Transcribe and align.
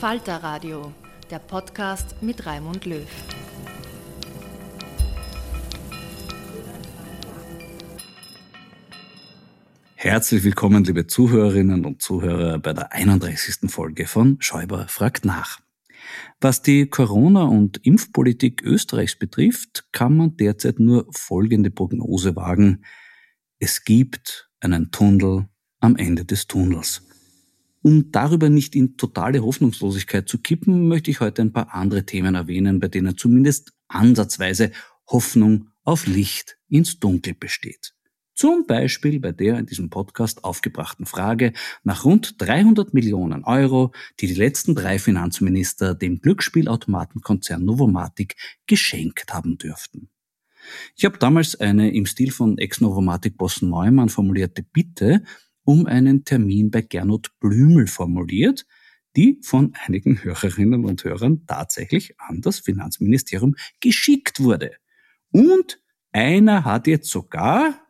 Falter 0.00 0.42
Radio, 0.42 0.92
der 1.30 1.38
Podcast 1.38 2.16
mit 2.20 2.44
Raimund 2.44 2.84
Löw. 2.84 3.08
Herzlich 9.94 10.44
willkommen, 10.44 10.84
liebe 10.84 11.06
Zuhörerinnen 11.06 11.86
und 11.86 12.02
Zuhörer, 12.02 12.58
bei 12.58 12.74
der 12.74 12.92
31. 12.92 13.70
Folge 13.70 14.06
von 14.06 14.36
Schäuber 14.40 14.86
fragt 14.86 15.24
nach. 15.24 15.60
Was 16.42 16.60
die 16.60 16.90
Corona- 16.90 17.46
und 17.46 17.78
Impfpolitik 17.78 18.62
Österreichs 18.64 19.18
betrifft, 19.18 19.86
kann 19.92 20.14
man 20.14 20.36
derzeit 20.36 20.78
nur 20.78 21.06
folgende 21.10 21.70
Prognose 21.70 22.36
wagen. 22.36 22.84
Es 23.58 23.82
gibt 23.82 24.50
einen 24.60 24.90
Tunnel 24.90 25.48
am 25.80 25.96
Ende 25.96 26.26
des 26.26 26.46
Tunnels. 26.46 27.05
Um 27.86 28.10
darüber 28.10 28.50
nicht 28.50 28.74
in 28.74 28.96
totale 28.96 29.44
Hoffnungslosigkeit 29.44 30.28
zu 30.28 30.38
kippen, 30.38 30.88
möchte 30.88 31.08
ich 31.08 31.20
heute 31.20 31.42
ein 31.42 31.52
paar 31.52 31.72
andere 31.72 32.04
Themen 32.04 32.34
erwähnen, 32.34 32.80
bei 32.80 32.88
denen 32.88 33.16
zumindest 33.16 33.74
ansatzweise 33.86 34.72
Hoffnung 35.06 35.68
auf 35.84 36.08
Licht 36.08 36.58
ins 36.68 36.98
Dunkel 36.98 37.34
besteht. 37.34 37.94
Zum 38.34 38.66
Beispiel 38.66 39.20
bei 39.20 39.30
der 39.30 39.60
in 39.60 39.66
diesem 39.66 39.88
Podcast 39.88 40.42
aufgebrachten 40.42 41.06
Frage 41.06 41.52
nach 41.84 42.04
rund 42.04 42.34
300 42.42 42.92
Millionen 42.92 43.44
Euro, 43.44 43.92
die 44.18 44.26
die 44.26 44.34
letzten 44.34 44.74
drei 44.74 44.98
Finanzminister 44.98 45.94
dem 45.94 46.20
Glücksspielautomatenkonzern 46.20 47.64
Novomatic 47.64 48.34
geschenkt 48.66 49.32
haben 49.32 49.58
dürften. 49.58 50.08
Ich 50.96 51.04
habe 51.04 51.18
damals 51.18 51.54
eine 51.54 51.94
im 51.94 52.06
Stil 52.06 52.32
von 52.32 52.58
Ex-Novomatic-Boss 52.58 53.62
Neumann 53.62 54.08
formulierte 54.08 54.64
Bitte 54.64 55.22
um 55.66 55.86
einen 55.86 56.24
Termin 56.24 56.70
bei 56.70 56.80
Gernot 56.80 57.38
Blümel 57.40 57.86
formuliert, 57.86 58.64
die 59.16 59.40
von 59.42 59.74
einigen 59.86 60.22
Hörerinnen 60.22 60.84
und 60.84 61.04
Hörern 61.04 61.44
tatsächlich 61.46 62.18
an 62.20 62.40
das 62.40 62.60
Finanzministerium 62.60 63.56
geschickt 63.80 64.40
wurde. 64.40 64.76
Und 65.32 65.80
einer 66.12 66.64
hat 66.64 66.86
jetzt 66.86 67.10
sogar, 67.10 67.80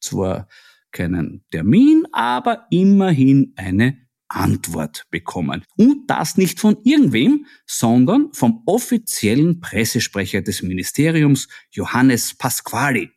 zwar 0.00 0.48
keinen 0.90 1.44
Termin, 1.50 2.06
aber 2.12 2.66
immerhin 2.70 3.54
eine 3.56 3.98
Antwort 4.28 5.06
bekommen. 5.10 5.64
Und 5.76 6.08
das 6.08 6.36
nicht 6.36 6.60
von 6.60 6.76
irgendwem, 6.84 7.46
sondern 7.66 8.32
vom 8.32 8.62
offiziellen 8.66 9.60
Pressesprecher 9.60 10.42
des 10.42 10.62
Ministeriums, 10.62 11.48
Johannes 11.70 12.34
Pasquali. 12.34 13.10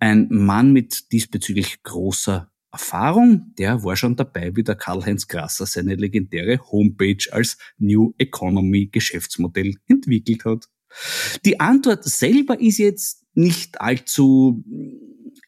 Ein 0.00 0.28
Mann 0.30 0.72
mit 0.72 1.12
diesbezüglich 1.12 1.82
großer 1.82 2.50
Erfahrung, 2.70 3.54
der 3.58 3.82
war 3.82 3.96
schon 3.96 4.16
dabei, 4.16 4.54
wie 4.54 4.62
der 4.62 4.74
Karl-Heinz 4.74 5.26
Grasser 5.26 5.66
seine 5.66 5.94
legendäre 5.94 6.60
Homepage 6.70 7.24
als 7.30 7.56
New 7.78 8.12
Economy 8.18 8.86
Geschäftsmodell 8.86 9.74
entwickelt 9.86 10.44
hat. 10.44 10.68
Die 11.44 11.60
Antwort 11.60 12.04
selber 12.04 12.60
ist 12.60 12.78
jetzt 12.78 13.24
nicht 13.34 13.80
allzu 13.80 14.64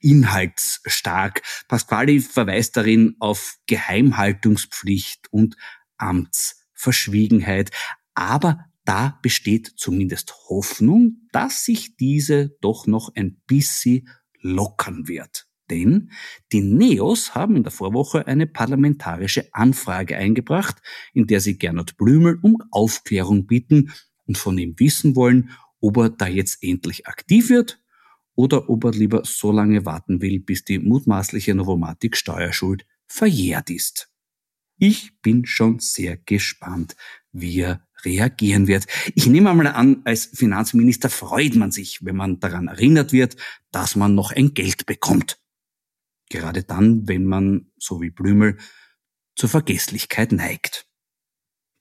inhaltsstark. 0.01 1.43
Pasquali 1.69 2.21
verweist 2.21 2.77
darin 2.77 3.17
auf 3.19 3.57
Geheimhaltungspflicht 3.67 5.31
und 5.31 5.57
Amtsverschwiegenheit. 5.99 7.71
Aber 8.15 8.65
da 8.85 9.19
besteht 9.23 9.73
zumindest 9.77 10.35
Hoffnung, 10.49 11.29
dass 11.33 11.65
sich 11.65 11.97
diese 11.97 12.57
doch 12.61 12.87
noch 12.87 13.15
ein 13.15 13.41
bisschen 13.47 14.09
lockern 14.41 15.07
wird. 15.07 15.50
Denn 15.71 16.11
die 16.53 16.61
Neos 16.61 17.35
haben 17.35 17.57
in 17.57 17.63
der 17.63 17.73
Vorwoche 17.73 18.27
eine 18.27 18.47
parlamentarische 18.47 19.49
Anfrage 19.53 20.17
eingebracht, 20.17 20.83
in 21.15 21.27
der 21.27 21.41
sie 21.41 21.59
Gernot 21.59 21.97
Blümel 21.97 22.39
um 22.43 22.59
Aufklärung 22.71 23.47
bitten 23.47 23.93
und 24.27 24.37
von 24.37 24.59
ihm 24.59 24.75
wissen 24.79 25.17
wollen, 25.17 25.51
ob 25.81 25.97
er 25.97 26.11
da 26.11 26.27
jetzt 26.27 26.63
endlich 26.63 27.07
aktiv 27.07 27.49
wird 27.49 27.81
oder 28.35 28.69
ob 28.69 28.85
er 28.85 28.93
lieber 28.93 29.23
so 29.25 29.53
lange 29.53 29.87
warten 29.87 30.21
will, 30.21 30.41
bis 30.41 30.65
die 30.65 30.79
mutmaßliche 30.79 31.55
Novomatic-Steuerschuld 31.55 32.87
verjährt 33.07 33.71
ist. 33.71 34.11
Ich 34.79 35.13
bin 35.21 35.45
schon 35.45 35.79
sehr 35.79 36.17
gespannt, 36.17 36.97
wie 37.33 37.61
er 37.61 37.87
reagieren 38.05 38.67
wird. 38.67 38.87
Ich 39.15 39.27
nehme 39.27 39.51
einmal 39.51 39.67
an, 39.67 40.01
als 40.05 40.27
Finanzminister 40.27 41.11
freut 41.11 41.55
man 41.55 41.71
sich, 41.71 42.05
wenn 42.05 42.17
man 42.17 42.41
daran 42.41 42.69
erinnert 42.69 43.13
wird, 43.13 43.37
dass 43.73 43.95
man 43.95 44.15
noch 44.15 44.33
ein 44.33 44.55
Geld 44.55 44.87
bekommt. 44.87 45.39
Gerade 46.31 46.63
dann, 46.63 47.07
wenn 47.07 47.27
man, 47.27 47.71
so 47.77 48.01
wie 48.01 48.11
Blümel, 48.11 48.57
zur 49.37 49.49
Vergesslichkeit 49.49 50.33
neigt. 50.33 50.87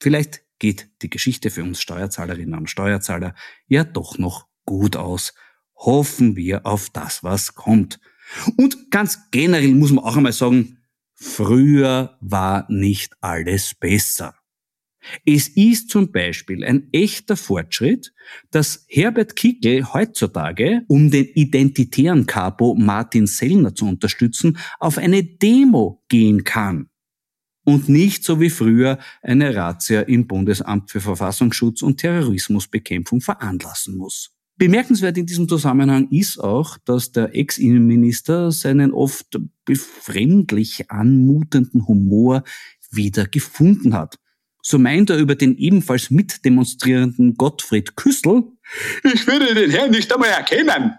Vielleicht 0.02 0.42
geht 0.58 0.90
die 1.02 1.10
Geschichte 1.10 1.50
für 1.50 1.62
uns 1.62 1.80
Steuerzahlerinnen 1.80 2.58
und 2.58 2.68
Steuerzahler 2.68 3.34
ja 3.66 3.84
doch 3.84 4.18
noch 4.18 4.48
gut 4.66 4.96
aus. 4.96 5.34
Hoffen 5.76 6.36
wir 6.36 6.66
auf 6.66 6.90
das, 6.90 7.22
was 7.22 7.54
kommt. 7.54 8.00
Und 8.56 8.90
ganz 8.90 9.30
generell 9.30 9.74
muss 9.74 9.92
man 9.92 10.04
auch 10.04 10.16
einmal 10.16 10.32
sagen, 10.32 10.78
früher 11.14 12.18
war 12.20 12.66
nicht 12.70 13.16
alles 13.20 13.74
besser. 13.74 14.39
Es 15.24 15.48
ist 15.48 15.90
zum 15.90 16.12
Beispiel 16.12 16.64
ein 16.64 16.88
echter 16.92 17.36
Fortschritt, 17.36 18.12
dass 18.50 18.84
Herbert 18.88 19.34
Kickel 19.36 19.92
heutzutage, 19.92 20.82
um 20.88 21.10
den 21.10 21.26
identitären 21.34 22.26
Capo 22.26 22.74
Martin 22.74 23.26
Sellner 23.26 23.74
zu 23.74 23.86
unterstützen, 23.86 24.58
auf 24.78 24.98
eine 24.98 25.24
Demo 25.24 26.02
gehen 26.08 26.44
kann 26.44 26.90
und 27.64 27.88
nicht 27.88 28.24
so 28.24 28.40
wie 28.40 28.50
früher 28.50 28.98
eine 29.22 29.54
Razzia 29.54 30.02
im 30.02 30.26
Bundesamt 30.26 30.90
für 30.90 31.00
Verfassungsschutz 31.00 31.82
und 31.82 31.98
Terrorismusbekämpfung 31.98 33.20
veranlassen 33.20 33.96
muss. 33.96 34.30
Bemerkenswert 34.56 35.16
in 35.16 35.24
diesem 35.24 35.48
Zusammenhang 35.48 36.08
ist 36.10 36.38
auch, 36.38 36.76
dass 36.84 37.12
der 37.12 37.34
Ex-Innenminister 37.34 38.52
seinen 38.52 38.92
oft 38.92 39.38
befremdlich 39.64 40.90
anmutenden 40.90 41.86
Humor 41.86 42.42
wieder 42.90 43.26
gefunden 43.26 43.94
hat. 43.94 44.16
So 44.62 44.78
meint 44.78 45.10
er 45.10 45.18
über 45.18 45.34
den 45.34 45.56
ebenfalls 45.56 46.10
mitdemonstrierenden 46.10 47.34
Gottfried 47.34 47.96
Küssel, 47.96 48.44
ich 49.02 49.26
würde 49.26 49.54
den 49.54 49.70
Herrn 49.70 49.90
nicht 49.90 50.12
einmal 50.12 50.30
erkennen. 50.30 50.94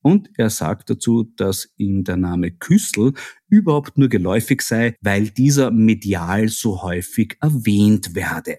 Und 0.00 0.30
er 0.36 0.48
sagt 0.48 0.90
dazu, 0.90 1.24
dass 1.36 1.70
ihm 1.76 2.04
der 2.04 2.16
Name 2.16 2.52
Küssel 2.52 3.14
überhaupt 3.48 3.98
nur 3.98 4.08
geläufig 4.08 4.62
sei, 4.62 4.96
weil 5.00 5.30
dieser 5.30 5.70
medial 5.70 6.48
so 6.48 6.82
häufig 6.82 7.36
erwähnt 7.40 8.14
werde. 8.14 8.58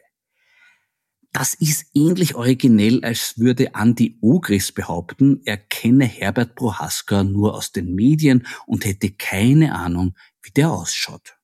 Das 1.32 1.54
ist 1.54 1.86
ähnlich 1.94 2.36
originell, 2.36 3.04
als 3.04 3.38
würde 3.38 3.72
Andy 3.76 4.18
Ogris 4.22 4.72
behaupten, 4.72 5.42
er 5.46 5.58
kenne 5.58 6.06
Herbert 6.06 6.56
Prohaska 6.56 7.24
nur 7.24 7.56
aus 7.56 7.72
den 7.72 7.94
Medien 7.94 8.46
und 8.66 8.84
hätte 8.84 9.12
keine 9.12 9.76
Ahnung, 9.76 10.16
wie 10.42 10.52
der 10.52 10.72
ausschaut. 10.72 11.39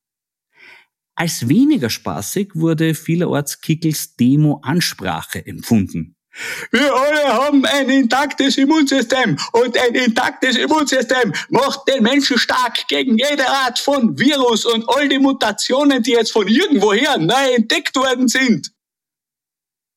Als 1.16 1.48
weniger 1.48 1.88
spaßig 1.88 2.50
wurde 2.54 2.94
vielerorts 2.94 3.62
Kickels 3.62 4.16
Demo-Ansprache 4.16 5.44
empfunden. 5.46 6.14
Wir 6.70 6.94
alle 6.94 7.32
haben 7.32 7.64
ein 7.64 7.88
intaktes 7.88 8.58
Immunsystem 8.58 9.38
und 9.52 9.78
ein 9.78 9.94
intaktes 9.94 10.56
Immunsystem 10.56 11.32
macht 11.48 11.88
den 11.88 12.02
Menschen 12.02 12.38
stark 12.38 12.86
gegen 12.88 13.16
jede 13.16 13.48
Art 13.48 13.78
von 13.78 14.18
Virus 14.18 14.66
und 14.66 14.86
all 14.88 15.08
die 15.08 15.18
Mutationen, 15.18 16.02
die 16.02 16.10
jetzt 16.10 16.32
von 16.32 16.46
irgendwoher 16.46 17.16
neu 17.16 17.54
entdeckt 17.54 17.96
worden 17.96 18.28
sind. 18.28 18.70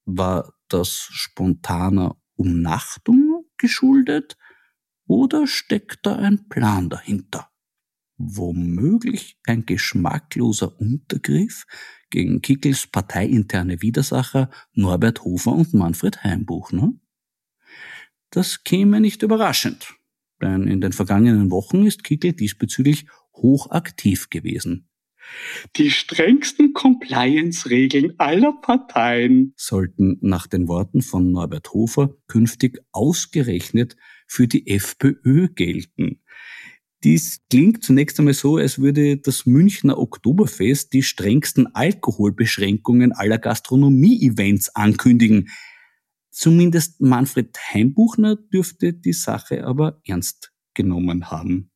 War 0.06 0.54
das 0.70 1.10
spontaner 1.12 2.16
Umnachtung 2.36 3.46
geschuldet 3.58 4.38
oder 5.08 5.46
steckt 5.46 6.06
da 6.06 6.16
ein 6.16 6.48
Plan 6.48 6.90
dahinter? 6.90 7.49
Womöglich 8.22 9.40
ein 9.46 9.66
geschmackloser 9.66 10.78
Untergriff 10.78 11.66
gegen 12.10 12.42
Kickels 12.42 12.86
parteiinterne 12.86 13.82
Widersacher 13.82 14.50
Norbert 14.74 15.24
Hofer 15.24 15.54
und 15.54 15.74
Manfred 15.74 16.22
Heimbuchner? 16.22 16.92
Das 18.30 18.66
käme 18.66 19.00
nicht 19.00 19.24
überraschend, 19.24 19.94
denn 20.42 20.68
in 20.68 20.82
den 20.82 20.92
vergangenen 20.92 21.50
Wochen 21.50 21.86
ist 21.86 22.04
Kickel 22.04 22.34
diesbezüglich 22.34 23.08
hochaktiv 23.38 24.30
gewesen. 24.30 24.90
Die 25.78 25.90
strengsten 25.90 26.74
Compliance-Regeln 26.74 28.16
aller 28.20 28.52
Parteien 28.52 29.54
sollten 29.56 30.18
nach 30.20 30.46
den 30.46 30.68
Worten 30.68 31.02
von 31.02 31.32
Norbert 31.32 31.72
Hofer 31.72 32.16
künftig 32.28 32.80
ausgerechnet 32.92 33.96
für 34.28 34.48
die 34.48 34.68
FPÖ 34.68 35.48
gelten. 35.48 36.22
Dies 37.04 37.40
klingt 37.50 37.84
zunächst 37.84 38.20
einmal 38.20 38.34
so, 38.34 38.58
als 38.58 38.80
würde 38.80 39.18
das 39.18 39.46
Münchner 39.46 39.98
Oktoberfest 39.98 40.92
die 40.92 41.04
strengsten 41.04 41.74
Alkoholbeschränkungen 41.74 43.14
aller 43.14 43.38
Gastronomie-Events 43.38 44.76
ankündigen. 44.76 45.50
Zumindest 46.30 47.00
Manfred 47.00 47.58
Heimbuchner 47.74 48.36
dürfte 48.36 48.94
die 48.94 49.14
Sache 49.14 49.66
aber 49.66 50.02
ernst 50.06 50.52
genommen 50.74 51.32
haben. 51.32 51.72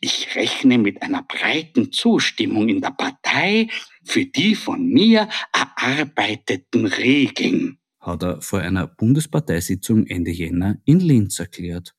Ich 0.00 0.34
rechne 0.34 0.78
mit 0.78 1.02
einer 1.02 1.22
breiten 1.22 1.92
Zustimmung 1.92 2.68
in 2.68 2.80
der 2.80 2.90
Partei 2.90 3.68
für 4.04 4.24
die 4.26 4.54
von 4.54 4.86
mir 4.86 5.28
erarbeiteten 5.52 6.86
Regeln, 6.86 7.78
hat 8.00 8.22
er 8.22 8.42
vor 8.42 8.60
einer 8.60 8.86
Bundesparteisitzung 8.86 10.06
Ende 10.06 10.30
Jänner 10.30 10.76
in 10.84 11.00
Linz 11.00 11.38
erklärt. 11.38 11.94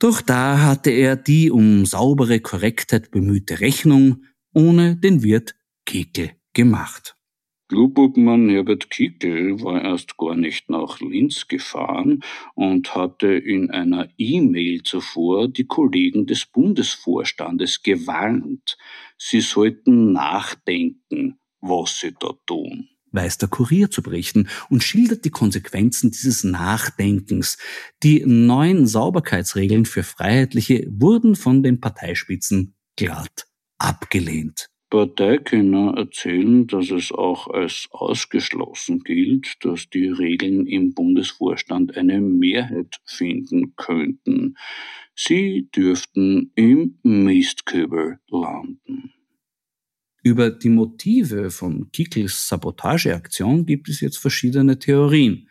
Doch 0.00 0.22
da 0.22 0.62
hatte 0.62 0.90
er 0.90 1.14
die 1.14 1.50
um 1.50 1.84
saubere 1.84 2.40
Korrektheit 2.40 3.10
bemühte 3.10 3.60
Rechnung 3.60 4.24
ohne 4.54 4.96
den 4.96 5.22
Wirt 5.22 5.54
Kekel 5.84 6.30
gemacht. 6.54 7.16
Klubobmann 7.68 8.48
Herbert 8.48 8.88
Kickel 8.88 9.62
war 9.62 9.84
erst 9.84 10.16
gar 10.16 10.34
nicht 10.36 10.70
nach 10.70 11.00
Linz 11.00 11.48
gefahren 11.48 12.22
und 12.54 12.94
hatte 12.94 13.28
in 13.28 13.70
einer 13.70 14.08
E-Mail 14.16 14.82
zuvor 14.84 15.48
die 15.48 15.66
Kollegen 15.66 16.26
des 16.26 16.46
Bundesvorstandes 16.46 17.82
gewarnt, 17.82 18.78
sie 19.18 19.42
sollten 19.42 20.12
nachdenken, 20.12 21.38
was 21.60 22.00
sie 22.00 22.14
da 22.18 22.32
tun 22.46 22.88
weiß 23.12 23.38
der 23.38 23.48
Kurier 23.48 23.90
zu 23.90 24.02
berichten 24.02 24.48
und 24.68 24.82
schildert 24.82 25.24
die 25.24 25.30
Konsequenzen 25.30 26.10
dieses 26.10 26.44
Nachdenkens. 26.44 27.58
Die 28.02 28.24
neuen 28.26 28.86
Sauberkeitsregeln 28.86 29.84
für 29.84 30.02
Freiheitliche 30.02 30.86
wurden 30.90 31.36
von 31.36 31.62
den 31.62 31.80
Parteispitzen 31.80 32.74
glatt 32.96 33.46
abgelehnt. 33.78 34.70
Parteikenner 34.90 35.94
erzählen, 35.96 36.66
dass 36.66 36.90
es 36.90 37.12
auch 37.12 37.46
als 37.46 37.86
ausgeschlossen 37.92 39.00
gilt, 39.00 39.64
dass 39.64 39.88
die 39.88 40.08
Regeln 40.08 40.66
im 40.66 40.94
Bundesvorstand 40.94 41.96
eine 41.96 42.20
Mehrheit 42.20 42.96
finden 43.04 43.74
könnten. 43.76 44.56
Sie 45.14 45.68
dürften 45.74 46.50
im 46.56 46.98
Mistkübel 47.04 48.18
landen. 48.28 49.12
Über 50.22 50.50
die 50.50 50.68
Motive 50.68 51.50
von 51.50 51.90
Kickels 51.92 52.48
Sabotageaktion 52.48 53.64
gibt 53.64 53.88
es 53.88 54.00
jetzt 54.00 54.18
verschiedene 54.18 54.78
Theorien. 54.78 55.48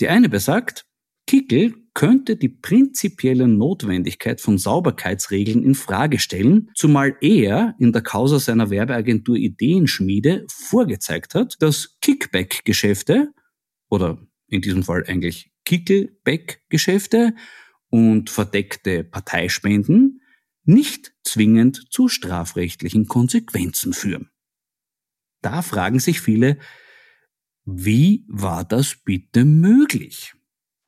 Die 0.00 0.08
eine 0.08 0.28
besagt, 0.28 0.84
Kickel 1.26 1.74
könnte 1.92 2.36
die 2.36 2.50
prinzipielle 2.50 3.48
Notwendigkeit 3.48 4.40
von 4.40 4.58
Sauberkeitsregeln 4.58 5.62
in 5.64 5.74
Frage 5.74 6.18
stellen, 6.18 6.70
zumal 6.74 7.16
er 7.20 7.74
in 7.78 7.92
der 7.92 8.02
Causa 8.02 8.38
seiner 8.38 8.70
Werbeagentur 8.70 9.36
Ideenschmiede 9.36 10.46
vorgezeigt 10.48 11.34
hat, 11.34 11.56
dass 11.60 11.96
Kickback-Geschäfte 12.02 13.32
oder 13.88 14.18
in 14.48 14.60
diesem 14.60 14.82
Fall 14.84 15.04
eigentlich 15.06 15.50
Kickelback-Geschäfte 15.64 17.34
und 17.88 18.30
verdeckte 18.30 19.02
Parteispenden 19.02 20.20
nicht 20.66 21.14
zwingend 21.24 21.86
zu 21.90 22.08
strafrechtlichen 22.08 23.06
Konsequenzen 23.08 23.92
führen. 23.92 24.30
Da 25.42 25.62
fragen 25.62 26.00
sich 26.00 26.20
viele, 26.20 26.58
wie 27.64 28.24
war 28.28 28.64
das 28.64 28.96
bitte 29.04 29.44
möglich? 29.44 30.34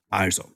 Also, 0.09 0.55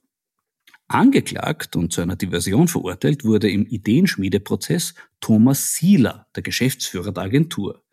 angeklagt 0.88 1.76
und 1.76 1.92
zu 1.92 2.00
einer 2.00 2.16
Diversion 2.16 2.68
verurteilt 2.68 3.24
wurde 3.24 3.50
im 3.50 3.66
Ideenschmiedeprozess 3.66 4.94
Thomas 5.20 5.74
Sieler, 5.74 6.28
der 6.34 6.42
Geschäftsführer 6.42 7.12
der 7.12 7.24
Agentur. 7.24 7.84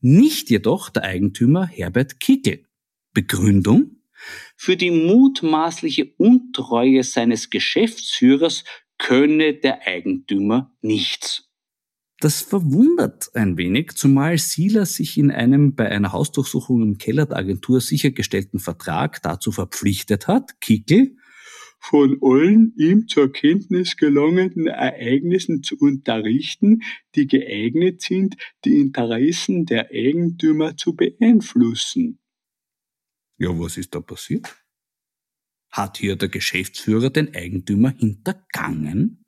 Nicht 0.00 0.50
jedoch 0.50 0.90
der 0.90 1.04
Eigentümer 1.04 1.66
Herbert 1.66 2.20
Kickel. 2.20 2.66
Begründung? 3.12 3.96
Für 4.56 4.76
die 4.76 4.90
mutmaßliche 4.90 6.12
Untreue 6.16 7.04
seines 7.04 7.50
Geschäftsführers 7.50 8.64
könne 8.98 9.54
der 9.54 9.86
Eigentümer 9.86 10.74
nichts. 10.82 11.48
Das 12.20 12.40
verwundert 12.42 13.30
ein 13.34 13.56
wenig, 13.56 13.92
zumal 13.92 14.38
Sieler 14.38 14.86
sich 14.86 15.16
in 15.18 15.30
einem 15.30 15.76
bei 15.76 15.88
einer 15.88 16.12
Hausdurchsuchung 16.12 16.82
im 16.82 16.98
Keller 16.98 17.26
der 17.26 17.36
Agentur 17.36 17.80
sichergestellten 17.80 18.58
Vertrag 18.58 19.22
dazu 19.22 19.52
verpflichtet 19.52 20.26
hat, 20.26 20.60
Kickel 20.60 21.16
von 21.80 22.18
allen 22.20 22.74
ihm 22.76 23.06
zur 23.08 23.32
Kenntnis 23.32 23.96
gelangenden 23.96 24.66
Ereignissen 24.66 25.62
zu 25.62 25.76
unterrichten, 25.78 26.82
die 27.14 27.26
geeignet 27.26 28.02
sind, 28.02 28.36
die 28.64 28.80
Interessen 28.80 29.64
der 29.64 29.90
Eigentümer 29.90 30.76
zu 30.76 30.94
beeinflussen. 30.94 32.18
Ja, 33.38 33.50
was 33.58 33.76
ist 33.76 33.94
da 33.94 34.00
passiert? 34.00 34.56
Hat 35.70 35.98
hier 35.98 36.16
der 36.16 36.28
Geschäftsführer 36.28 37.10
den 37.10 37.34
Eigentümer 37.34 37.90
hintergangen? 37.90 39.24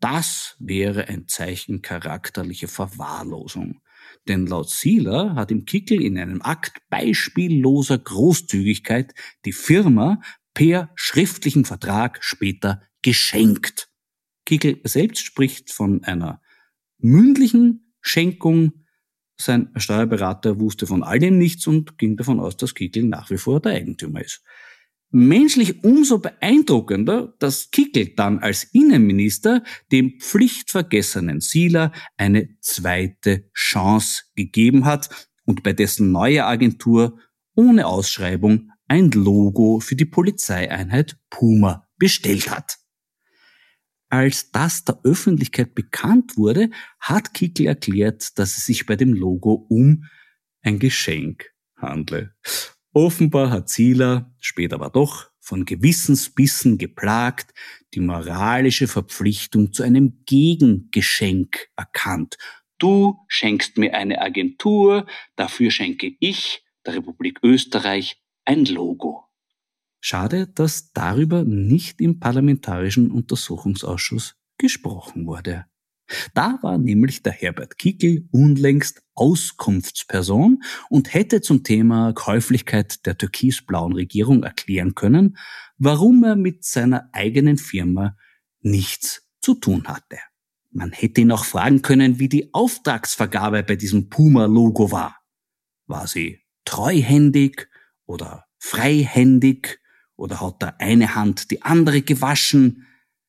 Das 0.00 0.56
wäre 0.58 1.08
ein 1.08 1.26
Zeichen 1.26 1.82
charakterlicher 1.82 2.68
Verwahrlosung. 2.68 3.80
Denn 4.28 4.46
laut 4.46 4.70
Sieler 4.70 5.34
hat 5.34 5.50
im 5.50 5.64
Kickel 5.64 6.02
in 6.02 6.18
einem 6.18 6.42
Akt 6.42 6.78
beispielloser 6.90 7.98
Großzügigkeit 7.98 9.14
die 9.44 9.52
Firma 9.52 10.20
per 10.54 10.90
schriftlichen 10.94 11.64
Vertrag 11.64 12.22
später 12.22 12.82
geschenkt. 13.02 13.88
Kickel 14.44 14.80
selbst 14.84 15.24
spricht 15.24 15.72
von 15.72 16.04
einer 16.04 16.40
mündlichen 16.98 17.94
Schenkung, 18.00 18.84
Sein 19.38 19.70
Steuerberater 19.76 20.60
wusste 20.60 20.86
von 20.86 21.02
all 21.02 21.18
dem 21.18 21.36
nichts 21.36 21.66
und 21.66 21.98
ging 21.98 22.16
davon 22.16 22.40
aus, 22.40 22.56
dass 22.56 22.74
Kickel 22.74 23.04
nach 23.04 23.30
wie 23.30 23.36
vor 23.36 23.60
der 23.60 23.72
Eigentümer 23.72 24.22
ist. 24.22 24.42
Menschlich 25.18 25.82
umso 25.82 26.18
beeindruckender, 26.18 27.34
dass 27.38 27.70
Kickel 27.70 28.14
dann 28.16 28.40
als 28.40 28.64
Innenminister 28.64 29.64
dem 29.90 30.20
pflichtvergessenen 30.20 31.40
Sieler 31.40 31.92
eine 32.18 32.50
zweite 32.60 33.50
Chance 33.54 34.24
gegeben 34.34 34.84
hat 34.84 35.30
und 35.46 35.62
bei 35.62 35.72
dessen 35.72 36.12
neue 36.12 36.44
Agentur 36.44 37.18
ohne 37.54 37.86
Ausschreibung 37.86 38.72
ein 38.88 39.10
Logo 39.10 39.80
für 39.80 39.96
die 39.96 40.04
Polizeieinheit 40.04 41.16
Puma 41.30 41.88
bestellt 41.96 42.50
hat. 42.50 42.76
Als 44.10 44.50
das 44.50 44.84
der 44.84 45.00
Öffentlichkeit 45.02 45.74
bekannt 45.74 46.36
wurde, 46.36 46.68
hat 47.00 47.32
Kickel 47.32 47.68
erklärt, 47.68 48.38
dass 48.38 48.58
es 48.58 48.66
sich 48.66 48.84
bei 48.84 48.96
dem 48.96 49.14
Logo 49.14 49.66
um 49.70 50.04
ein 50.60 50.78
Geschenk 50.78 51.46
handle. 51.74 52.34
Offenbar 52.96 53.50
hat 53.50 53.68
Zieler, 53.68 54.34
später 54.40 54.76
aber 54.76 54.88
doch, 54.88 55.30
von 55.38 55.66
Gewissensbissen 55.66 56.78
geplagt, 56.78 57.52
die 57.92 58.00
moralische 58.00 58.88
Verpflichtung 58.88 59.74
zu 59.74 59.82
einem 59.82 60.22
Gegengeschenk 60.24 61.68
erkannt. 61.76 62.38
Du 62.78 63.18
schenkst 63.28 63.76
mir 63.76 63.92
eine 63.92 64.22
Agentur, 64.22 65.04
dafür 65.34 65.70
schenke 65.70 66.10
ich 66.20 66.64
der 66.86 66.94
Republik 66.94 67.40
Österreich 67.42 68.18
ein 68.46 68.64
Logo. 68.64 69.24
Schade, 70.00 70.46
dass 70.46 70.94
darüber 70.94 71.44
nicht 71.44 72.00
im 72.00 72.18
Parlamentarischen 72.18 73.10
Untersuchungsausschuss 73.10 74.36
gesprochen 74.56 75.26
wurde. 75.26 75.66
Da 76.32 76.58
war 76.62 76.78
nämlich 76.78 77.22
der 77.22 77.34
Herbert 77.34 77.76
Kickel 77.76 78.26
unlängst 78.32 79.02
Auskunftsperson 79.16 80.62
und 80.88 81.12
hätte 81.12 81.40
zum 81.40 81.64
Thema 81.64 82.12
Käuflichkeit 82.12 83.04
der 83.06 83.18
türkisblauen 83.18 83.94
Regierung 83.94 84.44
erklären 84.44 84.94
können, 84.94 85.36
warum 85.78 86.22
er 86.22 86.36
mit 86.36 86.64
seiner 86.64 87.08
eigenen 87.12 87.58
Firma 87.58 88.16
nichts 88.60 89.26
zu 89.40 89.54
tun 89.54 89.84
hatte. 89.86 90.18
Man 90.70 90.92
hätte 90.92 91.22
ihn 91.22 91.32
auch 91.32 91.44
fragen 91.44 91.82
können, 91.82 92.18
wie 92.18 92.28
die 92.28 92.52
Auftragsvergabe 92.52 93.62
bei 93.62 93.76
diesem 93.76 94.10
Puma-Logo 94.10 94.92
war. 94.92 95.16
War 95.86 96.06
sie 96.06 96.40
treuhändig 96.64 97.68
oder 98.04 98.44
freihändig 98.58 99.80
oder 100.16 100.40
hat 100.40 100.56
da 100.62 100.74
eine 100.78 101.14
Hand 101.14 101.50
die 101.50 101.62
andere 101.62 102.02
gewaschen? 102.02 102.86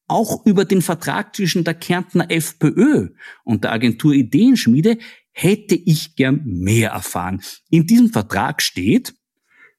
Auch 0.10 0.46
über 0.46 0.66
den 0.66 0.82
Vertrag 0.82 1.36
zwischen 1.36 1.64
der 1.64 1.74
Kärntner 1.74 2.32
FPÖ 2.32 3.10
und 3.44 3.64
der 3.64 3.74
Agentur 3.74 4.14
Ideenschmiede 4.14 4.98
hätte 5.38 5.76
ich 5.76 6.16
gern 6.16 6.42
mehr 6.46 6.92
erfahren. 6.92 7.42
In 7.70 7.86
diesem 7.86 8.10
Vertrag 8.10 8.64
steht, 8.64 9.14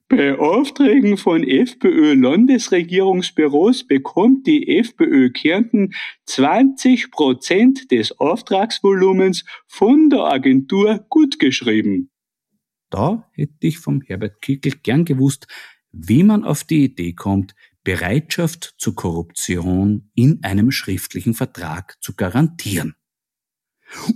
bei 0.07 0.39
Aufträgen 0.39 1.17
von 1.17 1.43
FPÖ-Landesregierungsbüros 1.43 3.85
bekommt 3.85 4.47
die 4.47 4.79
FPÖ 4.79 5.31
Kärnten 5.31 5.93
20 6.25 7.11
Prozent 7.11 7.91
des 7.91 8.17
Auftragsvolumens 8.19 9.45
von 9.67 10.09
der 10.09 10.21
Agentur 10.21 11.05
gutgeschrieben. 11.09 12.09
Da 12.89 13.29
hätte 13.33 13.67
ich 13.67 13.77
vom 13.77 14.01
Herbert 14.01 14.41
Kickel 14.41 14.73
gern 14.81 15.05
gewusst, 15.05 15.45
wie 15.91 16.23
man 16.23 16.43
auf 16.43 16.63
die 16.63 16.85
Idee 16.85 17.13
kommt, 17.13 17.53
Bereitschaft 17.83 18.73
zur 18.79 18.95
Korruption 18.95 20.09
in 20.15 20.43
einem 20.43 20.71
schriftlichen 20.71 21.35
Vertrag 21.35 22.01
zu 22.01 22.15
garantieren. 22.15 22.95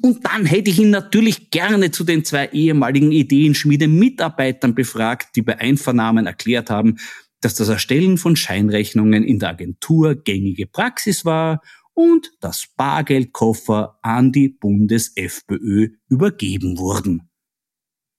Und 0.02 0.26
dann 0.26 0.46
hätte 0.46 0.70
ich 0.70 0.80
ihn 0.80 0.92
natürlich 0.92 1.50
gerne 1.50 1.92
zu 1.92 2.04
den 2.04 2.24
zwei 2.24 2.48
ehemaligen 2.48 3.12
Ideenschmiede-Mitarbeitern 3.12 4.76
befragt, 4.76 5.36
die 5.36 5.42
bei 5.42 5.60
Einvernahmen 5.60 6.28
erklärt 6.28 6.70
haben, 6.70 6.98
dass 7.42 7.56
das 7.56 7.70
Erstellen 7.70 8.18
von 8.18 8.36
Scheinrechnungen 8.36 9.24
in 9.24 9.40
der 9.40 9.50
Agentur 9.50 10.16
gängige 10.16 10.68
Praxis 10.68 11.26
war 11.26 11.62
und 11.94 12.32
dass 12.40 12.68
Bargeldkoffer 12.76 14.00
an 14.02 14.32
die 14.32 14.50
Bundes-FPÖ 14.50 15.90
übergeben 16.08 16.78
wurden. 16.78 17.30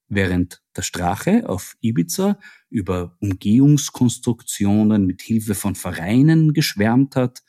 Während 0.08 0.62
der 0.76 0.82
Strache 0.82 1.48
auf 1.48 1.76
Ibiza 1.80 2.38
über 2.68 3.16
Umgehungskonstruktionen 3.20 5.06
mit 5.06 5.22
Hilfe 5.22 5.54
von 5.54 5.74
Vereinen 5.74 6.52
geschwärmt 6.52 7.16
hat, 7.16 7.42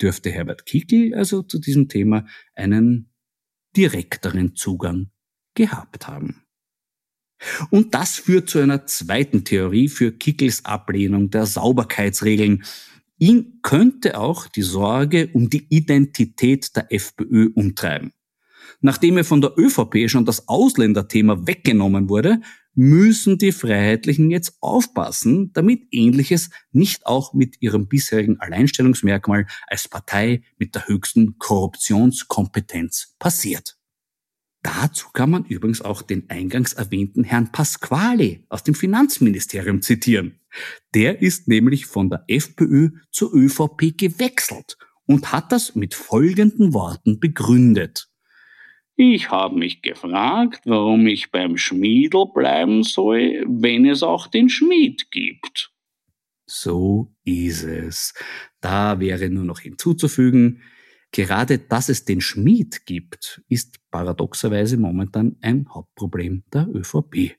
dürfte 0.00 0.30
Herbert 0.30 0.64
Kickel 0.64 1.14
also 1.14 1.42
zu 1.42 1.58
diesem 1.58 1.88
Thema 1.88 2.26
einen 2.54 3.09
direkteren 3.76 4.54
Zugang 4.54 5.10
gehabt 5.54 6.08
haben. 6.08 6.42
Und 7.70 7.94
das 7.94 8.16
führt 8.16 8.50
zu 8.50 8.58
einer 8.58 8.86
zweiten 8.86 9.44
Theorie 9.44 9.88
für 9.88 10.12
Kickels 10.12 10.64
Ablehnung 10.64 11.30
der 11.30 11.46
Sauberkeitsregeln. 11.46 12.64
Ihn 13.18 13.60
könnte 13.62 14.18
auch 14.18 14.46
die 14.46 14.62
Sorge 14.62 15.30
um 15.32 15.48
die 15.48 15.66
Identität 15.68 16.76
der 16.76 16.92
FPÖ 16.92 17.50
umtreiben. 17.54 18.12
Nachdem 18.80 19.16
er 19.16 19.24
von 19.24 19.40
der 19.40 19.58
ÖVP 19.58 20.08
schon 20.08 20.24
das 20.24 20.48
Ausländerthema 20.48 21.46
weggenommen 21.46 22.08
wurde, 22.08 22.40
müssen 22.74 23.38
die 23.38 23.52
Freiheitlichen 23.52 24.30
jetzt 24.30 24.56
aufpassen, 24.60 25.52
damit 25.52 25.82
Ähnliches 25.90 26.50
nicht 26.72 27.06
auch 27.06 27.34
mit 27.34 27.60
ihrem 27.60 27.88
bisherigen 27.88 28.40
Alleinstellungsmerkmal 28.40 29.46
als 29.66 29.88
Partei 29.88 30.42
mit 30.58 30.74
der 30.74 30.86
höchsten 30.86 31.38
Korruptionskompetenz 31.38 33.16
passiert. 33.18 33.76
Dazu 34.62 35.08
kann 35.12 35.30
man 35.30 35.44
übrigens 35.46 35.80
auch 35.80 36.02
den 36.02 36.28
eingangs 36.28 36.74
erwähnten 36.74 37.24
Herrn 37.24 37.50
Pasquale 37.50 38.44
aus 38.50 38.62
dem 38.62 38.74
Finanzministerium 38.74 39.80
zitieren. 39.80 40.38
Der 40.94 41.22
ist 41.22 41.48
nämlich 41.48 41.86
von 41.86 42.10
der 42.10 42.24
FPÖ 42.28 42.90
zur 43.10 43.34
ÖVP 43.34 43.96
gewechselt 43.96 44.76
und 45.06 45.32
hat 45.32 45.50
das 45.50 45.74
mit 45.74 45.94
folgenden 45.94 46.74
Worten 46.74 47.20
begründet. 47.20 48.09
Ich 49.02 49.30
habe 49.30 49.58
mich 49.58 49.80
gefragt, 49.80 50.60
warum 50.66 51.06
ich 51.06 51.30
beim 51.30 51.56
Schmiedel 51.56 52.26
bleiben 52.34 52.82
soll, 52.82 53.46
wenn 53.48 53.86
es 53.86 54.02
auch 54.02 54.26
den 54.26 54.50
Schmied 54.50 55.10
gibt. 55.10 55.72
So 56.44 57.10
ist 57.24 57.62
es. 57.62 58.12
Da 58.60 59.00
wäre 59.00 59.30
nur 59.30 59.44
noch 59.44 59.60
hinzuzufügen, 59.60 60.60
gerade 61.12 61.56
dass 61.60 61.88
es 61.88 62.04
den 62.04 62.20
Schmied 62.20 62.84
gibt, 62.84 63.40
ist 63.48 63.78
paradoxerweise 63.90 64.76
momentan 64.76 65.38
ein 65.40 65.66
Hauptproblem 65.72 66.44
der 66.52 66.68
ÖVP. 66.68 67.38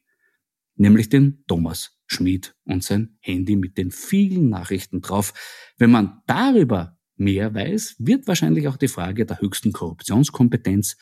Nämlich 0.78 1.10
den 1.10 1.44
Thomas 1.46 1.96
Schmied 2.08 2.56
und 2.64 2.84
sein 2.84 3.20
Handy 3.20 3.56
mit 3.56 3.78
den 3.78 3.92
vielen 3.92 4.50
Nachrichten 4.50 5.02
drauf. 5.02 5.32
Wenn 5.78 5.92
man 5.92 6.24
darüber 6.26 6.98
mehr 7.18 7.54
weiß, 7.54 7.98
wird 8.00 8.26
wahrscheinlich 8.28 8.68
auch 8.68 8.78
die 8.78 8.88
Frage 8.88 9.28
der 9.28 9.42
höchsten 9.42 9.72
Korruptionskompetenz 9.74 10.98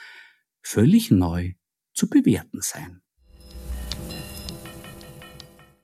völlig 0.61 1.11
neu 1.11 1.53
zu 1.93 2.09
bewerten 2.09 2.61
sein. 2.61 3.01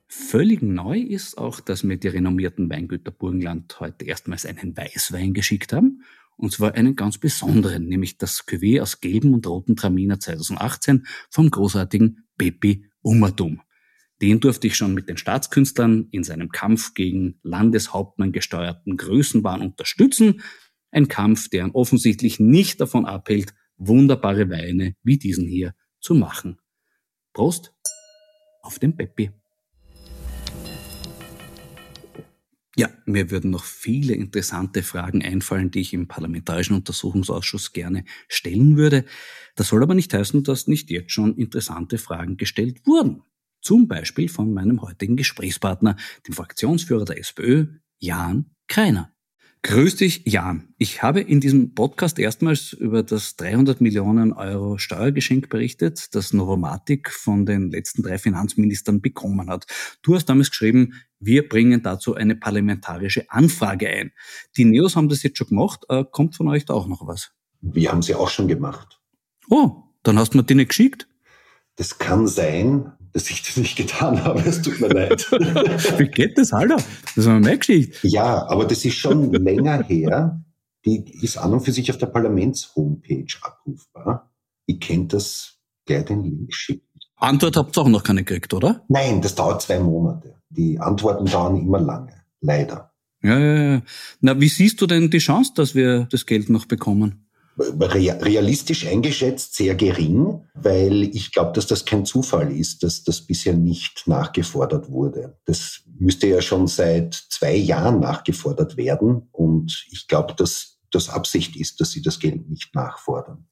Völlig 0.08 0.62
neu 0.62 0.98
ist 0.98 1.38
auch, 1.38 1.60
dass 1.60 1.82
mir 1.82 1.98
die 1.98 2.08
renommierten 2.08 2.68
Weingüter 2.68 3.10
Burgenland 3.10 3.78
heute 3.80 4.06
erstmals 4.06 4.44
einen 4.44 4.76
Weißwein 4.76 5.34
geschickt 5.34 5.72
haben. 5.72 6.02
Und 6.36 6.52
zwar 6.52 6.74
einen 6.74 6.96
ganz 6.96 7.18
besonderen, 7.18 7.86
nämlich 7.86 8.18
das 8.18 8.46
Cuvée 8.46 8.82
aus 8.82 9.00
gelben 9.00 9.34
und 9.34 9.46
roten 9.46 9.76
Traminer 9.76 10.18
2018 10.18 11.06
vom 11.30 11.50
großartigen 11.50 12.26
Pepi 12.36 12.86
Umatum. 13.02 13.62
Den 14.20 14.40
durfte 14.40 14.66
ich 14.66 14.76
schon 14.76 14.94
mit 14.94 15.08
den 15.08 15.16
Staatskünstlern 15.16 16.08
in 16.10 16.24
seinem 16.24 16.48
Kampf 16.48 16.94
gegen 16.94 17.38
Landeshauptmann 17.42 18.32
gesteuerten 18.32 18.96
Größenwahn 18.96 19.60
unterstützen. 19.60 20.42
Ein 20.90 21.08
Kampf, 21.08 21.48
der 21.50 21.74
offensichtlich 21.74 22.40
nicht 22.40 22.80
davon 22.80 23.04
abhält, 23.04 23.54
wunderbare 23.76 24.48
Weine 24.50 24.94
wie 25.02 25.18
diesen 25.18 25.46
hier 25.46 25.74
zu 26.00 26.14
machen. 26.14 26.58
Prost 27.32 27.72
auf 28.62 28.78
den 28.78 28.96
Peppi. 28.96 29.30
Ja, 32.78 32.90
mir 33.06 33.30
würden 33.30 33.50
noch 33.50 33.64
viele 33.64 34.12
interessante 34.12 34.82
Fragen 34.82 35.22
einfallen, 35.22 35.70
die 35.70 35.80
ich 35.80 35.94
im 35.94 36.08
Parlamentarischen 36.08 36.76
Untersuchungsausschuss 36.76 37.72
gerne 37.72 38.04
stellen 38.28 38.76
würde. 38.76 39.06
Das 39.54 39.68
soll 39.68 39.82
aber 39.82 39.94
nicht 39.94 40.12
heißen, 40.12 40.44
dass 40.44 40.68
nicht 40.68 40.90
jetzt 40.90 41.10
schon 41.10 41.36
interessante 41.36 41.96
Fragen 41.96 42.36
gestellt 42.36 42.86
wurden. 42.86 43.22
Zum 43.62 43.88
Beispiel 43.88 44.28
von 44.28 44.52
meinem 44.52 44.82
heutigen 44.82 45.16
Gesprächspartner, 45.16 45.96
dem 46.26 46.34
Fraktionsführer 46.34 47.06
der 47.06 47.18
SPÖ, 47.18 47.66
Jan 47.98 48.50
Kreiner. 48.68 49.15
Grüß 49.62 49.96
dich, 49.96 50.22
Jan. 50.26 50.68
Ich 50.78 51.02
habe 51.02 51.20
in 51.20 51.40
diesem 51.40 51.74
Podcast 51.74 52.18
erstmals 52.18 52.72
über 52.72 53.02
das 53.02 53.36
300 53.36 53.80
Millionen 53.80 54.32
Euro 54.32 54.78
Steuergeschenk 54.78 55.48
berichtet, 55.48 56.14
das 56.14 56.32
Novomatic 56.32 57.10
von 57.10 57.46
den 57.46 57.70
letzten 57.70 58.02
drei 58.02 58.18
Finanzministern 58.18 59.00
bekommen 59.00 59.50
hat. 59.50 59.66
Du 60.02 60.14
hast 60.14 60.26
damals 60.26 60.50
geschrieben, 60.50 60.94
wir 61.18 61.48
bringen 61.48 61.82
dazu 61.82 62.14
eine 62.14 62.36
parlamentarische 62.36 63.28
Anfrage 63.30 63.88
ein. 63.88 64.12
Die 64.56 64.64
Neos 64.64 64.94
haben 64.94 65.08
das 65.08 65.22
jetzt 65.24 65.38
schon 65.38 65.48
gemacht. 65.48 65.84
Äh, 65.88 66.04
kommt 66.10 66.36
von 66.36 66.48
euch 66.48 66.64
da 66.64 66.74
auch 66.74 66.86
noch 66.86 67.06
was? 67.06 67.32
Wir 67.60 67.90
haben 67.90 68.02
sie 68.02 68.14
auch 68.14 68.28
schon 68.28 68.46
gemacht. 68.46 69.00
Oh, 69.50 69.82
dann 70.02 70.18
hast 70.18 70.34
du 70.34 70.38
mir 70.38 70.44
die 70.44 70.54
nicht 70.54 70.68
geschickt? 70.68 71.08
Das 71.74 71.98
kann 71.98 72.26
sein, 72.26 72.92
dass 73.16 73.30
ich 73.30 73.40
das 73.40 73.56
nicht 73.56 73.76
getan 73.76 74.22
habe. 74.24 74.40
Es 74.40 74.60
tut 74.60 74.78
mir 74.78 74.88
leid. 74.88 75.26
Wie 75.98 76.06
geht 76.06 76.36
das, 76.36 76.52
Alter? 76.52 76.76
Das 76.76 77.16
ist 77.16 77.26
eine 77.26 77.40
meine 77.40 77.56
Geschichte. 77.56 78.06
Ja, 78.06 78.46
aber 78.46 78.66
das 78.66 78.84
ist 78.84 78.96
schon 78.96 79.32
länger 79.32 79.82
her. 79.84 80.44
Die 80.84 81.02
ist 81.24 81.38
an 81.38 81.54
und 81.54 81.60
für 81.60 81.72
sich 81.72 81.90
auf 81.90 81.96
der 81.96 82.08
Parlaments-Homepage 82.08 83.26
abrufbar. 83.40 84.30
Ich 84.66 84.80
kennt 84.80 85.14
das 85.14 85.56
gleich 85.86 86.04
den 86.04 86.24
Link 86.24 86.52
schicken. 86.52 86.86
Antwort 87.16 87.56
habt 87.56 87.78
ihr 87.78 87.80
auch 87.80 87.88
noch 87.88 88.02
keine 88.02 88.22
gekriegt, 88.22 88.52
oder? 88.52 88.84
Nein, 88.88 89.22
das 89.22 89.34
dauert 89.34 89.62
zwei 89.62 89.80
Monate. 89.80 90.34
Die 90.50 90.78
Antworten 90.78 91.24
dauern 91.24 91.56
immer 91.56 91.80
lange. 91.80 92.22
Leider. 92.42 92.92
Ja, 93.22 93.38
ja, 93.38 93.72
ja. 93.72 93.82
Na, 94.20 94.38
wie 94.38 94.48
siehst 94.48 94.78
du 94.82 94.86
denn 94.86 95.08
die 95.08 95.20
Chance, 95.20 95.52
dass 95.56 95.74
wir 95.74 96.06
das 96.10 96.26
Geld 96.26 96.50
noch 96.50 96.66
bekommen? 96.66 97.25
Realistisch 97.58 98.86
eingeschätzt 98.86 99.54
sehr 99.54 99.74
gering, 99.74 100.42
weil 100.54 101.04
ich 101.04 101.32
glaube, 101.32 101.52
dass 101.52 101.66
das 101.66 101.84
kein 101.84 102.04
Zufall 102.04 102.52
ist, 102.52 102.82
dass 102.82 103.02
das 103.02 103.22
bisher 103.22 103.54
nicht 103.54 104.06
nachgefordert 104.06 104.90
wurde. 104.90 105.38
Das 105.46 105.80
müsste 105.98 106.26
ja 106.26 106.42
schon 106.42 106.66
seit 106.66 107.14
zwei 107.14 107.56
Jahren 107.56 108.00
nachgefordert 108.00 108.76
werden 108.76 109.28
und 109.32 109.86
ich 109.90 110.06
glaube, 110.06 110.34
dass 110.34 110.78
das 110.90 111.08
Absicht 111.08 111.56
ist, 111.56 111.80
dass 111.80 111.90
sie 111.92 112.02
das 112.02 112.18
Geld 112.18 112.48
nicht 112.48 112.74
nachfordern. 112.74 113.46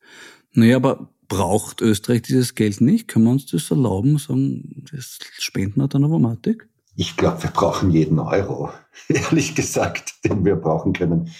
Naja, 0.52 0.76
aber 0.76 1.10
braucht 1.26 1.80
Österreich 1.80 2.22
dieses 2.22 2.54
Geld 2.54 2.80
nicht? 2.80 3.08
Können 3.08 3.24
wir 3.24 3.32
uns 3.32 3.46
das 3.46 3.70
erlauben, 3.70 4.18
sagen, 4.18 4.84
das 4.92 5.18
spenden 5.38 5.80
wir 5.80 5.88
dann 5.88 6.04
Automatik? 6.04 6.68
Ich 6.96 7.16
glaube, 7.16 7.42
wir 7.42 7.50
brauchen 7.50 7.90
jeden 7.90 8.18
Euro, 8.18 8.70
ehrlich 9.08 9.54
gesagt, 9.54 10.14
den 10.24 10.44
wir 10.44 10.56
brauchen 10.56 10.92
können, 10.92 11.30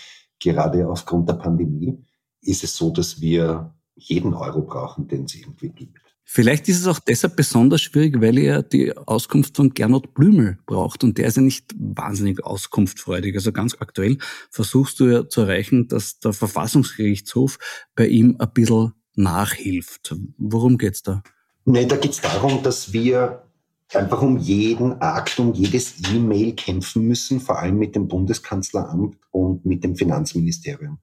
gerade 0.40 0.88
aufgrund 0.88 1.28
der 1.28 1.34
Pandemie 1.34 2.04
ist 2.44 2.64
es 2.64 2.76
so, 2.76 2.90
dass 2.90 3.20
wir 3.20 3.74
jeden 3.96 4.34
Euro 4.34 4.62
brauchen, 4.62 5.08
den 5.08 5.24
es 5.24 5.34
irgendwie 5.34 5.70
gibt. 5.70 5.98
Vielleicht 6.26 6.68
ist 6.68 6.80
es 6.80 6.86
auch 6.86 6.98
deshalb 6.98 7.36
besonders 7.36 7.82
schwierig, 7.82 8.20
weil 8.20 8.38
ihr 8.38 8.62
die 8.62 8.96
Auskunft 8.96 9.56
von 9.56 9.74
Gernot 9.74 10.14
Blümel 10.14 10.58
braucht 10.64 11.04
und 11.04 11.18
der 11.18 11.26
ist 11.26 11.36
ja 11.36 11.42
nicht 11.42 11.74
wahnsinnig 11.76 12.42
auskunftfreudig. 12.42 13.34
Also 13.34 13.52
ganz 13.52 13.76
aktuell 13.78 14.16
versuchst 14.50 15.00
du 15.00 15.04
ja 15.04 15.28
zu 15.28 15.42
erreichen, 15.42 15.86
dass 15.86 16.18
der 16.20 16.32
Verfassungsgerichtshof 16.32 17.58
bei 17.94 18.06
ihm 18.06 18.36
ein 18.38 18.50
bisschen 18.52 18.94
nachhilft. 19.14 20.16
Worum 20.38 20.78
geht's 20.78 21.02
da? 21.02 21.22
Nee, 21.66 21.86
da 21.86 21.96
geht's 21.96 22.22
darum, 22.22 22.62
dass 22.62 22.92
wir 22.92 23.44
einfach 23.92 24.22
um 24.22 24.38
jeden 24.38 25.00
Akt, 25.00 25.38
um 25.38 25.52
jedes 25.52 25.94
E-Mail 26.12 26.54
kämpfen 26.54 27.06
müssen, 27.06 27.40
vor 27.40 27.58
allem 27.58 27.78
mit 27.78 27.94
dem 27.94 28.08
Bundeskanzleramt 28.08 29.16
und 29.30 29.64
mit 29.64 29.84
dem 29.84 29.94
Finanzministerium. 29.94 30.98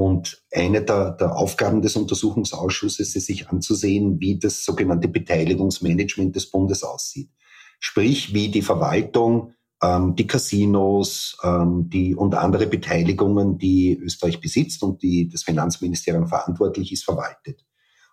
Und 0.00 0.42
eine 0.50 0.80
der, 0.80 1.10
der, 1.10 1.36
Aufgaben 1.36 1.82
des 1.82 1.94
Untersuchungsausschusses 1.94 3.14
ist, 3.14 3.26
sich 3.26 3.50
anzusehen, 3.50 4.18
wie 4.18 4.38
das 4.38 4.64
sogenannte 4.64 5.08
Beteiligungsmanagement 5.08 6.34
des 6.34 6.50
Bundes 6.50 6.82
aussieht. 6.84 7.28
Sprich, 7.80 8.32
wie 8.32 8.48
die 8.48 8.62
Verwaltung, 8.62 9.52
ähm, 9.82 10.16
die 10.16 10.26
Casinos 10.26 11.36
ähm, 11.44 11.90
die, 11.90 12.14
und 12.14 12.34
andere 12.34 12.66
Beteiligungen, 12.66 13.58
die 13.58 13.94
Österreich 13.94 14.40
besitzt 14.40 14.82
und 14.82 15.02
die 15.02 15.28
das 15.28 15.42
Finanzministerium 15.42 16.28
verantwortlich 16.28 16.92
ist, 16.92 17.04
verwaltet. 17.04 17.66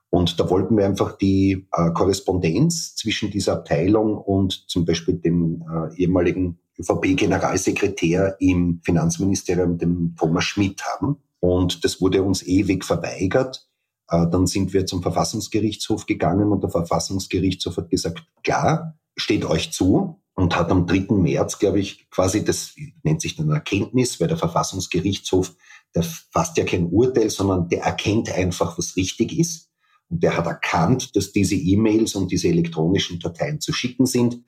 Und 0.09 0.41
da 0.41 0.49
wollten 0.49 0.75
wir 0.75 0.85
einfach 0.85 1.17
die 1.17 1.69
äh, 1.71 1.91
Korrespondenz 1.91 2.97
zwischen 2.97 3.31
dieser 3.31 3.53
Abteilung 3.53 4.17
und 4.17 4.69
zum 4.69 4.83
Beispiel 4.83 5.19
dem 5.19 5.63
äh, 5.63 5.95
ehemaligen 5.95 6.59
ÖVP-Generalsekretär 6.77 8.35
im 8.41 8.81
Finanzministerium, 8.83 9.77
dem 9.77 10.17
Thomas 10.17 10.43
Schmidt, 10.43 10.83
haben. 10.83 11.23
Und 11.39 11.83
das 11.83 12.01
wurde 12.01 12.23
uns 12.23 12.43
ewig 12.43 12.83
verweigert. 12.85 13.67
Äh, 14.09 14.27
dann 14.29 14.47
sind 14.47 14.73
wir 14.73 14.85
zum 14.85 15.01
Verfassungsgerichtshof 15.01 16.05
gegangen 16.05 16.51
und 16.51 16.63
der 16.63 16.69
Verfassungsgerichtshof 16.69 17.77
hat 17.77 17.89
gesagt, 17.89 18.25
klar, 18.43 18.97
steht 19.15 19.45
euch 19.45 19.71
zu 19.71 20.21
und 20.35 20.55
hat 20.55 20.71
am 20.71 20.85
3. 20.85 21.07
März, 21.15 21.59
glaube 21.59 21.79
ich, 21.79 22.09
quasi 22.09 22.45
das 22.45 22.75
nennt 23.03 23.21
sich 23.21 23.35
dann 23.35 23.49
Erkenntnis, 23.49 24.19
weil 24.19 24.27
der 24.27 24.37
Verfassungsgerichtshof, 24.37 25.55
der 25.95 26.03
fasst 26.03 26.57
ja 26.57 26.63
kein 26.63 26.87
Urteil, 26.87 27.29
sondern 27.29 27.67
der 27.69 27.81
erkennt 27.81 28.31
einfach, 28.31 28.77
was 28.77 28.95
richtig 28.95 29.37
ist. 29.37 29.71
Und 30.09 30.23
der 30.23 30.37
hat 30.37 30.45
erkannt, 30.45 31.15
dass 31.15 31.31
diese 31.31 31.55
E-Mails 31.55 32.15
und 32.15 32.31
diese 32.31 32.47
elektronischen 32.47 33.19
Dateien 33.19 33.59
zu 33.59 33.73
schicken 33.73 34.05
sind, 34.05 34.41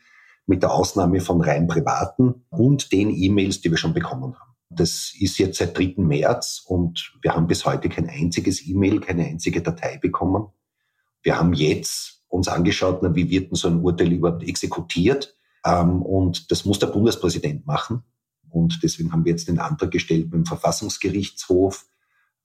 mit 0.46 0.64
der 0.64 0.72
Ausnahme 0.72 1.22
von 1.22 1.42
rein 1.42 1.68
privaten 1.68 2.46
und 2.50 2.92
den 2.92 3.10
E-Mails, 3.10 3.62
die 3.62 3.70
wir 3.70 3.78
schon 3.78 3.94
bekommen 3.94 4.36
haben. 4.40 4.49
Das 4.70 5.14
ist 5.20 5.40
jetzt 5.40 5.58
seit 5.58 5.78
3. 5.78 5.96
März 5.98 6.64
und 6.66 7.14
wir 7.22 7.36
haben 7.36 7.48
bis 7.48 7.66
heute 7.66 7.90
kein 7.90 8.08
einziges 8.08 8.66
E-Mail, 8.68 9.00
keine 9.00 9.26
einzige 9.26 9.62
Datei 9.62 9.98
bekommen. 9.98 10.48
Wir 11.24 11.40
haben 11.40 11.54
jetzt 11.54 12.24
uns 12.28 12.48
angeschaut, 12.48 13.02
wie 13.16 13.30
wird 13.30 13.50
denn 13.50 13.56
so 13.56 13.68
ein 13.68 13.82
Urteil 13.82 14.12
überhaupt 14.12 14.44
exekutiert? 14.44 15.36
Ähm, 15.66 16.02
und 16.04 16.52
das 16.52 16.66
muss 16.66 16.80
der 16.80 16.88
Bundespräsident 16.88 17.66
machen. 17.66 18.04
Und 18.50 18.82
deswegen 18.84 19.12
haben 19.12 19.26
wir 19.26 19.32
jetzt 19.32 19.48
den 19.48 19.60
Antrag 19.60 19.92
gestellt 19.92 20.30
beim 20.30 20.46
Verfassungsgerichtshof, 20.46 21.88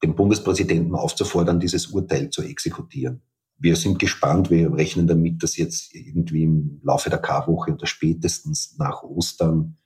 den 0.03 0.15
Bundespräsidenten 0.15 0.95
aufzufordern, 0.95 1.61
dieses 1.61 1.89
Urteil 1.89 2.31
zu 2.31 2.43
exekutieren. 2.43 3.23
Wir 3.59 3.77
sind 3.77 3.99
gespannt, 3.99 4.51
wir 4.51 4.75
rechnen 4.75 5.07
damit, 5.07 5.43
dass 5.43 5.57
jetzt 5.57 5.95
irgendwie 5.95 6.45
im 6.45 6.81
Laufe 6.83 7.09
der 7.09 7.21
Karwoche 7.21 7.73
oder 7.73 7.87
spätestens 7.87 8.77
nach 8.79 9.03
Ostern 9.03 9.77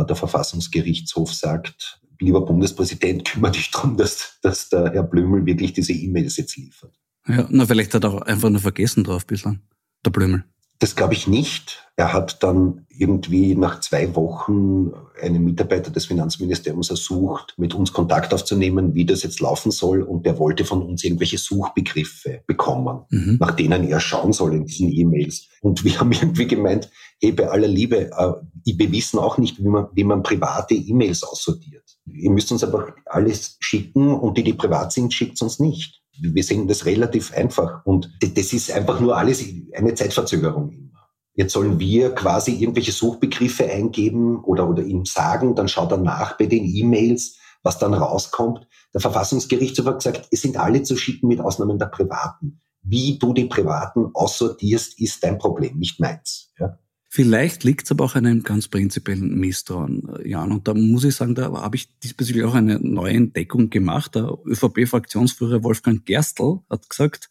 der 0.00 0.16
Verfassungsgerichtshof 0.16 1.32
sagt, 1.32 2.00
lieber 2.18 2.44
Bundespräsident, 2.44 3.24
kümmere 3.32 3.52
dich 3.52 3.70
darum, 3.70 3.96
dass, 3.96 4.38
dass 4.42 4.68
der 4.68 4.92
Herr 4.92 5.02
Blümel 5.02 5.44
wirklich 5.46 5.72
diese 5.72 5.92
E-Mails 5.92 6.36
jetzt 6.36 6.56
liefert. 6.56 6.98
Ja, 7.28 7.46
na, 7.50 7.66
vielleicht 7.66 7.94
hat 7.94 8.04
er 8.04 8.14
auch 8.14 8.22
einfach 8.22 8.50
nur 8.50 8.60
vergessen 8.60 9.04
drauf 9.04 9.26
bislang, 9.26 9.60
der 10.04 10.10
Blümel. 10.10 10.44
Das 10.82 10.96
glaube 10.96 11.14
ich 11.14 11.28
nicht. 11.28 11.86
Er 11.94 12.12
hat 12.12 12.42
dann 12.42 12.86
irgendwie 12.88 13.54
nach 13.54 13.78
zwei 13.78 14.16
Wochen 14.16 14.90
einen 15.22 15.44
Mitarbeiter 15.44 15.92
des 15.92 16.06
Finanzministeriums 16.06 16.90
ersucht, 16.90 17.54
mit 17.56 17.72
uns 17.72 17.92
Kontakt 17.92 18.34
aufzunehmen, 18.34 18.92
wie 18.92 19.04
das 19.04 19.22
jetzt 19.22 19.38
laufen 19.38 19.70
soll. 19.70 20.02
Und 20.02 20.26
der 20.26 20.40
wollte 20.40 20.64
von 20.64 20.82
uns 20.82 21.04
irgendwelche 21.04 21.38
Suchbegriffe 21.38 22.42
bekommen, 22.48 23.04
mhm. 23.10 23.36
nach 23.38 23.52
denen 23.52 23.88
er 23.88 24.00
schauen 24.00 24.32
soll 24.32 24.54
in 24.54 24.64
diesen 24.64 24.90
E-Mails. 24.90 25.46
Und 25.60 25.84
wir 25.84 26.00
haben 26.00 26.10
irgendwie 26.10 26.48
gemeint, 26.48 26.90
hey, 27.20 27.30
bei 27.30 27.48
aller 27.48 27.68
Liebe, 27.68 28.10
äh, 28.10 28.32
wir 28.64 28.90
wissen 28.90 29.20
auch 29.20 29.38
nicht, 29.38 29.62
wie 29.62 29.68
man, 29.68 29.86
wie 29.92 30.02
man 30.02 30.24
private 30.24 30.74
E-Mails 30.74 31.22
aussortiert. 31.22 31.84
Ihr 32.06 32.32
müsst 32.32 32.50
uns 32.50 32.64
einfach 32.64 32.88
alles 33.06 33.56
schicken 33.60 34.12
und 34.12 34.36
die, 34.36 34.42
die 34.42 34.54
privat 34.54 34.90
sind, 34.90 35.14
schickt 35.14 35.40
uns 35.42 35.60
nicht 35.60 36.01
wir 36.22 36.44
sehen 36.44 36.68
das 36.68 36.86
relativ 36.86 37.32
einfach 37.34 37.84
und 37.84 38.10
das 38.20 38.52
ist 38.52 38.70
einfach 38.70 39.00
nur 39.00 39.16
alles 39.16 39.44
eine 39.74 39.94
Zeitverzögerung 39.94 40.70
immer. 40.70 41.08
Jetzt 41.34 41.52
sollen 41.52 41.78
wir 41.78 42.14
quasi 42.14 42.52
irgendwelche 42.52 42.92
Suchbegriffe 42.92 43.70
eingeben 43.70 44.42
oder, 44.44 44.68
oder 44.68 44.82
ihm 44.82 45.04
sagen, 45.04 45.54
dann 45.54 45.68
schaut 45.68 45.90
er 45.90 45.98
nach 45.98 46.36
bei 46.36 46.46
den 46.46 46.64
E-Mails, 46.64 47.38
was 47.62 47.78
dann 47.78 47.94
rauskommt. 47.94 48.66
Der 48.92 49.00
Verfassungsgerichtshof 49.00 49.86
hat 49.86 49.98
gesagt, 49.98 50.28
es 50.30 50.42
sind 50.42 50.58
alle 50.58 50.82
zu 50.82 50.96
schicken 50.96 51.28
mit 51.28 51.40
Ausnahmen 51.40 51.78
der 51.78 51.86
Privaten. 51.86 52.60
Wie 52.82 53.18
du 53.18 53.32
die 53.32 53.46
Privaten 53.46 54.10
aussortierst, 54.12 55.00
ist 55.00 55.24
dein 55.24 55.38
Problem, 55.38 55.78
nicht 55.78 56.00
meins. 56.00 56.52
Ja? 56.58 56.78
Vielleicht 57.14 57.62
liegt 57.62 57.84
es 57.84 57.90
aber 57.90 58.04
auch 58.04 58.14
an 58.14 58.24
einem 58.24 58.42
ganz 58.42 58.68
prinzipiellen 58.68 59.38
Misstrauen, 59.38 60.08
Jan. 60.24 60.50
Und 60.50 60.66
da 60.66 60.72
muss 60.72 61.04
ich 61.04 61.14
sagen, 61.14 61.34
da 61.34 61.52
habe 61.52 61.76
ich 61.76 61.98
diesbezüglich 61.98 62.42
auch 62.42 62.54
eine 62.54 62.78
neue 62.80 63.12
Entdeckung 63.12 63.68
gemacht. 63.68 64.14
Der 64.14 64.38
ÖVP-Fraktionsführer 64.46 65.62
Wolfgang 65.62 66.06
Gerstl 66.06 66.60
hat 66.70 66.88
gesagt, 66.88 67.28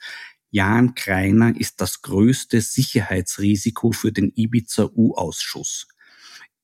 Jan 0.52 0.94
Kreiner 0.94 1.60
ist 1.60 1.82
das 1.82 2.04
größte 2.04 2.62
Sicherheitsrisiko 2.62 3.92
für 3.92 4.12
den 4.12 4.32
Ibiza-U-Ausschuss. 4.36 5.88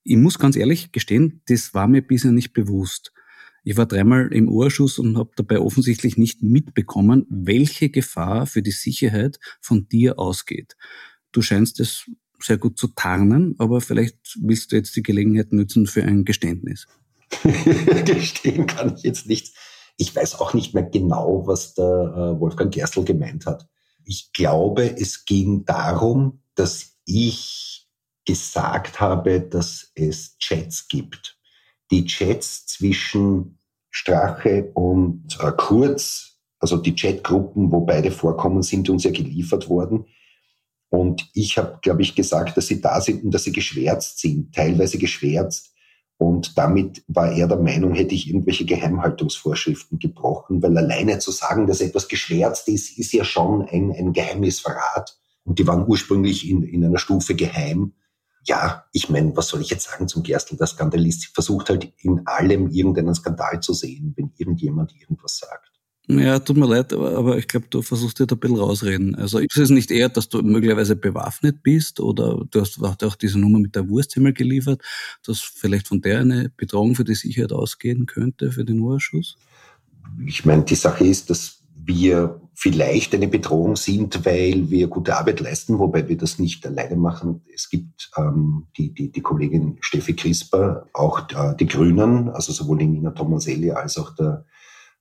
Ich 0.03 0.17
muss 0.17 0.37
ganz 0.37 0.55
ehrlich 0.55 0.91
gestehen, 0.91 1.41
das 1.47 1.73
war 1.73 1.87
mir 1.87 2.03
bisher 2.03 2.31
nicht 2.31 2.53
bewusst. 2.53 3.13
Ich 3.63 3.77
war 3.77 3.87
dreimal 3.87 4.31
im 4.31 4.47
U-Ausschuss 4.47 4.99
und 4.99 5.17
habe 5.17 5.31
dabei 5.35 5.57
offensichtlich 5.57 6.17
nicht 6.17 6.43
mitbekommen, 6.43 7.25
welche 7.31 7.89
Gefahr 7.89 8.45
für 8.45 8.61
die 8.61 8.69
Sicherheit 8.69 9.39
von 9.59 9.87
dir 9.89 10.19
ausgeht. 10.19 10.77
Du 11.31 11.41
scheinst 11.41 11.79
es 11.79 12.05
sehr 12.39 12.57
gut 12.57 12.77
zu 12.77 12.87
tarnen, 12.87 13.55
aber 13.57 13.81
vielleicht 13.81 14.37
willst 14.41 14.71
du 14.71 14.75
jetzt 14.75 14.95
die 14.95 15.03
Gelegenheit 15.03 15.53
nutzen 15.53 15.87
für 15.87 16.03
ein 16.03 16.25
Geständnis. 16.25 16.87
Gestehen 18.05 18.67
kann 18.67 18.95
ich 18.95 19.03
jetzt 19.03 19.27
nicht. 19.27 19.55
Ich 19.97 20.15
weiß 20.15 20.35
auch 20.35 20.53
nicht 20.53 20.73
mehr 20.73 20.83
genau, 20.83 21.43
was 21.47 21.73
der 21.73 21.85
äh, 21.85 22.39
Wolfgang 22.39 22.73
Gerstl 22.73 23.03
gemeint 23.03 23.45
hat. 23.45 23.67
Ich 24.05 24.31
glaube, 24.31 24.95
es 24.99 25.25
ging 25.25 25.65
darum, 25.65 26.41
dass 26.55 26.97
ich 27.05 27.87
gesagt 28.25 28.99
habe, 28.99 29.41
dass 29.41 29.91
es 29.95 30.37
Chats 30.37 30.87
gibt. 30.87 31.37
Die 31.91 32.05
Chats 32.05 32.67
zwischen 32.67 33.59
Strache 33.89 34.71
und 34.73 35.37
äh, 35.41 35.51
Kurz, 35.55 36.37
also 36.59 36.77
die 36.77 36.95
Chatgruppen, 36.95 37.71
wo 37.71 37.81
beide 37.81 38.11
vorkommen, 38.11 38.61
sind 38.61 38.89
uns 38.89 39.03
ja 39.03 39.11
geliefert 39.11 39.69
worden. 39.69 40.05
Und 40.89 41.29
ich 41.33 41.57
habe, 41.57 41.79
glaube 41.81 42.01
ich, 42.01 42.15
gesagt, 42.15 42.55
dass 42.55 42.67
sie 42.67 42.81
da 42.81 43.01
sind 43.01 43.23
und 43.23 43.31
dass 43.33 43.43
sie 43.43 43.51
geschwärzt 43.51 44.19
sind, 44.19 44.55
teilweise 44.55 44.97
geschwärzt. 44.97 45.73
Und 46.17 46.57
damit 46.57 47.03
war 47.07 47.31
er 47.31 47.47
der 47.47 47.59
Meinung, 47.59 47.93
hätte 47.93 48.15
ich 48.15 48.27
irgendwelche 48.27 48.65
Geheimhaltungsvorschriften 48.65 49.99
gebrochen, 49.99 50.63
weil 50.63 50.75
alleine 50.77 51.19
zu 51.19 51.31
sagen, 51.31 51.67
dass 51.67 51.81
etwas 51.81 52.07
geschwärzt 52.07 52.67
ist, 52.69 52.97
ist 52.97 53.13
ja 53.13 53.23
schon 53.23 53.67
ein, 53.67 53.91
ein 53.91 54.13
Geheimnisverrat. 54.13 55.17
Und 55.43 55.59
die 55.59 55.67
waren 55.67 55.87
ursprünglich 55.87 56.49
in, 56.49 56.63
in 56.63 56.83
einer 56.83 56.97
Stufe 56.97 57.35
geheim. 57.35 57.93
Ja, 58.45 58.85
ich 58.93 59.09
meine, 59.09 59.35
was 59.35 59.49
soll 59.49 59.61
ich 59.61 59.69
jetzt 59.69 59.89
sagen 59.89 60.07
zum 60.07 60.23
Gerstl? 60.23 60.57
Der 60.57 60.67
Skandalist 60.67 61.27
versucht 61.33 61.69
halt 61.69 61.93
in 61.99 62.25
allem 62.25 62.69
irgendeinen 62.69 63.13
Skandal 63.13 63.59
zu 63.59 63.73
sehen, 63.73 64.13
wenn 64.15 64.31
irgendjemand 64.37 64.95
irgendwas 64.99 65.37
sagt. 65.37 65.76
Ja, 66.09 66.39
tut 66.39 66.55
mir 66.55 66.67
leid, 66.67 66.93
aber, 66.93 67.37
ich 67.37 67.49
glaube, 67.49 67.67
du 67.69 67.81
versuchst 67.81 68.19
dir 68.19 68.27
da 68.27 68.35
ein 68.35 68.39
bisschen 68.39 68.57
rausreden. 68.57 69.15
Also 69.15 69.39
ist 69.39 69.57
es 69.57 69.69
nicht 69.69 69.91
eher, 69.91 70.07
dass 70.07 70.29
du 70.29 70.41
möglicherweise 70.41 70.95
bewaffnet 70.95 71.61
bist 71.63 71.99
oder 71.99 72.45
du 72.49 72.61
hast 72.61 73.03
auch 73.03 73.15
diese 73.15 73.37
Nummer 73.37 73.59
mit 73.59 73.75
der 73.75 73.89
Wursthimmel 73.89 74.31
geliefert, 74.31 74.81
dass 75.25 75.41
vielleicht 75.41 75.89
von 75.89 75.99
der 75.99 76.21
eine 76.21 76.49
Bedrohung 76.55 76.95
für 76.95 77.03
die 77.03 77.15
Sicherheit 77.15 77.51
ausgehen 77.51 78.05
könnte 78.05 78.53
für 78.53 78.63
den 78.63 78.79
Urschuss? 78.79 79.35
Ich 80.25 80.45
meine, 80.45 80.63
die 80.63 80.75
Sache 80.75 81.03
ist, 81.03 81.29
dass 81.29 81.57
wir 81.75 82.39
vielleicht 82.53 83.13
eine 83.13 83.27
Bedrohung 83.27 83.75
sind, 83.75 84.25
weil 84.25 84.69
wir 84.69 84.87
gute 84.87 85.17
Arbeit 85.17 85.41
leisten, 85.41 85.77
wobei 85.77 86.07
wir 86.07 86.17
das 86.17 86.39
nicht 86.39 86.65
alleine 86.65 86.95
machen. 86.95 87.41
Es 87.53 87.69
gibt 87.69 88.11
ähm, 88.17 88.67
die, 88.77 88.93
die, 88.93 89.11
die 89.11 89.21
Kollegin 89.21 89.77
Steffi 89.81 90.15
Crisper, 90.15 90.87
auch 90.93 91.29
äh, 91.31 91.55
die 91.59 91.67
Grünen, 91.67 92.29
also 92.29 92.53
sowohl 92.53 92.77
Nina 92.77 93.11
Tomaselli 93.11 93.71
als 93.71 93.97
auch 93.97 94.15
der 94.15 94.45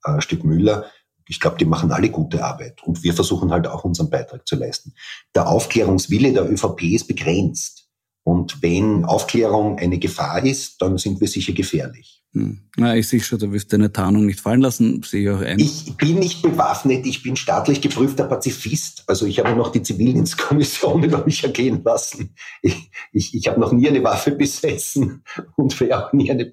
äh, 0.05 0.21
Stück 0.21 0.45
Müller. 0.45 0.85
Ich 1.29 1.41
glaube, 1.41 1.59
die 1.59 1.65
machen 1.65 1.91
alle 1.93 2.11
gute 2.11 2.45
Arbeit 2.45 2.83
und 2.85 3.03
wir 3.03 3.15
versuchen 3.15 3.51
halt 3.51 3.67
auch 3.67 3.85
unseren 3.85 4.11
Beitrag 4.11 4.47
zu 4.47 4.57
leisten. 4.57 4.95
Der 5.35 5.49
Aufklärungswille 5.49 6.33
der 6.33 6.51
ÖVP 6.51 6.83
ist 6.83 7.09
begrenzt. 7.09 7.85
Und 8.23 8.61
wenn 8.61 9.05
Aufklärung 9.05 9.79
eine 9.79 9.99
Gefahr 9.99 10.45
ist, 10.45 10.83
dann 10.83 10.99
sind 10.99 11.21
wir 11.21 11.29
sicher 11.29 11.53
gefährlich. 11.53 12.25
Hm. 12.37 12.61
Na, 12.77 12.95
ich 12.95 13.09
sehe 13.09 13.21
schon, 13.21 13.39
du 13.39 13.51
wirst 13.53 13.73
deine 13.73 13.93
Tarnung 13.93 14.27
nicht 14.27 14.41
fallen 14.41 14.61
lassen, 14.61 15.03
sehe 15.03 15.23
ich 15.23 15.31
auch 15.31 15.41
ein. 15.41 15.59
Ich 15.59 15.97
bin 15.97 16.19
nicht 16.19 16.43
bewaffnet, 16.43 17.07
ich 17.07 17.23
bin 17.23 17.35
staatlich 17.37 17.81
geprüfter 17.81 18.25
Pazifist. 18.25 19.05
Also 19.07 19.25
ich 19.25 19.39
habe 19.39 19.57
noch 19.57 19.73
die 19.73 19.83
Zivildienstkommission 19.83 21.03
über 21.05 21.25
mich 21.25 21.45
ergehen 21.45 21.83
lassen. 21.83 22.35
Ich, 22.61 22.91
ich, 23.13 23.35
ich 23.35 23.49
habe 23.49 23.59
noch 23.59 23.73
nie 23.73 23.89
eine 23.89 24.05
Waffe 24.05 24.31
besessen 24.37 25.23
und 25.57 25.81
werde 25.81 26.07
auch 26.07 26.13
nie 26.13 26.31
eine. 26.31 26.51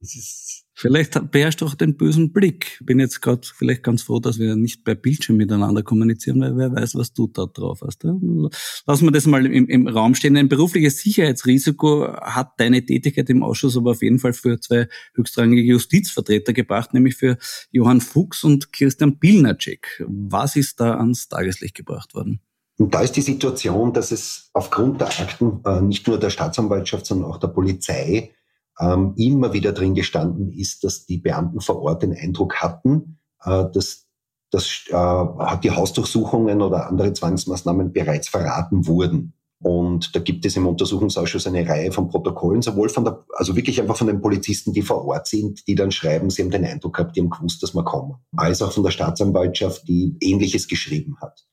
Es 0.00 0.14
ist 0.14 0.63
Vielleicht 0.76 1.30
beherrscht 1.30 1.62
auch 1.62 1.76
den 1.76 1.96
bösen 1.96 2.32
Blick. 2.32 2.80
Bin 2.82 2.98
jetzt 2.98 3.22
gerade 3.22 3.42
vielleicht 3.44 3.84
ganz 3.84 4.02
froh, 4.02 4.18
dass 4.18 4.40
wir 4.40 4.56
nicht 4.56 4.84
per 4.84 4.96
Bildschirm 4.96 5.36
miteinander 5.36 5.84
kommunizieren, 5.84 6.40
weil 6.40 6.56
wer 6.56 6.72
weiß, 6.74 6.96
was 6.96 7.12
du 7.12 7.28
da 7.28 7.46
drauf 7.46 7.80
hast. 7.86 8.02
Lassen 8.02 9.04
wir 9.06 9.12
das 9.12 9.26
mal 9.26 9.46
im, 9.46 9.68
im 9.68 9.86
Raum 9.86 10.16
stehen. 10.16 10.36
Ein 10.36 10.48
berufliches 10.48 10.98
Sicherheitsrisiko 10.98 12.08
hat 12.20 12.54
deine 12.58 12.84
Tätigkeit 12.84 13.30
im 13.30 13.44
Ausschuss 13.44 13.76
aber 13.76 13.92
auf 13.92 14.02
jeden 14.02 14.18
Fall 14.18 14.32
für 14.32 14.58
zwei 14.58 14.88
höchstrangige 15.14 15.62
Justizvertreter 15.62 16.52
gebracht, 16.52 16.92
nämlich 16.92 17.14
für 17.14 17.38
Johann 17.70 18.00
Fuchs 18.00 18.42
und 18.42 18.72
Christian 18.72 19.20
Pilnacek. 19.20 20.04
Was 20.08 20.56
ist 20.56 20.80
da 20.80 20.96
ans 20.96 21.28
Tageslicht 21.28 21.76
gebracht 21.76 22.14
worden? 22.14 22.40
Und 22.78 22.92
da 22.92 23.02
ist 23.02 23.12
die 23.12 23.20
Situation, 23.20 23.92
dass 23.92 24.10
es 24.10 24.50
aufgrund 24.52 25.00
der 25.00 25.08
Akten 25.08 25.60
äh, 25.64 25.80
nicht 25.80 26.08
nur 26.08 26.18
der 26.18 26.30
Staatsanwaltschaft, 26.30 27.06
sondern 27.06 27.30
auch 27.30 27.38
der 27.38 27.48
Polizei 27.48 28.32
ähm, 28.80 29.14
immer 29.16 29.52
wieder 29.52 29.72
drin 29.72 29.94
gestanden 29.94 30.50
ist, 30.50 30.84
dass 30.84 31.06
die 31.06 31.18
Beamten 31.18 31.60
vor 31.60 31.80
Ort 31.82 32.02
den 32.02 32.14
Eindruck 32.14 32.56
hatten, 32.56 33.18
äh, 33.44 33.64
dass, 33.72 34.06
dass 34.50 34.84
äh, 34.88 35.58
die 35.62 35.70
Hausdurchsuchungen 35.70 36.62
oder 36.62 36.88
andere 36.88 37.12
Zwangsmaßnahmen 37.12 37.92
bereits 37.92 38.28
verraten 38.28 38.86
wurden. 38.86 39.34
Und 39.60 40.14
da 40.14 40.20
gibt 40.20 40.44
es 40.44 40.56
im 40.56 40.66
Untersuchungsausschuss 40.66 41.46
eine 41.46 41.66
Reihe 41.66 41.90
von 41.90 42.08
Protokollen, 42.08 42.60
sowohl 42.60 42.90
von 42.90 43.04
der, 43.04 43.24
also 43.34 43.56
wirklich 43.56 43.80
einfach 43.80 43.96
von 43.96 44.08
den 44.08 44.20
Polizisten, 44.20 44.74
die 44.74 44.82
vor 44.82 45.06
Ort 45.06 45.26
sind, 45.26 45.66
die 45.66 45.74
dann 45.74 45.90
schreiben, 45.90 46.28
sie 46.28 46.42
haben 46.42 46.50
den 46.50 46.66
Eindruck 46.66 46.96
gehabt, 46.96 47.16
die 47.16 47.20
haben 47.20 47.30
gewusst, 47.30 47.62
dass 47.62 47.74
wir 47.74 47.84
kommen, 47.84 48.16
als 48.36 48.60
auch 48.60 48.72
von 48.72 48.82
der 48.82 48.90
Staatsanwaltschaft, 48.90 49.88
die 49.88 50.16
Ähnliches 50.20 50.68
geschrieben 50.68 51.16
hat. 51.22 51.46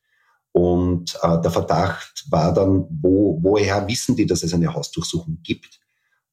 Und 0.51 1.17
äh, 1.21 1.39
der 1.39 1.51
Verdacht 1.51 2.25
war 2.29 2.53
dann, 2.53 2.85
wo, 3.01 3.39
woher 3.41 3.87
wissen 3.87 4.15
die, 4.17 4.25
dass 4.25 4.43
es 4.43 4.53
eine 4.53 4.73
Hausdurchsuchung 4.73 5.39
gibt? 5.43 5.80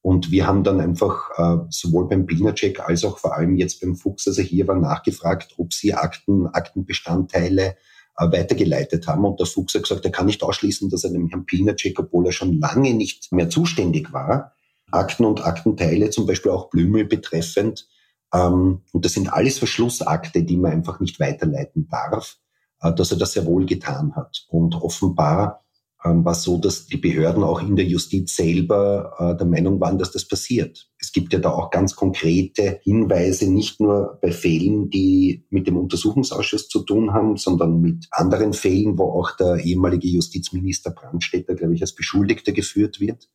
Und 0.01 0.31
wir 0.31 0.47
haben 0.47 0.63
dann 0.63 0.79
einfach 0.79 1.29
äh, 1.37 1.65
sowohl 1.69 2.07
beim 2.07 2.25
Pilnercheck 2.25 2.79
als 2.79 3.03
auch 3.03 3.17
vor 3.17 3.35
allem 3.35 3.57
jetzt 3.57 3.81
beim 3.81 3.95
Fuchs, 3.95 4.27
also 4.27 4.41
hier 4.41 4.67
war 4.67 4.75
nachgefragt, 4.75 5.55
ob 5.57 5.73
sie 5.73 5.93
Akten, 5.93 6.47
Aktenbestandteile 6.47 7.75
äh, 8.17 8.31
weitergeleitet 8.31 9.07
haben. 9.07 9.25
Und 9.25 9.39
der 9.39 9.47
Fuchs 9.47 9.75
hat 9.75 9.83
gesagt, 9.83 10.05
er 10.05 10.11
kann 10.11 10.27
nicht 10.27 10.41
ausschließen, 10.41 10.89
dass 10.89 11.03
er 11.03 11.11
dem 11.11 11.27
Herrn 11.27 11.45
Pilnercheck, 11.45 11.99
obwohl 11.99 12.27
er 12.27 12.31
schon 12.31 12.59
lange 12.59 12.93
nicht 12.93 13.31
mehr 13.33 13.49
zuständig 13.49 14.13
war, 14.13 14.53
Akten 14.91 15.25
und 15.25 15.45
Aktenteile, 15.45 16.09
zum 16.09 16.25
Beispiel 16.25 16.51
auch 16.51 16.69
Blümel 16.69 17.05
betreffend, 17.05 17.87
ähm, 18.33 18.81
und 18.91 19.05
das 19.05 19.13
sind 19.13 19.31
alles 19.31 19.57
Verschlussakte, 19.57 20.43
die 20.43 20.57
man 20.57 20.71
einfach 20.71 20.99
nicht 20.99 21.19
weiterleiten 21.19 21.87
darf, 21.89 22.37
äh, 22.81 22.93
dass 22.93 23.11
er 23.11 23.17
das 23.17 23.33
sehr 23.33 23.45
wohl 23.45 23.65
getan 23.65 24.15
hat. 24.15 24.45
Und 24.49 24.75
offenbar 24.75 25.65
war 26.03 26.33
so, 26.33 26.57
dass 26.57 26.87
die 26.87 26.97
Behörden 26.97 27.43
auch 27.43 27.61
in 27.61 27.75
der 27.75 27.85
Justiz 27.85 28.35
selber 28.35 29.13
äh, 29.19 29.37
der 29.37 29.45
Meinung 29.45 29.81
waren, 29.81 29.97
dass 29.97 30.11
das 30.11 30.25
passiert. 30.25 30.89
Es 30.97 31.11
gibt 31.11 31.33
ja 31.33 31.39
da 31.39 31.51
auch 31.51 31.71
ganz 31.71 31.95
konkrete 31.95 32.79
Hinweise, 32.83 33.51
nicht 33.51 33.81
nur 33.81 34.17
bei 34.21 34.31
Fällen, 34.31 34.89
die 34.89 35.45
mit 35.49 35.67
dem 35.67 35.77
Untersuchungsausschuss 35.77 36.69
zu 36.69 36.83
tun 36.83 37.13
haben, 37.13 37.35
sondern 37.35 37.81
mit 37.81 38.07
anderen 38.11 38.53
Fällen, 38.53 38.97
wo 38.97 39.11
auch 39.11 39.35
der 39.35 39.57
ehemalige 39.57 40.07
Justizminister 40.07 40.91
Brandstätter, 40.91 41.55
glaube 41.55 41.75
ich, 41.75 41.81
als 41.81 41.93
Beschuldigter 41.93 42.53
geführt 42.53 43.01
wird 43.01 43.29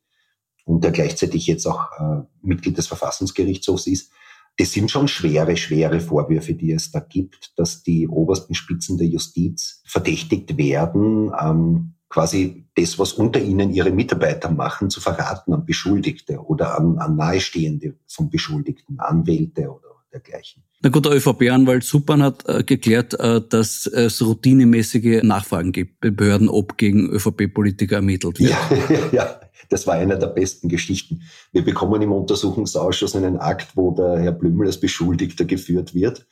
und 0.65 0.85
der 0.85 0.91
gleichzeitig 0.91 1.47
jetzt 1.47 1.67
auch 1.67 1.91
äh, 1.99 2.23
Mitglied 2.41 2.79
des 2.79 2.87
Verfassungsgerichtshofs 2.87 3.87
ist. 3.87 4.11
Das 4.57 4.73
sind 4.73 4.91
schon 4.91 5.09
schwere, 5.09 5.57
schwere 5.57 6.01
Vorwürfe, 6.01 6.55
die 6.55 6.71
es 6.71 6.93
da 6.93 7.01
gibt, 7.01 7.53
dass 7.57 7.83
die 7.83 8.09
obersten 8.09 8.55
Spitzen 8.55 8.97
der 8.97 9.09
Justiz 9.09 9.83
verdächtigt 9.85 10.57
werden, 10.57 11.33
ähm, 11.39 11.94
quasi 12.15 12.65
das, 12.77 12.97
was 13.01 13.13
unter 13.13 13.41
ihnen 13.41 13.71
ihre 13.71 13.91
Mitarbeiter 13.91 14.49
machen, 14.49 14.89
zu 14.89 15.01
verraten 15.01 15.53
an 15.53 15.67
Beschuldigte 15.67 16.39
oder 16.39 16.79
an, 16.79 16.97
an 16.99 17.17
Nahestehende 17.17 17.95
von 18.07 18.31
Beschuldigten, 18.31 19.01
Anwälte 19.01 19.63
oder 19.63 19.89
dergleichen. 20.13 20.63
Na 20.81 20.91
gut, 20.91 21.07
der 21.07 21.13
ÖVP-Anwalt 21.17 21.83
Suppan 21.83 22.23
hat 22.23 22.49
äh, 22.49 22.63
geklärt, 22.63 23.15
äh, 23.15 23.41
dass 23.49 23.87
es 23.87 24.25
routinemäßige 24.25 25.25
Nachfragen 25.25 25.73
gibt 25.73 25.99
bei 26.01 26.11
Behörden, 26.11 26.49
ob 26.49 26.77
gegen 26.77 27.11
ÖVP-Politiker 27.11 27.97
ermittelt 27.97 28.39
wird. 28.39 28.51
Ja, 28.91 28.99
ja, 29.11 29.41
das 29.69 29.85
war 29.89 29.95
einer 29.95 30.17
der 30.17 30.29
besten 30.29 30.69
Geschichten. 30.69 31.23
Wir 31.51 31.65
bekommen 31.65 32.01
im 32.01 32.13
Untersuchungsausschuss 32.13 33.17
einen 33.17 33.39
Akt, 33.39 33.73
wo 33.75 33.91
der 33.91 34.21
Herr 34.21 34.33
Blümel 34.33 34.69
als 34.69 34.79
Beschuldigter 34.79 35.47
geführt 35.47 35.95
wird. 35.97 36.25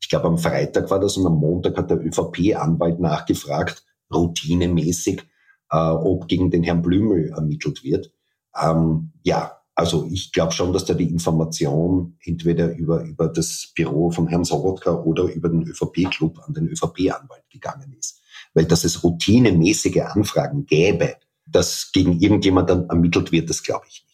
Ich 0.00 0.08
glaube, 0.08 0.26
am 0.26 0.38
Freitag 0.38 0.90
war 0.90 0.98
das 0.98 1.16
und 1.16 1.26
am 1.26 1.38
Montag 1.38 1.76
hat 1.76 1.90
der 1.90 2.04
ÖVP-Anwalt 2.04 2.98
nachgefragt, 2.98 3.84
routinemäßig, 4.12 5.22
äh, 5.70 5.76
ob 5.76 6.28
gegen 6.28 6.50
den 6.50 6.62
Herrn 6.62 6.82
Blümel 6.82 7.30
ermittelt 7.30 7.84
wird. 7.84 8.12
Ähm, 8.60 9.12
ja, 9.22 9.58
also 9.74 10.08
ich 10.10 10.32
glaube 10.32 10.52
schon, 10.52 10.72
dass 10.72 10.86
da 10.86 10.94
die 10.94 11.08
Information 11.08 12.16
entweder 12.24 12.74
über, 12.76 13.04
über 13.04 13.28
das 13.28 13.72
Büro 13.76 14.10
von 14.10 14.26
Herrn 14.26 14.44
Sobotka 14.44 14.92
oder 14.92 15.24
über 15.24 15.48
den 15.48 15.62
ÖVP-Club 15.62 16.40
an 16.44 16.54
den 16.54 16.68
ÖVP-Anwalt 16.68 17.48
gegangen 17.48 17.94
ist. 17.96 18.20
Weil 18.54 18.64
dass 18.64 18.82
es 18.82 19.04
routinemäßige 19.04 20.00
Anfragen 20.00 20.66
gäbe, 20.66 21.16
dass 21.46 21.92
gegen 21.92 22.18
irgendjemand 22.18 22.70
dann 22.70 22.88
ermittelt 22.88 23.30
wird, 23.30 23.48
das 23.50 23.62
glaube 23.62 23.86
ich 23.88 24.07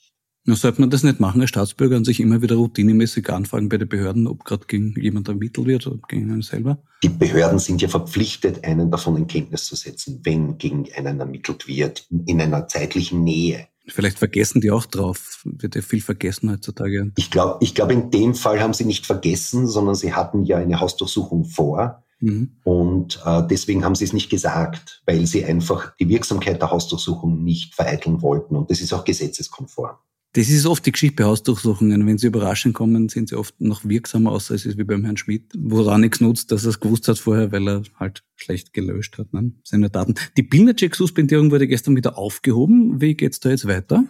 Na, 0.47 0.55
sollte 0.55 0.83
man 0.83 0.91
das 0.91 1.03
nicht 1.03 1.21
machen, 1.21 1.41
als 1.41 1.51
Staatsbürger 1.51 1.97
und 1.97 2.05
sich 2.05 2.21
immer 2.21 2.43
wieder 2.43 2.57
routinemäßig 2.57 3.31
anfragen 3.31 3.71
bei 3.71 3.79
den 3.79 3.89
Behörden, 3.89 4.27
ob 4.27 4.45
gerade 4.45 4.67
gegen 4.67 4.95
jemand 5.01 5.29
ermittelt 5.29 5.67
wird 5.67 5.87
oder 5.87 5.99
gegen 6.07 6.31
einen 6.31 6.43
selber? 6.43 6.83
Die 7.03 7.09
Behörden 7.09 7.59
sind 7.59 7.81
ja 7.81 7.89
verpflichtet, 7.89 8.63
einen 8.63 8.91
davon 8.91 9.17
in 9.17 9.27
Kenntnis 9.27 9.65
zu 9.65 9.75
setzen, 9.75 10.21
wenn 10.23 10.59
gegen 10.59 10.87
einen 10.95 11.19
ermittelt 11.19 11.67
wird, 11.67 12.07
in 12.27 12.43
einer 12.43 12.69
zeitlichen 12.69 13.25
Nähe. 13.25 13.69
Vielleicht 13.87 14.19
vergessen 14.19 14.61
die 14.61 14.71
auch 14.71 14.85
drauf. 14.85 15.43
Wird 15.45 15.77
ja 15.77 15.83
viel 15.83 16.03
vergessen 16.03 16.51
heutzutage. 16.51 17.11
Ich 17.17 17.31
glaube, 17.31 17.59
ich 17.61 17.75
glaube, 17.75 17.95
in 17.95 18.11
dem 18.11 18.35
Fall 18.35 18.61
haben 18.61 18.75
sie 18.75 18.85
nicht 18.85 19.07
vergessen, 19.07 19.67
sondern 19.67 19.95
sie 19.95 20.13
hatten 20.13 20.45
ja 20.45 20.59
eine 20.59 20.81
Hausdurchsuchung 20.81 21.47
vor. 21.47 22.05
Mhm. 22.21 22.57
Und 22.65 23.21
äh, 23.25 23.43
deswegen 23.47 23.85
haben 23.85 23.95
sie 23.95 24.05
es 24.05 24.13
nicht 24.13 24.31
gesagt, 24.31 25.03
weil 25.07 25.27
sie 25.27 25.45
einfach 25.45 25.95
die 25.97 26.09
Wirksamkeit 26.09 26.61
der 26.61 26.71
Hausdurchsuchung 26.71 27.43
nicht 27.43 27.75
vereiteln 27.75 28.21
wollten. 28.23 28.57
Und 28.57 28.71
das 28.71 28.81
ist 28.81 28.93
auch 28.93 29.05
gesetzeskonform. 29.05 29.97
Das 30.35 30.49
ist 30.49 30.67
oft 30.67 30.85
die 30.85 30.91
Geschichte 30.91 31.23
bei 31.23 31.25
Hausdurchsuchungen. 31.29 32.05
Wenn 32.09 32.19
sie 32.19 32.27
überraschend 32.27 32.75
kommen, 32.75 33.09
sind 33.09 33.29
sie 33.29 33.37
oft 33.37 33.61
noch 33.61 33.85
wirksamer, 33.85 34.33
außer 34.33 34.57
es 34.57 34.67
ist 34.67 34.77
wie 34.77 34.83
beim 34.83 35.05
Herrn 35.05 35.17
Schmidt, 35.17 35.53
wo 35.57 35.85
er 35.85 35.97
nichts 35.97 36.21
nutzt, 36.21 36.51
dass 36.51 36.65
er 36.65 36.71
es 36.71 36.81
gewusst 36.81 37.07
hat 37.07 37.19
vorher, 37.19 37.53
weil 37.53 37.69
er 37.69 37.83
halt 38.01 38.25
schlecht 38.35 38.73
gelöscht 38.73 39.17
hat, 39.17 39.33
ne? 39.33 39.53
seine 39.63 39.91
Daten. 39.91 40.15
Die 40.37 40.43
Pilnercheck-Suspendierung 40.43 41.53
wurde 41.53 41.69
gestern 41.69 41.95
wieder 41.95 42.19
aufgehoben. 42.19 43.01
Wie 43.01 43.15
geht's 43.15 43.39
da 43.39 43.51
jetzt 43.51 43.69
weiter? 43.69 44.07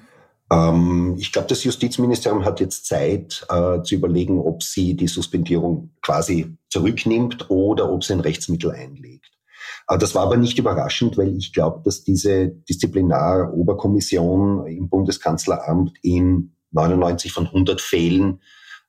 Ähm, 0.50 1.16
ich 1.18 1.30
glaube, 1.30 1.48
das 1.48 1.62
Justizministerium 1.62 2.46
hat 2.46 2.58
jetzt 2.58 2.86
Zeit 2.86 3.46
äh, 3.50 3.82
zu 3.82 3.94
überlegen, 3.94 4.38
ob 4.38 4.62
sie 4.62 4.94
die 4.94 5.08
Suspendierung 5.08 5.90
quasi 6.00 6.56
zurücknimmt 6.70 7.50
oder 7.50 7.92
ob 7.92 8.02
sie 8.02 8.14
ein 8.14 8.20
Rechtsmittel 8.20 8.70
einlegt. 8.70 9.33
Das 9.86 10.14
war 10.14 10.22
aber 10.22 10.36
nicht 10.36 10.58
überraschend, 10.58 11.18
weil 11.18 11.36
ich 11.36 11.52
glaube, 11.52 11.82
dass 11.84 12.04
diese 12.04 12.48
Disziplinaroberkommission 12.48 14.66
im 14.66 14.88
Bundeskanzleramt 14.88 15.98
in 16.02 16.56
99 16.70 17.32
von 17.32 17.46
100 17.46 17.80
Fällen 17.80 18.40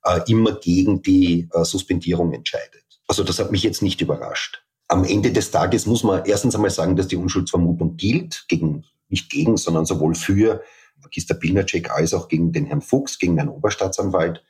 äh, 0.06 0.22
immer 0.28 0.54
gegen 0.54 1.02
die 1.02 1.50
äh, 1.52 1.66
Suspendierung 1.66 2.32
entscheidet. 2.34 2.84
Also 3.08 3.24
das 3.24 3.40
hat 3.40 3.52
mich 3.52 3.64
jetzt 3.64 3.82
nicht 3.82 4.02
überrascht. 4.02 4.64
am 4.88 5.04
Ende 5.04 5.32
des 5.32 5.52
Tages 5.52 5.86
muss 5.86 6.04
man 6.04 6.26
erstens 6.26 6.56
einmal 6.56 6.70
sagen, 6.70 6.96
dass 6.96 7.08
die 7.08 7.16
Unschuldsvermutung 7.16 7.98
gilt, 7.98 8.46
gegen, 8.48 8.86
nicht 9.10 9.30
gegen, 9.30 9.58
sondern 9.58 9.86
sowohl 9.86 10.16
für 10.16 10.64
Magister 11.02 11.36
Pilnacek 11.36 11.92
als 11.92 12.14
auch 12.14 12.28
gegen 12.28 12.52
den 12.52 12.66
Herrn 12.66 12.82
Fuchs, 12.82 13.20
gegen 13.20 13.36
den 13.36 13.50
Oberstaatsanwalt. 13.50 14.44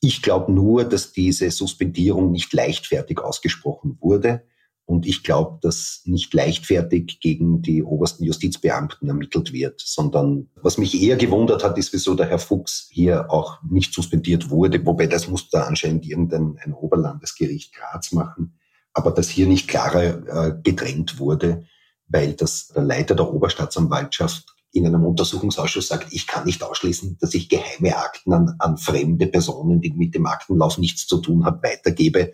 Ich 0.00 0.22
glaube 0.22 0.52
nur, 0.52 0.84
dass 0.84 1.12
diese 1.12 1.50
Suspendierung 1.50 2.30
nicht 2.30 2.52
leichtfertig 2.52 3.20
ausgesprochen 3.20 3.98
wurde. 4.00 4.44
Und 4.90 5.06
ich 5.06 5.22
glaube, 5.22 5.60
dass 5.62 6.02
nicht 6.04 6.34
leichtfertig 6.34 7.20
gegen 7.20 7.62
die 7.62 7.84
obersten 7.84 8.24
Justizbeamten 8.24 9.06
ermittelt 9.06 9.52
wird, 9.52 9.80
sondern 9.80 10.48
was 10.56 10.78
mich 10.78 11.00
eher 11.00 11.16
gewundert 11.16 11.62
hat, 11.62 11.78
ist, 11.78 11.92
wieso 11.92 12.16
der 12.16 12.26
Herr 12.26 12.40
Fuchs 12.40 12.88
hier 12.90 13.30
auch 13.30 13.62
nicht 13.62 13.94
suspendiert 13.94 14.50
wurde. 14.50 14.84
Wobei 14.84 15.06
das 15.06 15.28
muss 15.28 15.48
da 15.48 15.62
anscheinend 15.62 16.06
irgendein 16.06 16.56
ein 16.64 16.72
Oberlandesgericht 16.72 17.72
Graz 17.72 18.10
machen. 18.10 18.58
Aber 18.92 19.12
dass 19.12 19.28
hier 19.28 19.46
nicht 19.46 19.68
klarer 19.68 20.48
äh, 20.48 20.60
getrennt 20.60 21.20
wurde, 21.20 21.62
weil 22.08 22.32
das 22.32 22.72
der 22.74 22.82
Leiter 22.82 23.14
der 23.14 23.32
Oberstaatsanwaltschaft 23.32 24.56
in 24.72 24.88
einem 24.88 25.04
Untersuchungsausschuss 25.04 25.86
sagt, 25.86 26.12
ich 26.12 26.26
kann 26.26 26.46
nicht 26.46 26.64
ausschließen, 26.64 27.16
dass 27.20 27.34
ich 27.34 27.48
geheime 27.48 27.96
Akten 27.96 28.32
an, 28.32 28.56
an 28.58 28.76
fremde 28.76 29.28
Personen, 29.28 29.80
die 29.80 29.92
mit 29.92 30.16
dem 30.16 30.26
Aktenlauf 30.26 30.78
nichts 30.78 31.06
zu 31.06 31.18
tun 31.18 31.44
haben, 31.44 31.62
weitergebe. 31.62 32.32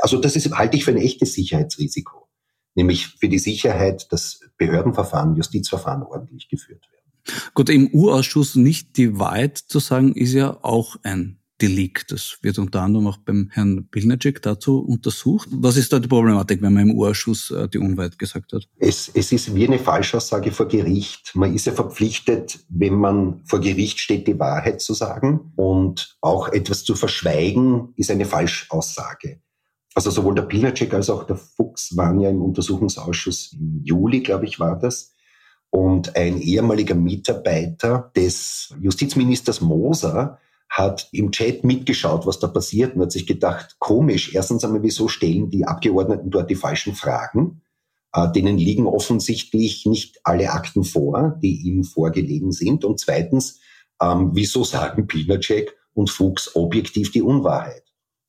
Also 0.00 0.18
das 0.20 0.36
ist, 0.36 0.50
halte 0.52 0.76
ich 0.76 0.84
für 0.84 0.92
ein 0.92 0.96
echtes 0.96 1.34
Sicherheitsrisiko. 1.34 2.28
Nämlich 2.74 3.08
für 3.08 3.28
die 3.28 3.38
Sicherheit, 3.38 4.10
dass 4.10 4.40
Behördenverfahren, 4.56 5.36
Justizverfahren 5.36 6.02
ordentlich 6.02 6.48
geführt 6.48 6.88
werden. 6.90 7.02
Gut, 7.54 7.68
im 7.68 7.90
U-Ausschuss 7.92 8.56
nicht 8.56 8.96
die 8.96 9.18
Wahrheit 9.18 9.58
zu 9.58 9.78
sagen, 9.78 10.14
ist 10.14 10.32
ja 10.32 10.58
auch 10.62 10.96
ein 11.02 11.38
Delikt. 11.60 12.10
Das 12.10 12.38
wird 12.42 12.58
unter 12.58 12.82
anderem 12.82 13.06
auch 13.06 13.18
beim 13.18 13.48
Herrn 13.52 13.86
Pilnacek 13.88 14.42
dazu 14.42 14.80
untersucht. 14.80 15.48
Was 15.52 15.76
ist 15.76 15.92
da 15.92 16.00
die 16.00 16.08
Problematik, 16.08 16.60
wenn 16.60 16.72
man 16.72 16.90
im 16.90 16.96
U-Ausschuss 16.96 17.52
äh, 17.52 17.68
die 17.68 17.78
Unwahrheit 17.78 18.18
gesagt 18.18 18.52
hat? 18.52 18.68
Es, 18.78 19.08
es 19.14 19.30
ist 19.30 19.54
wie 19.54 19.66
eine 19.66 19.78
Falschaussage 19.78 20.50
vor 20.50 20.66
Gericht. 20.66 21.30
Man 21.34 21.54
ist 21.54 21.66
ja 21.66 21.72
verpflichtet, 21.72 22.58
wenn 22.68 22.94
man 22.94 23.42
vor 23.44 23.60
Gericht 23.60 24.00
steht, 24.00 24.26
die 24.26 24.38
Wahrheit 24.38 24.80
zu 24.80 24.92
sagen. 24.92 25.52
Und 25.54 26.16
auch 26.20 26.48
etwas 26.48 26.82
zu 26.82 26.96
verschweigen, 26.96 27.92
ist 27.96 28.10
eine 28.10 28.24
Falschaussage. 28.24 29.40
Also 29.94 30.10
sowohl 30.10 30.34
der 30.34 30.42
Pilnacek 30.42 30.94
als 30.94 31.10
auch 31.10 31.24
der 31.24 31.36
Fuchs 31.36 31.96
waren 31.96 32.20
ja 32.20 32.30
im 32.30 32.42
Untersuchungsausschuss 32.42 33.52
im 33.52 33.82
Juli, 33.84 34.20
glaube 34.20 34.46
ich, 34.46 34.58
war 34.58 34.78
das. 34.78 35.14
Und 35.70 36.16
ein 36.16 36.40
ehemaliger 36.40 36.94
Mitarbeiter 36.94 38.10
des 38.16 38.74
Justizministers 38.80 39.60
Moser 39.60 40.38
hat 40.68 41.08
im 41.12 41.30
Chat 41.32 41.64
mitgeschaut, 41.64 42.26
was 42.26 42.38
da 42.38 42.46
passiert 42.46 42.94
und 42.94 43.02
hat 43.02 43.12
sich 43.12 43.26
gedacht, 43.26 43.76
komisch, 43.78 44.34
erstens 44.34 44.64
einmal, 44.64 44.82
wieso 44.82 45.08
stellen 45.08 45.50
die 45.50 45.66
Abgeordneten 45.66 46.30
dort 46.30 46.48
die 46.48 46.54
falschen 46.54 46.94
Fragen? 46.94 47.62
Äh, 48.14 48.30
denen 48.32 48.58
liegen 48.58 48.86
offensichtlich 48.86 49.86
nicht 49.86 50.20
alle 50.24 50.50
Akten 50.52 50.84
vor, 50.84 51.38
die 51.42 51.62
ihm 51.62 51.84
vorgelegen 51.84 52.52
sind. 52.52 52.84
Und 52.84 53.00
zweitens, 53.00 53.60
ähm, 54.00 54.30
wieso 54.34 54.64
sagen 54.64 55.06
Pilnacek 55.06 55.74
und 55.94 56.10
Fuchs 56.10 56.54
objektiv 56.54 57.12
die 57.12 57.22
Unwahrheit? 57.22 57.81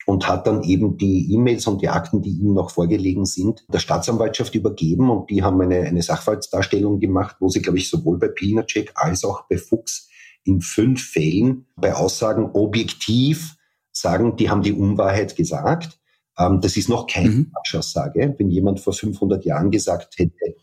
Und 0.06 0.28
hat 0.28 0.48
dann 0.48 0.64
eben 0.64 0.98
die 0.98 1.34
E-Mails 1.34 1.66
und 1.68 1.82
die 1.82 1.88
Akten, 1.88 2.22
die 2.22 2.32
ihm 2.32 2.54
noch 2.54 2.72
vorgelegen 2.72 3.26
sind, 3.26 3.66
der 3.72 3.80
Staatsanwaltschaft 3.80 4.54
übergeben 4.54 5.10
und 5.10 5.30
die 5.30 5.44
haben 5.44 5.62
eine, 5.62 5.80
eine 5.80 6.02
Sachverhaltsdarstellung 6.02 7.00
gemacht, 7.00 7.38
wo 7.40 7.48
sie, 7.48 7.62
glaube 7.62 7.78
ich, 7.78 7.90
sowohl 7.90 8.20
bei 8.20 8.28
Pilnacek 8.28 8.92
als 8.96 9.24
auch 9.24 9.46
bei 9.48 9.58
Fuchs 9.58 10.10
in 10.44 10.62
fünf 10.62 11.02
Fällen 11.02 11.68
bei 11.78 11.96
Aussagen 11.96 12.52
objektiv 12.54 13.56
sagen, 13.92 14.36
die 14.36 14.50
haben 14.50 14.62
die 14.62 14.74
Unwahrheit 14.74 15.36
gesagt. 15.36 16.00
Ähm, 16.38 16.62
das 16.62 16.78
ist 16.78 16.90
noch 16.90 17.08
keine 17.08 17.30
mhm. 17.30 17.52
Falschaussage. 17.54 18.36
Wenn 18.38 18.50
jemand 18.50 18.80
vor 18.80 18.94
500 18.94 19.46
Jahren 19.46 19.72
gesagt 19.72 20.16
hätte, 20.18 20.56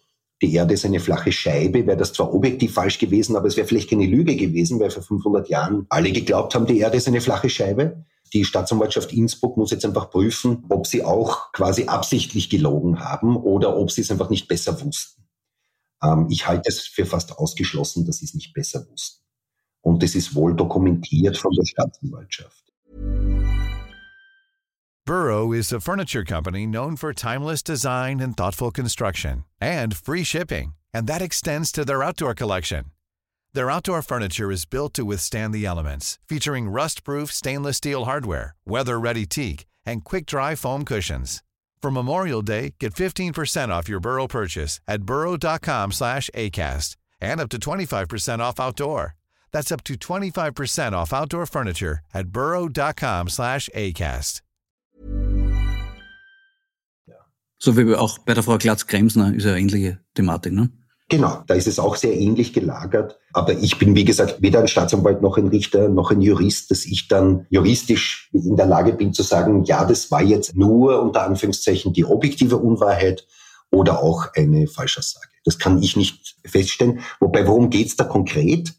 die 0.42 0.54
Erde 0.54 0.74
ist 0.74 0.86
eine 0.86 1.00
flache 1.00 1.32
Scheibe, 1.32 1.86
wäre 1.86 1.98
das 1.98 2.14
zwar 2.14 2.34
objektiv 2.34 2.72
falsch 2.72 2.98
gewesen, 2.98 3.36
aber 3.36 3.46
es 3.46 3.56
wäre 3.56 3.66
vielleicht 3.66 3.90
keine 3.90 4.06
Lüge 4.06 4.36
gewesen, 4.36 4.80
weil 4.80 4.90
vor 4.90 5.02
500 5.02 5.48
Jahren 5.48 5.86
alle 5.90 6.12
geglaubt 6.12 6.54
haben, 6.54 6.66
die 6.66 6.78
Erde 6.78 6.96
ist 6.96 7.08
eine 7.08 7.20
flache 7.20 7.50
Scheibe. 7.50 8.04
Die 8.32 8.44
Staatsanwaltschaft 8.44 9.12
Innsbruck 9.12 9.56
muss 9.56 9.72
jetzt 9.72 9.84
einfach 9.84 10.10
prüfen, 10.10 10.64
ob 10.68 10.86
sie 10.86 11.02
auch 11.02 11.52
quasi 11.52 11.86
absichtlich 11.86 12.48
gelogen 12.48 13.00
haben 13.00 13.36
oder 13.36 13.76
ob 13.76 13.90
sie 13.90 14.02
es 14.02 14.10
einfach 14.10 14.30
nicht 14.30 14.46
besser 14.46 14.80
wussten. 14.80 15.24
Ähm, 16.02 16.26
ich 16.30 16.46
halte 16.46 16.68
es 16.68 16.80
für 16.80 17.06
fast 17.06 17.36
ausgeschlossen, 17.38 18.06
dass 18.06 18.18
sie 18.18 18.26
es 18.26 18.34
nicht 18.34 18.54
besser 18.54 18.86
wussten. 18.88 19.24
Und 19.82 20.02
es 20.02 20.14
ist 20.14 20.34
wohl 20.34 20.54
dokumentiert 20.54 21.36
von 21.36 21.52
der 21.52 21.64
Staatsanwaltschaft. 21.64 22.64
Burrow 25.06 25.52
is 25.52 25.72
a 25.72 25.80
furniture 25.80 26.24
company 26.24 26.66
known 26.66 26.94
for 26.94 27.12
timeless 27.12 27.64
design 27.64 28.20
and 28.20 28.36
thoughtful 28.36 28.70
construction 28.70 29.44
and 29.60 29.96
free 29.96 30.22
shipping, 30.22 30.74
and 30.94 31.08
that 31.08 31.20
extends 31.20 31.72
to 31.72 31.84
their 31.84 32.04
outdoor 32.04 32.34
collection. 32.34 32.92
Their 33.52 33.70
outdoor 33.70 34.02
furniture 34.02 34.52
is 34.52 34.64
built 34.64 34.94
to 34.94 35.04
withstand 35.04 35.52
the 35.52 35.66
elements, 35.66 36.18
featuring 36.28 36.68
rust-proof 36.68 37.32
stainless 37.32 37.78
steel 37.78 38.04
hardware, 38.04 38.54
weather-ready 38.64 39.26
teak, 39.26 39.66
and 39.84 40.04
quick-dry 40.04 40.54
foam 40.54 40.84
cushions. 40.84 41.42
For 41.82 41.90
Memorial 41.90 42.42
Day, 42.42 42.74
get 42.78 42.94
15% 42.94 43.70
off 43.70 43.88
your 43.88 44.00
Burrow 44.00 44.28
purchase 44.28 44.80
at 44.86 45.02
burrow.com/acast 45.02 46.96
and 47.20 47.40
up 47.40 47.48
to 47.48 47.58
25% 47.58 48.40
off 48.40 48.60
outdoor. 48.60 49.14
That's 49.52 49.72
up 49.72 49.82
to 49.84 49.94
25% 49.94 50.94
off 50.94 51.12
outdoor 51.12 51.46
furniture 51.46 52.00
at 52.14 52.28
burrow.com 52.28 53.28
slash 53.28 53.68
acast. 53.74 54.42
So 57.62 57.76
wie 57.76 57.94
auch 57.94 58.18
bei 58.24 58.32
der 58.32 58.42
Frau 58.42 58.56
Glatz-Kremsner 58.56 59.34
ist 59.34 59.44
ja 59.44 59.54
ähnliche 59.54 59.98
Thematik, 60.14 60.52
ne? 60.54 60.70
Genau, 61.10 61.42
da 61.48 61.54
ist 61.54 61.66
es 61.66 61.80
auch 61.80 61.96
sehr 61.96 62.16
ähnlich 62.16 62.52
gelagert. 62.52 63.18
Aber 63.32 63.52
ich 63.52 63.78
bin, 63.78 63.96
wie 63.96 64.04
gesagt, 64.04 64.40
weder 64.42 64.60
ein 64.60 64.68
Staatsanwalt 64.68 65.22
noch 65.22 65.36
ein 65.38 65.48
Richter 65.48 65.88
noch 65.88 66.12
ein 66.12 66.20
Jurist, 66.20 66.70
dass 66.70 66.86
ich 66.86 67.08
dann 67.08 67.46
juristisch 67.50 68.30
in 68.32 68.56
der 68.56 68.66
Lage 68.66 68.92
bin 68.92 69.12
zu 69.12 69.24
sagen, 69.24 69.64
ja, 69.64 69.84
das 69.84 70.12
war 70.12 70.22
jetzt 70.22 70.54
nur 70.54 71.02
unter 71.02 71.24
Anführungszeichen 71.24 71.92
die 71.92 72.04
objektive 72.04 72.58
Unwahrheit 72.58 73.26
oder 73.72 74.00
auch 74.00 74.28
eine 74.36 74.68
Falschaussage. 74.68 75.26
Das 75.44 75.58
kann 75.58 75.82
ich 75.82 75.96
nicht 75.96 76.36
feststellen. 76.44 77.00
Wobei, 77.18 77.44
worum 77.44 77.70
geht's 77.70 77.96
da 77.96 78.04
konkret? 78.04 78.74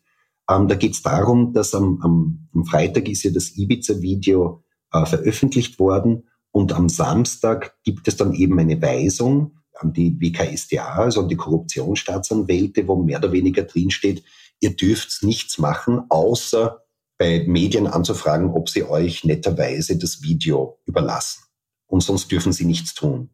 Ähm, 0.50 0.70
da 0.70 0.76
geht 0.76 0.94
es 0.94 1.02
darum, 1.02 1.52
dass 1.52 1.76
am, 1.76 2.00
am, 2.02 2.48
am, 2.54 2.64
Freitag 2.64 3.10
ist 3.10 3.24
ja 3.24 3.32
das 3.32 3.58
Ibiza-Video 3.58 4.64
äh, 4.94 5.06
veröffentlicht 5.06 5.80
worden 5.80 6.30
und 6.52 6.72
am 6.72 6.88
Samstag 6.88 7.76
gibt 7.84 8.08
es 8.08 8.16
dann 8.16 8.34
eben 8.34 8.58
eine 8.58 8.82
Weisung 8.82 9.58
an 9.82 9.94
die 9.94 10.20
WKSDA, 10.20 10.96
also 10.96 11.22
an 11.22 11.30
die 11.30 11.36
Korruptionsstaatsanwälte, 11.36 12.88
wo 12.88 12.96
mehr 12.96 13.20
oder 13.20 13.32
weniger 13.32 13.64
drinsteht, 13.64 14.24
ihr 14.60 14.76
dürft 14.76 15.24
nichts 15.24 15.58
machen, 15.58 16.04
außer 16.10 16.82
bei 17.18 17.44
Medien 17.48 17.88
anzufragen, 17.88 18.52
ob 18.52 18.70
sie 18.70 18.84
euch 18.84 19.24
netterweise 19.24 19.98
das 19.98 20.24
Video 20.24 20.80
überlassen. 20.86 21.44
Und 21.88 22.02
sonst 22.02 22.32
dürfen 22.32 22.54
sie 22.54 22.66
nichts 22.66 22.94
tun. 22.94 23.30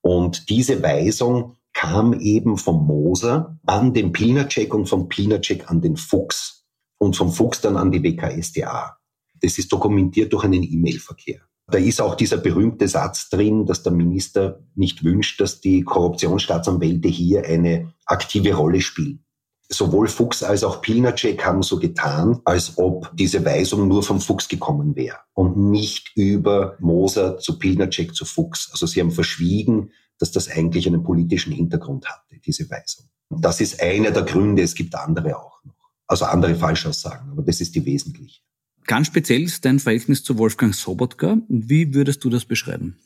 Und 0.00 0.48
diese 0.48 0.82
Weisung 0.82 1.56
kam 1.72 2.18
eben 2.20 2.58
vom 2.58 2.86
Moser 2.86 3.58
an 3.64 3.94
den 3.94 4.12
Pilnacek 4.12 4.74
und 4.74 4.86
vom 4.86 5.08
Pilnacek 5.08 5.70
an 5.70 5.80
den 5.80 5.96
Fuchs 5.96 6.66
und 6.98 7.16
vom 7.16 7.32
Fuchs 7.32 7.60
dann 7.60 7.76
an 7.76 7.92
die 7.92 8.02
WKSDA. 8.02 8.98
Das 9.40 9.58
ist 9.58 9.72
dokumentiert 9.72 10.32
durch 10.32 10.44
einen 10.44 10.62
E-Mail-Verkehr. 10.62 11.40
Da 11.72 11.78
ist 11.78 12.02
auch 12.02 12.16
dieser 12.16 12.36
berühmte 12.36 12.86
Satz 12.86 13.30
drin, 13.30 13.64
dass 13.64 13.82
der 13.82 13.92
Minister 13.92 14.60
nicht 14.74 15.04
wünscht, 15.04 15.40
dass 15.40 15.62
die 15.62 15.82
Korruptionsstaatsanwälte 15.82 17.08
hier 17.08 17.46
eine 17.46 17.94
aktive 18.04 18.52
Rolle 18.52 18.82
spielen. 18.82 19.24
Sowohl 19.70 20.08
Fuchs 20.08 20.42
als 20.42 20.64
auch 20.64 20.82
Pilnacek 20.82 21.42
haben 21.46 21.62
so 21.62 21.78
getan, 21.78 22.40
als 22.44 22.76
ob 22.76 23.10
diese 23.16 23.42
Weisung 23.46 23.88
nur 23.88 24.02
vom 24.02 24.20
Fuchs 24.20 24.48
gekommen 24.48 24.96
wäre 24.96 25.16
und 25.32 25.56
nicht 25.56 26.14
über 26.14 26.76
Moser 26.78 27.38
zu 27.38 27.58
Pilnacek 27.58 28.14
zu 28.14 28.26
Fuchs. 28.26 28.68
Also 28.70 28.84
sie 28.84 29.00
haben 29.00 29.10
verschwiegen, 29.10 29.92
dass 30.18 30.30
das 30.30 30.50
eigentlich 30.50 30.86
einen 30.86 31.02
politischen 31.02 31.54
Hintergrund 31.54 32.04
hatte, 32.06 32.38
diese 32.44 32.68
Weisung. 32.68 33.06
Und 33.30 33.42
das 33.42 33.62
ist 33.62 33.82
einer 33.82 34.10
der 34.10 34.24
Gründe, 34.24 34.60
es 34.60 34.74
gibt 34.74 34.94
andere 34.94 35.38
auch 35.38 35.64
noch. 35.64 35.74
Also 36.06 36.26
andere 36.26 36.54
Falschaussagen, 36.54 37.30
aber 37.30 37.42
das 37.42 37.62
ist 37.62 37.74
die 37.74 37.86
wesentliche. 37.86 38.42
Ganz 38.86 39.06
speziell 39.06 39.42
ist 39.42 39.64
dein 39.64 39.78
Verhältnis 39.78 40.24
zu 40.24 40.38
Wolfgang 40.38 40.74
Sobotka. 40.74 41.38
Wie 41.48 41.94
würdest 41.94 42.24
du 42.24 42.30
das 42.30 42.44
beschreiben? 42.44 42.98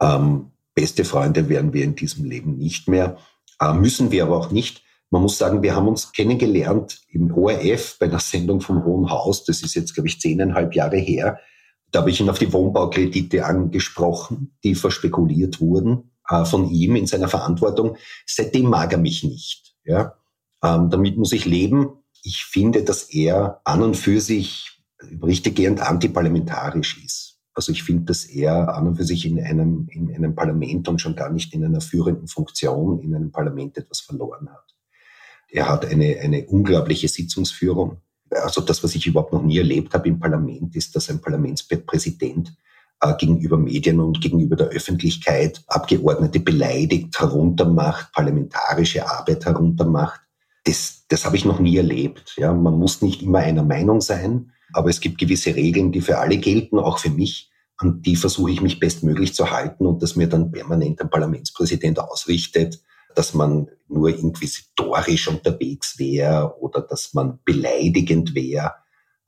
Ähm, 0.00 0.50
beste 0.74 1.04
Freunde 1.04 1.48
werden 1.48 1.72
wir 1.72 1.84
in 1.84 1.94
diesem 1.94 2.24
Leben 2.24 2.58
nicht 2.58 2.88
mehr, 2.88 3.18
äh, 3.60 3.72
müssen 3.72 4.10
wir 4.10 4.24
aber 4.24 4.36
auch 4.36 4.50
nicht. 4.50 4.82
Man 5.10 5.22
muss 5.22 5.36
sagen, 5.36 5.62
wir 5.62 5.76
haben 5.76 5.88
uns 5.88 6.12
kennengelernt 6.12 7.02
im 7.10 7.32
ORF 7.32 7.98
bei 7.98 8.08
der 8.08 8.18
Sendung 8.18 8.60
vom 8.62 8.84
Hohen 8.84 9.10
Haus. 9.10 9.44
Das 9.44 9.62
ist 9.62 9.74
jetzt, 9.74 9.94
glaube 9.94 10.08
ich, 10.08 10.20
zehneinhalb 10.20 10.74
Jahre 10.74 10.96
her. 10.96 11.38
Da 11.90 12.00
habe 12.00 12.10
ich 12.10 12.20
ihn 12.20 12.30
auf 12.30 12.38
die 12.38 12.52
Wohnbaukredite 12.52 13.44
angesprochen, 13.44 14.56
die 14.64 14.74
verspekuliert 14.74 15.60
wurden 15.60 16.12
äh, 16.28 16.44
von 16.44 16.70
ihm 16.70 16.96
in 16.96 17.06
seiner 17.06 17.28
Verantwortung. 17.28 17.96
Seitdem 18.26 18.70
mag 18.70 18.92
er 18.92 18.98
mich 18.98 19.22
nicht. 19.22 19.74
Ja? 19.84 20.16
Ähm, 20.64 20.88
damit 20.90 21.18
muss 21.18 21.32
ich 21.32 21.44
leben. 21.44 21.90
Ich 22.22 22.44
finde, 22.44 22.82
dass 22.82 23.10
er 23.10 23.60
an 23.64 23.82
und 23.82 23.96
für 23.96 24.20
sich 24.20 24.71
richtiggehend 25.22 25.80
antiparlamentarisch 25.80 27.02
ist. 27.04 27.32
Also 27.54 27.72
ich 27.72 27.82
finde, 27.82 28.04
dass 28.04 28.24
er 28.24 28.74
an 28.74 28.86
und 28.88 28.96
für 28.96 29.04
sich 29.04 29.26
in 29.26 29.38
einem, 29.38 29.86
in 29.90 30.14
einem 30.14 30.34
Parlament 30.34 30.88
und 30.88 31.00
schon 31.00 31.16
gar 31.16 31.30
nicht 31.30 31.52
in 31.52 31.64
einer 31.64 31.80
führenden 31.80 32.26
Funktion 32.26 33.00
in 33.00 33.14
einem 33.14 33.30
Parlament 33.30 33.76
etwas 33.76 34.00
verloren 34.00 34.48
hat. 34.48 34.74
Er 35.48 35.68
hat 35.68 35.84
eine, 35.84 36.18
eine 36.20 36.46
unglaubliche 36.46 37.08
Sitzungsführung. 37.08 37.98
Also 38.30 38.62
das, 38.62 38.82
was 38.82 38.94
ich 38.94 39.06
überhaupt 39.06 39.34
noch 39.34 39.42
nie 39.42 39.58
erlebt 39.58 39.92
habe 39.92 40.08
im 40.08 40.18
Parlament, 40.18 40.74
ist, 40.74 40.96
dass 40.96 41.10
ein 41.10 41.20
Parlamentspräsident 41.20 42.56
äh, 43.02 43.14
gegenüber 43.18 43.58
Medien 43.58 44.00
und 44.00 44.22
gegenüber 44.22 44.56
der 44.56 44.68
Öffentlichkeit 44.68 45.62
Abgeordnete 45.66 46.40
beleidigt, 46.40 47.20
heruntermacht, 47.20 48.12
parlamentarische 48.12 49.06
Arbeit 49.06 49.44
heruntermacht. 49.44 50.22
Das, 50.64 51.04
das 51.08 51.26
habe 51.26 51.36
ich 51.36 51.44
noch 51.44 51.60
nie 51.60 51.76
erlebt. 51.76 52.34
Ja, 52.38 52.54
man 52.54 52.78
muss 52.78 53.02
nicht 53.02 53.20
immer 53.22 53.40
einer 53.40 53.64
Meinung 53.64 54.00
sein, 54.00 54.52
aber 54.72 54.90
es 54.90 55.00
gibt 55.00 55.18
gewisse 55.18 55.54
Regeln, 55.54 55.92
die 55.92 56.00
für 56.00 56.18
alle 56.18 56.38
gelten, 56.38 56.78
auch 56.78 56.98
für 56.98 57.10
mich. 57.10 57.50
An 57.78 58.02
die 58.02 58.16
versuche 58.16 58.50
ich 58.50 58.60
mich 58.60 58.78
bestmöglich 58.78 59.34
zu 59.34 59.50
halten 59.50 59.86
und 59.86 60.02
dass 60.02 60.14
mir 60.14 60.28
dann 60.28 60.52
permanent 60.52 61.00
ein 61.00 61.10
Parlamentspräsident 61.10 61.98
ausrichtet, 61.98 62.80
dass 63.14 63.34
man 63.34 63.68
nur 63.88 64.10
inquisitorisch 64.10 65.28
unterwegs 65.28 65.98
wäre 65.98 66.60
oder 66.60 66.80
dass 66.80 67.14
man 67.14 67.40
beleidigend 67.44 68.34
wäre 68.34 68.72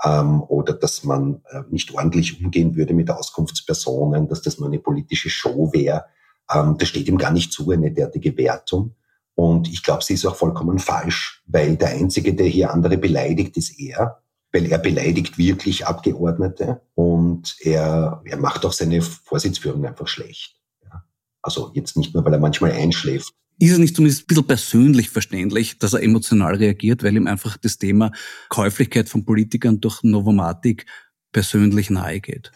ähm, 0.05 0.43
oder 0.43 0.73
dass 0.73 1.05
man 1.05 1.43
äh, 1.51 1.63
nicht 1.71 1.93
ordentlich 1.93 2.43
umgehen 2.43 2.77
würde 2.77 2.95
mit 2.95 3.11
Auskunftspersonen, 3.11 4.29
dass 4.29 4.43
das 4.43 4.59
nur 4.59 4.69
eine 4.69 4.79
politische 4.79 5.31
Show 5.31 5.73
wäre. 5.73 6.05
Ähm, 6.53 6.77
das 6.79 6.89
steht 6.89 7.09
ihm 7.09 7.19
gar 7.19 7.33
nicht 7.33 7.53
zu, 7.53 7.71
eine 7.71 7.93
derartige 7.93 8.37
Wertung. 8.37 8.95
Und 9.35 9.69
ich 9.69 9.83
glaube, 9.83 10.05
sie 10.05 10.15
ist 10.15 10.27
auch 10.27 10.37
vollkommen 10.37 10.79
falsch, 10.79 11.43
weil 11.47 11.77
der 11.77 11.89
Einzige, 11.89 12.35
der 12.35 12.47
hier 12.47 12.73
andere 12.73 12.99
beleidigt, 12.99 13.57
ist 13.57 13.79
er, 13.81 14.23
weil 14.55 14.67
er 14.67 14.79
beleidigt 14.79 15.37
wirklich 15.37 15.85
Abgeordnete 15.85 16.81
und 16.95 17.57
er, 17.61 18.23
er 18.25 18.37
macht 18.39 18.65
auch 18.65 18.73
seine 18.73 19.03
Vorsitzführung 19.03 19.85
einfach 19.85 20.07
schlecht. 20.07 20.55
Ja. 20.85 21.05
Also 21.43 21.73
jetzt 21.75 21.97
nicht 21.97 22.15
nur, 22.15 22.25
weil 22.25 22.33
er 22.33 22.39
manchmal 22.39 22.71
einschläft, 22.71 23.35
ist 23.59 23.73
es 23.73 23.79
nicht 23.79 23.95
zumindest 23.95 24.23
ein 24.23 24.27
bisschen 24.27 24.47
persönlich 24.47 25.11
verständlich, 25.11 25.79
dass 25.79 25.93
er 25.93 26.03
emotional 26.03 26.57
reagiert, 26.57 27.05
weil 27.05 27.17
ihm 27.17 27.29
einfach 27.29 27.57
das 27.57 27.79
Thema 27.79 28.11
Käuflichkeit 28.49 29.09
von 29.09 29.25
Politikern 29.25 29.81
durch 29.81 30.03
Novomatic 30.03 30.87
persönlich 31.31 31.89
nahe 31.91 32.21
geht? 32.21 32.51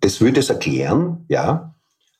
Das 0.00 0.20
würde 0.20 0.40
es 0.40 0.50
erklären, 0.50 1.24
ja. 1.28 1.74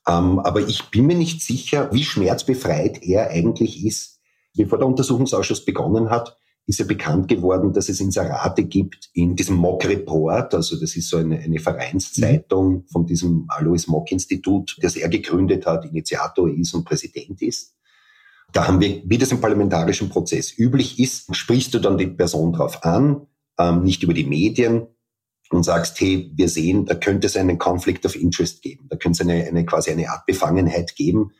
Ähm, 0.08 0.38
aber 0.38 0.60
ich 0.60 0.84
bin 0.84 1.06
mir 1.06 1.16
nicht 1.16 1.42
sicher, 1.42 1.90
wie 1.92 2.04
schmerzbefreit 2.04 3.02
er 3.02 3.28
eigentlich 3.28 3.84
ist. 3.84 4.20
Bevor 4.56 4.78
der 4.78 4.86
Untersuchungsausschuss 4.86 5.64
begonnen 5.64 6.08
hat, 6.08 6.38
ist 6.66 6.78
ja 6.78 6.86
bekannt 6.86 7.28
geworden, 7.28 7.72
dass 7.72 7.88
es 7.88 8.00
Inserate 8.00 8.64
gibt 8.64 9.10
in 9.12 9.36
diesem 9.36 9.56
Mock 9.56 9.84
Report, 9.84 10.54
also 10.54 10.80
das 10.80 10.96
ist 10.96 11.10
so 11.10 11.18
eine, 11.18 11.38
eine 11.38 11.58
Vereinszeitung 11.58 12.72
mhm. 12.72 12.86
von 12.90 13.06
diesem 13.06 13.44
Alois 13.48 13.86
Mock 13.86 14.10
Institut, 14.12 14.76
das 14.80 14.96
er 14.96 15.08
gegründet 15.08 15.66
hat, 15.66 15.84
Initiator 15.84 16.48
ist 16.48 16.74
und 16.74 16.84
Präsident 16.84 17.42
ist. 17.42 17.74
Da 18.52 18.68
haben 18.68 18.80
wir, 18.80 19.02
wie 19.04 19.18
das 19.18 19.32
im 19.32 19.40
parlamentarischen 19.40 20.08
Prozess 20.08 20.56
üblich 20.56 20.98
ist, 20.98 21.34
sprichst 21.34 21.74
du 21.74 21.80
dann 21.80 21.98
die 21.98 22.06
Person 22.06 22.52
drauf 22.52 22.84
an, 22.84 23.26
ähm, 23.58 23.82
nicht 23.82 24.02
über 24.02 24.14
die 24.14 24.24
Medien 24.24 24.86
und 25.50 25.64
sagst, 25.64 26.00
hey, 26.00 26.30
wir 26.34 26.48
sehen, 26.48 26.86
da 26.86 26.94
könnte 26.94 27.26
es 27.26 27.36
einen 27.36 27.58
Conflict 27.58 28.06
of 28.06 28.16
Interest 28.16 28.62
geben. 28.62 28.86
Da 28.88 28.96
könnte 28.96 29.22
es 29.22 29.28
eine, 29.28 29.44
eine 29.44 29.66
quasi 29.66 29.90
eine 29.90 30.08
Art 30.08 30.24
Befangenheit 30.26 30.94
geben, 30.96 31.32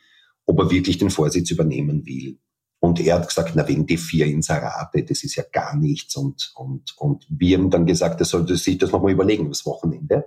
ob 0.45 0.59
er 0.59 0.71
wirklich 0.71 0.97
den 0.97 1.09
Vorsitz 1.09 1.49
übernehmen 1.51 2.05
will. 2.05 2.37
Und 2.85 2.99
er 2.99 3.15
hat 3.15 3.27
gesagt, 3.27 3.53
na, 3.55 3.67
wegen 3.67 3.87
die 3.87 3.97
vier 3.97 4.27
Inserate, 4.27 5.03
das 5.03 5.23
ist 5.23 5.35
ja 5.35 5.43
gar 5.51 5.75
nichts. 5.75 6.15
Und, 6.15 6.53
und, 6.55 6.95
und 6.97 7.25
wir 7.29 7.57
haben 7.57 7.71
dann 7.71 7.87
gesagt, 7.87 8.19
er 8.19 8.27
sollte 8.27 8.55
sich 8.57 8.77
das 8.77 8.91
nochmal 8.91 9.11
überlegen, 9.11 9.49
das 9.49 9.65
Wochenende. 9.65 10.25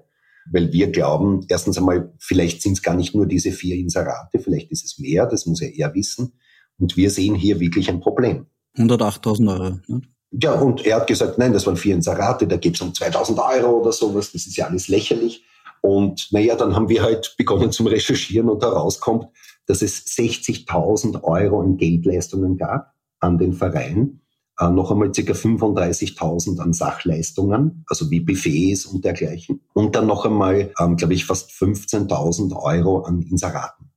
Weil 0.51 0.73
wir 0.73 0.90
glauben, 0.90 1.47
erstens 1.49 1.79
einmal, 1.79 2.12
vielleicht 2.18 2.62
sind 2.62 2.73
es 2.73 2.83
gar 2.83 2.97
nicht 2.97 3.14
nur 3.14 3.27
diese 3.27 3.53
vier 3.53 3.77
Inserate, 3.77 4.40
vielleicht 4.40 4.73
ist 4.73 4.85
es 4.85 4.99
mehr, 4.99 5.27
das 5.27 5.47
muss 5.47 5.61
er 5.61 5.73
eher 5.73 5.94
wissen. 5.94 6.33
Und 6.79 6.97
wir 6.97 7.11
sehen 7.11 7.37
hier 7.37 7.61
wirklich 7.61 7.88
ein 7.88 8.01
Problem. 8.01 8.47
108.000 8.77 9.53
Euro. 9.53 9.79
Ne? 9.87 10.03
Ja, 10.33 10.55
und 10.55 10.85
er 10.85 10.97
hat 10.97 11.07
gesagt, 11.07 11.38
nein, 11.38 11.53
das 11.53 11.64
waren 11.66 11.77
vier 11.77 11.94
Inserate, 11.94 12.47
da 12.49 12.57
geht 12.57 12.75
es 12.75 12.81
um 12.81 12.92
2000 12.92 13.38
Euro 13.38 13.81
oder 13.81 13.92
sowas, 13.92 14.33
das 14.33 14.47
ist 14.47 14.57
ja 14.57 14.66
alles 14.66 14.88
lächerlich. 14.88 15.44
Und 15.81 16.29
naja, 16.33 16.57
dann 16.57 16.75
haben 16.75 16.88
wir 16.88 17.03
halt 17.03 17.35
begonnen 17.38 17.71
zum 17.71 17.87
Recherchieren 17.87 18.49
und 18.49 18.62
herauskommt, 18.62 19.29
dass 19.68 19.83
es 19.83 20.07
60.000 20.07 21.22
Euro 21.22 21.61
an 21.61 21.76
Geldleistungen 21.76 22.57
gab 22.57 22.94
an 23.20 23.38
den 23.38 23.52
Verein, 23.52 24.22
äh, 24.59 24.68
noch 24.68 24.90
einmal 24.90 25.12
ca. 25.12 25.20
35.000 25.20 26.59
an 26.59 26.72
Sachleistungen, 26.72 27.85
also 27.87 28.11
wie 28.11 28.20
Buffets 28.20 28.87
und 28.87 29.04
dergleichen, 29.04 29.61
und 29.74 29.94
dann 29.94 30.07
noch 30.07 30.24
einmal, 30.24 30.72
ähm, 30.81 30.96
glaube 30.96 31.14
ich, 31.14 31.24
fast 31.24 31.50
15.000 31.52 32.57
Euro 32.57 33.02
an 33.02 33.22
Inseraten. 33.22 33.90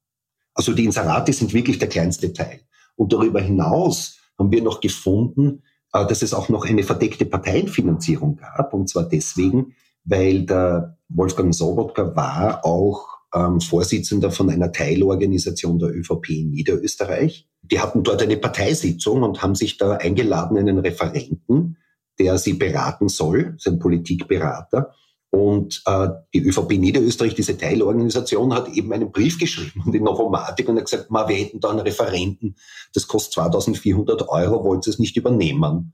Also 0.54 0.74
die 0.74 0.86
Inserate 0.86 1.34
sind 1.34 1.54
wirklich 1.54 1.80
der 1.80 1.90
kleinste 1.90 2.34
Teil. 2.34 2.60
Und 2.96 3.14
darüber 3.14 3.40
hinaus 3.42 4.18
haben 4.38 4.52
wir 4.52 4.62
noch 4.62 4.82
gefunden, 4.82 5.64
äh, 5.94 6.06
dass 6.06 6.22
es 6.22 6.34
auch 6.34 6.50
noch 6.50 6.66
eine 6.66 6.84
verdeckte 6.84 7.26
Parteienfinanzierung 7.26 8.36
gab. 8.36 8.74
Und 8.74 8.90
zwar 8.90 9.04
deswegen, 9.04 9.74
weil 10.04 10.46
der 10.46 10.98
Wolfgang 11.10 11.56
Sobotka 11.56 12.16
war 12.16 12.66
auch 12.66 13.11
ähm, 13.34 13.62
Vorsitzender 13.62 14.32
von 14.32 14.50
einer 14.50 14.72
Teilorganisation 14.72 15.80
der 15.80 15.90
ÖVP 15.90 16.30
in 16.30 16.52
Niederösterreich. 16.52 17.48
Die 17.62 17.80
hatten 17.80 18.04
dort 18.04 18.22
eine 18.22 18.38
Parteisitzung 18.38 19.24
und 19.24 19.42
haben 19.42 19.56
sich 19.56 19.78
da 19.78 19.94
eingeladen, 19.94 20.58
einen 20.58 20.80
Referenten, 20.80 21.78
der 22.20 22.38
sie 22.38 22.54
beraten 22.54 23.10
soll, 23.10 23.56
sein 23.58 23.80
Politikberater. 23.80 24.94
Und 25.32 25.82
äh, 25.86 26.10
die 26.34 26.44
ÖVP 26.46 26.72
Niederösterreich, 26.72 27.34
diese 27.34 27.58
Teilorganisation, 27.58 28.54
hat 28.54 28.68
eben 28.68 28.92
einen 28.92 29.14
Brief 29.14 29.40
geschrieben 29.40 29.82
an 29.86 29.94
die 29.94 30.02
Novomatik 30.02 30.68
und 30.68 30.78
hat 30.78 30.86
gesagt, 30.86 31.10
ma, 31.10 31.28
wir 31.30 31.38
hätten 31.38 31.62
da 31.62 31.70
einen 31.70 31.80
Referenten, 31.80 32.56
das 32.94 33.08
kostet 33.08 33.34
2400 33.36 34.28
Euro, 34.28 34.66
wollt 34.66 34.86
ihr 34.88 34.92
es 34.92 35.00
nicht 35.00 35.16
übernehmen? 35.16 35.94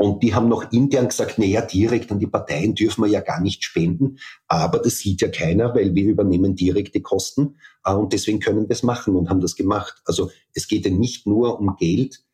Und 0.00 0.22
die 0.22 0.34
haben 0.34 0.48
noch 0.48 0.72
intern 0.72 1.08
gesagt, 1.08 1.38
naja, 1.38 1.60
direkt 1.60 2.10
an 2.10 2.18
die 2.18 2.26
Parteien 2.26 2.74
dürfen 2.74 3.04
wir 3.04 3.10
ja 3.10 3.20
gar 3.20 3.38
nicht 3.38 3.62
spenden, 3.62 4.16
aber 4.48 4.78
das 4.78 4.96
sieht 4.96 5.20
ja 5.20 5.28
keiner, 5.28 5.74
weil 5.74 5.94
wir 5.94 6.06
übernehmen 6.06 6.56
direkte 6.56 7.02
Kosten 7.02 7.58
äh, 7.84 7.92
und 7.92 8.14
deswegen 8.14 8.40
können 8.40 8.66
wir 8.66 8.70
es 8.70 8.82
machen 8.82 9.14
und 9.14 9.28
haben 9.28 9.42
das 9.42 9.56
gemacht. 9.56 10.00
Also 10.06 10.30
es 10.54 10.68
geht 10.68 10.86
ja 10.86 10.90
nicht 10.90 11.26
nur 11.26 11.60
um 11.60 11.76
Geld, 11.76 12.24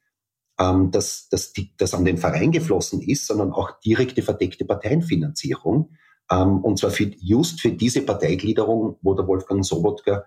ähm, 0.60 0.92
das, 0.92 1.28
das, 1.28 1.54
das 1.76 1.92
an 1.92 2.04
den 2.04 2.18
Verein 2.18 2.52
geflossen 2.52 3.02
ist, 3.02 3.26
sondern 3.26 3.50
auch 3.50 3.80
direkte 3.80 4.22
verdeckte 4.22 4.64
Parteienfinanzierung. 4.64 5.90
Ähm, 6.30 6.58
und 6.58 6.78
zwar 6.78 6.90
für, 6.90 7.10
just 7.18 7.60
für 7.60 7.72
diese 7.72 8.02
Parteigliederung, 8.02 8.96
wo 9.02 9.14
der 9.14 9.26
Wolfgang 9.26 9.64
Sobotka 9.64 10.24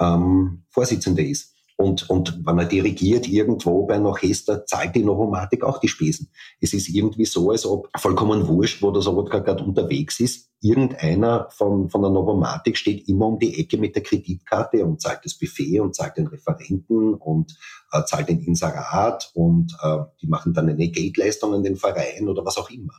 ähm, 0.00 0.64
Vorsitzender 0.70 1.22
ist. 1.22 1.53
Und, 1.84 2.08
und 2.08 2.40
wenn 2.46 2.58
er 2.58 2.64
dirigiert 2.64 3.28
irgendwo 3.28 3.84
bei 3.84 3.96
einer 3.96 4.08
Orchester, 4.08 4.64
zahlt 4.64 4.94
die 4.94 5.04
Novomatik 5.04 5.62
auch 5.62 5.78
die 5.78 5.88
Spesen. 5.88 6.30
Es 6.58 6.72
ist 6.72 6.88
irgendwie 6.88 7.26
so, 7.26 7.50
als 7.50 7.66
ob 7.66 7.90
vollkommen 7.98 8.48
wurscht, 8.48 8.80
wo 8.80 8.90
der 8.90 9.02
Sobotka 9.02 9.40
gerade 9.40 9.62
unterwegs 9.62 10.18
ist. 10.18 10.50
Irgendeiner 10.62 11.48
von, 11.50 11.90
von 11.90 12.00
der 12.00 12.10
Novomatik 12.10 12.78
steht 12.78 13.06
immer 13.06 13.26
um 13.26 13.38
die 13.38 13.60
Ecke 13.60 13.76
mit 13.76 13.94
der 13.94 14.02
Kreditkarte 14.02 14.82
und 14.82 15.02
zahlt 15.02 15.20
das 15.24 15.34
Buffet 15.34 15.80
und 15.80 15.94
zahlt 15.94 16.16
den 16.16 16.26
Referenten 16.26 17.12
und 17.12 17.54
äh, 17.92 18.02
zahlt 18.06 18.30
den 18.30 18.40
Inserat 18.40 19.30
und 19.34 19.76
äh, 19.82 19.98
die 20.22 20.26
machen 20.26 20.54
dann 20.54 20.70
eine 20.70 20.88
Geldleistung 20.88 21.52
an 21.52 21.64
den 21.64 21.76
Verein 21.76 22.30
oder 22.30 22.46
was 22.46 22.56
auch 22.56 22.70
immer. 22.70 22.94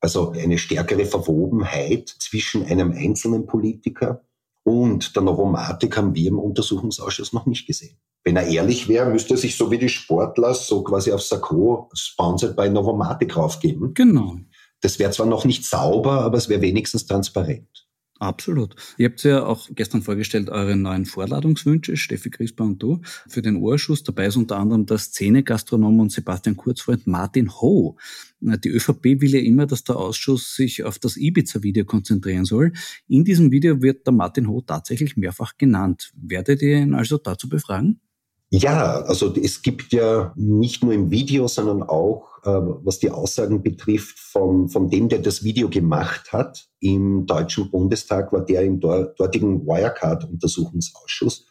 Also 0.00 0.30
eine 0.30 0.56
stärkere 0.56 1.04
Verwobenheit 1.04 2.08
zwischen 2.08 2.64
einem 2.64 2.92
einzelnen 2.92 3.44
Politiker 3.44 4.22
und 4.64 5.14
der 5.14 5.22
Novomatik 5.22 5.96
haben 5.96 6.14
wir 6.14 6.28
im 6.28 6.38
Untersuchungsausschuss 6.38 7.32
noch 7.32 7.46
nicht 7.46 7.66
gesehen. 7.66 7.98
Wenn 8.24 8.36
er 8.36 8.46
ehrlich 8.46 8.88
wäre, 8.88 9.10
müsste 9.10 9.34
er 9.34 9.36
sich 9.36 9.56
so 9.56 9.70
wie 9.70 9.78
die 9.78 9.90
Sportler 9.90 10.54
so 10.54 10.82
quasi 10.82 11.12
auf 11.12 11.22
Sakko 11.22 11.90
sponsored 11.92 12.56
bei 12.56 12.68
Novomatic 12.68 13.36
raufgeben. 13.36 13.92
Genau. 13.92 14.38
Das 14.80 14.98
wäre 14.98 15.10
zwar 15.10 15.26
noch 15.26 15.44
nicht 15.44 15.64
sauber, 15.64 16.22
aber 16.22 16.38
es 16.38 16.48
wäre 16.48 16.62
wenigstens 16.62 17.06
transparent. 17.06 17.86
Absolut. 18.20 18.76
Ihr 18.96 19.08
habt 19.08 19.22
ja 19.24 19.44
auch 19.44 19.68
gestern 19.74 20.00
vorgestellt 20.00 20.48
eure 20.48 20.76
neuen 20.76 21.04
Vorladungswünsche, 21.04 21.96
Steffi 21.96 22.30
Crisper 22.30 22.64
und 22.64 22.82
du, 22.82 23.00
für 23.28 23.42
den 23.42 23.56
Urschuss. 23.56 24.02
Dabei 24.04 24.26
ist 24.26 24.36
unter 24.36 24.56
anderem 24.56 24.86
der 24.86 24.98
Szene-Gastronom 24.98 26.00
und 26.00 26.12
Sebastian 26.12 26.56
Kurzfreund 26.56 27.06
Martin 27.06 27.52
Ho. 27.60 27.96
Die 28.44 28.68
ÖVP 28.68 29.20
will 29.20 29.34
ja 29.34 29.40
immer, 29.40 29.66
dass 29.66 29.84
der 29.84 29.96
Ausschuss 29.96 30.54
sich 30.54 30.84
auf 30.84 30.98
das 30.98 31.16
Ibiza-Video 31.16 31.84
konzentrieren 31.84 32.44
soll. 32.44 32.72
In 33.08 33.24
diesem 33.24 33.50
Video 33.50 33.80
wird 33.80 34.06
der 34.06 34.12
Martin 34.12 34.48
Ho 34.48 34.60
tatsächlich 34.60 35.16
mehrfach 35.16 35.56
genannt. 35.56 36.12
Werdet 36.14 36.60
ihr 36.62 36.78
ihn 36.78 36.94
also 36.94 37.16
dazu 37.18 37.48
befragen? 37.48 38.00
Ja, 38.50 39.00
also 39.00 39.34
es 39.34 39.62
gibt 39.62 39.92
ja 39.92 40.32
nicht 40.36 40.84
nur 40.84 40.92
im 40.92 41.10
Video, 41.10 41.48
sondern 41.48 41.82
auch, 41.82 42.38
äh, 42.44 42.50
was 42.84 43.00
die 43.00 43.10
Aussagen 43.10 43.62
betrifft, 43.62 44.18
von, 44.18 44.68
von 44.68 44.88
dem, 44.90 45.08
der 45.08 45.20
das 45.20 45.42
Video 45.42 45.68
gemacht 45.68 46.32
hat. 46.32 46.68
Im 46.78 47.26
Deutschen 47.26 47.70
Bundestag 47.70 48.32
war 48.32 48.44
der 48.44 48.62
im 48.62 48.78
dortigen 48.78 49.66
Wirecard-Untersuchungsausschuss. 49.66 51.48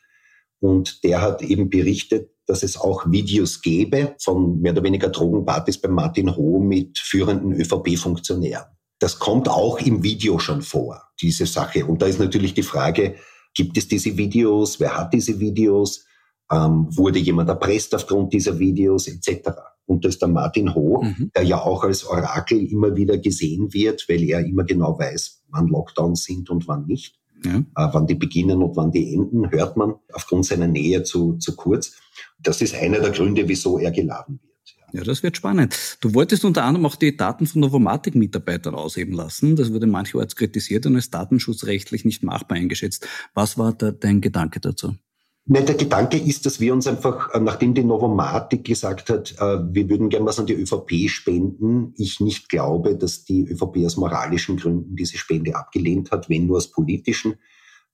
Und 0.60 1.04
der 1.04 1.22
hat 1.22 1.41
eben 1.41 1.70
berichtet, 1.70 2.30
dass 2.48 2.64
es 2.64 2.78
auch 2.78 3.10
Videos 3.10 3.62
gäbe 3.62 4.16
von 4.20 4.60
mehr 4.60 4.74
oder 4.74 4.84
weniger 4.84 5.10
Drogenpartys 5.10 5.80
bei 5.80 5.89
Martin 5.89 6.36
Ho 6.36 6.60
mit 6.60 7.00
führenden 7.00 7.54
ÖVP-Funktionären. 7.54 8.66
Das 9.00 9.20
kommt 9.20 9.50
auch 9.50 9.80
im 9.80 10.04
Video 10.04 10.39
schon 10.39 10.62
vor, 10.62 11.02
diese 11.22 11.46
Sache. 11.46 11.86
Und 11.86 12.02
da 12.02 12.06
ist 12.06 12.20
natürlich 12.20 12.54
die 12.54 12.64
Frage, 12.64 13.16
gibt 13.54 13.78
es 13.78 13.88
diese 13.88 14.18
Videos? 14.18 14.80
Wer 14.80 14.98
hat 14.98 15.14
diese 15.14 15.39
Videos? 15.39 16.06
Ähm, 16.52 16.88
wurde 16.89 17.20
jemand 17.20 17.50
erpresst 17.50 17.96
aufgrund 17.96 18.34
dieser 18.34 18.60
Videos 18.60 19.08
etc.? 19.08 19.50
Und 19.86 20.06
da 20.06 20.10
ist 20.10 20.22
der 20.22 20.30
Martin 20.30 20.74
Ho, 20.74 21.04
mhm. 21.04 21.32
der 21.36 21.44
ja 21.44 21.62
auch 21.62 21.84
als 21.84 22.06
Orakel 22.06 22.66
immer 22.72 22.96
wieder 22.96 23.18
gesehen 23.18 23.74
wird, 23.74 24.08
weil 24.08 24.24
er 24.24 24.46
immer 24.46 24.64
genau 24.64 24.98
weiß, 24.98 25.44
wann 25.50 25.68
Lockdowns 25.68 26.24
sind 26.24 26.50
und 26.50 26.68
wann 26.68 26.86
nicht. 26.86 27.20
Ja. 27.44 27.58
Äh, 27.58 27.89
wann 27.91 28.08
die 28.08 28.16
beginnen 28.16 28.64
und 28.64 28.78
wann 28.78 28.91
die 28.91 29.14
enden, 29.14 29.52
hört 29.52 29.76
man 29.76 29.96
aufgrund 30.14 30.46
seiner 30.46 30.68
Nähe 30.68 31.04
zu, 31.04 31.34
zu 31.38 31.56
kurz. 31.56 31.98
Das 32.44 32.62
ist 32.62 32.76
einer 32.76 33.00
der 33.00 33.12
Gründe, 33.12 33.48
wieso 33.48 33.80
er 33.80 33.91
geladen 33.91 34.39
wird. 34.41 34.54
Ja, 34.94 35.04
das 35.04 35.24
wird 35.24 35.36
spannend. 35.36 35.98
Du 36.02 36.14
wolltest 36.14 36.46
unter 36.46 36.64
anderem 36.64 36.86
auch 36.86 36.96
die 36.96 37.18
Daten 37.18 37.48
von 37.48 37.62
Novomatic-Mitarbeitern 37.62 38.76
ausheben 38.76 39.14
lassen. 39.14 39.56
Das 39.56 39.74
wurde 39.74 39.88
mancherorts 39.88 40.36
kritisiert 40.36 40.86
und 40.86 40.96
als 40.96 41.10
datenschutzrechtlich 41.10 42.06
nicht 42.06 42.22
machbar 42.22 42.58
eingeschätzt. 42.58 43.08
Was 43.34 43.58
war 43.58 43.74
da 43.74 43.91
dein 43.91 44.22
Gedanke 44.22 44.60
dazu? 44.60 44.94
Ne, 45.46 45.62
der 45.62 45.76
Gedanke 45.76 46.18
ist, 46.18 46.46
dass 46.46 46.62
wir 46.62 46.72
uns 46.74 46.88
einfach, 46.88 47.34
äh, 47.34 47.39
nachdem 47.39 47.74
die 47.74 47.84
Novomatic 47.84 48.64
gesagt 48.64 49.10
hat, 49.10 49.34
äh, 49.39 49.60
wir 49.74 49.89
würden 49.89 50.10
gern 50.10 50.26
was 50.26 50.39
an 50.39 50.46
die 50.46 50.54
ÖVP 50.54 51.10
spenden, 51.10 51.94
ich 51.98 52.22
nicht 52.22 52.48
glaube, 52.48 52.96
dass 52.96 53.26
die 53.26 53.41
ÖVP 53.50 53.86
aus 53.86 53.98
moralischen 53.98 54.56
Gründen 54.56 54.96
diese 54.96 55.18
Spende 55.18 55.56
abgelehnt 55.56 56.12
hat, 56.12 56.30
wenn 56.30 56.46
nur 56.46 56.58
aus 56.58 56.72
politischen. 56.72 57.36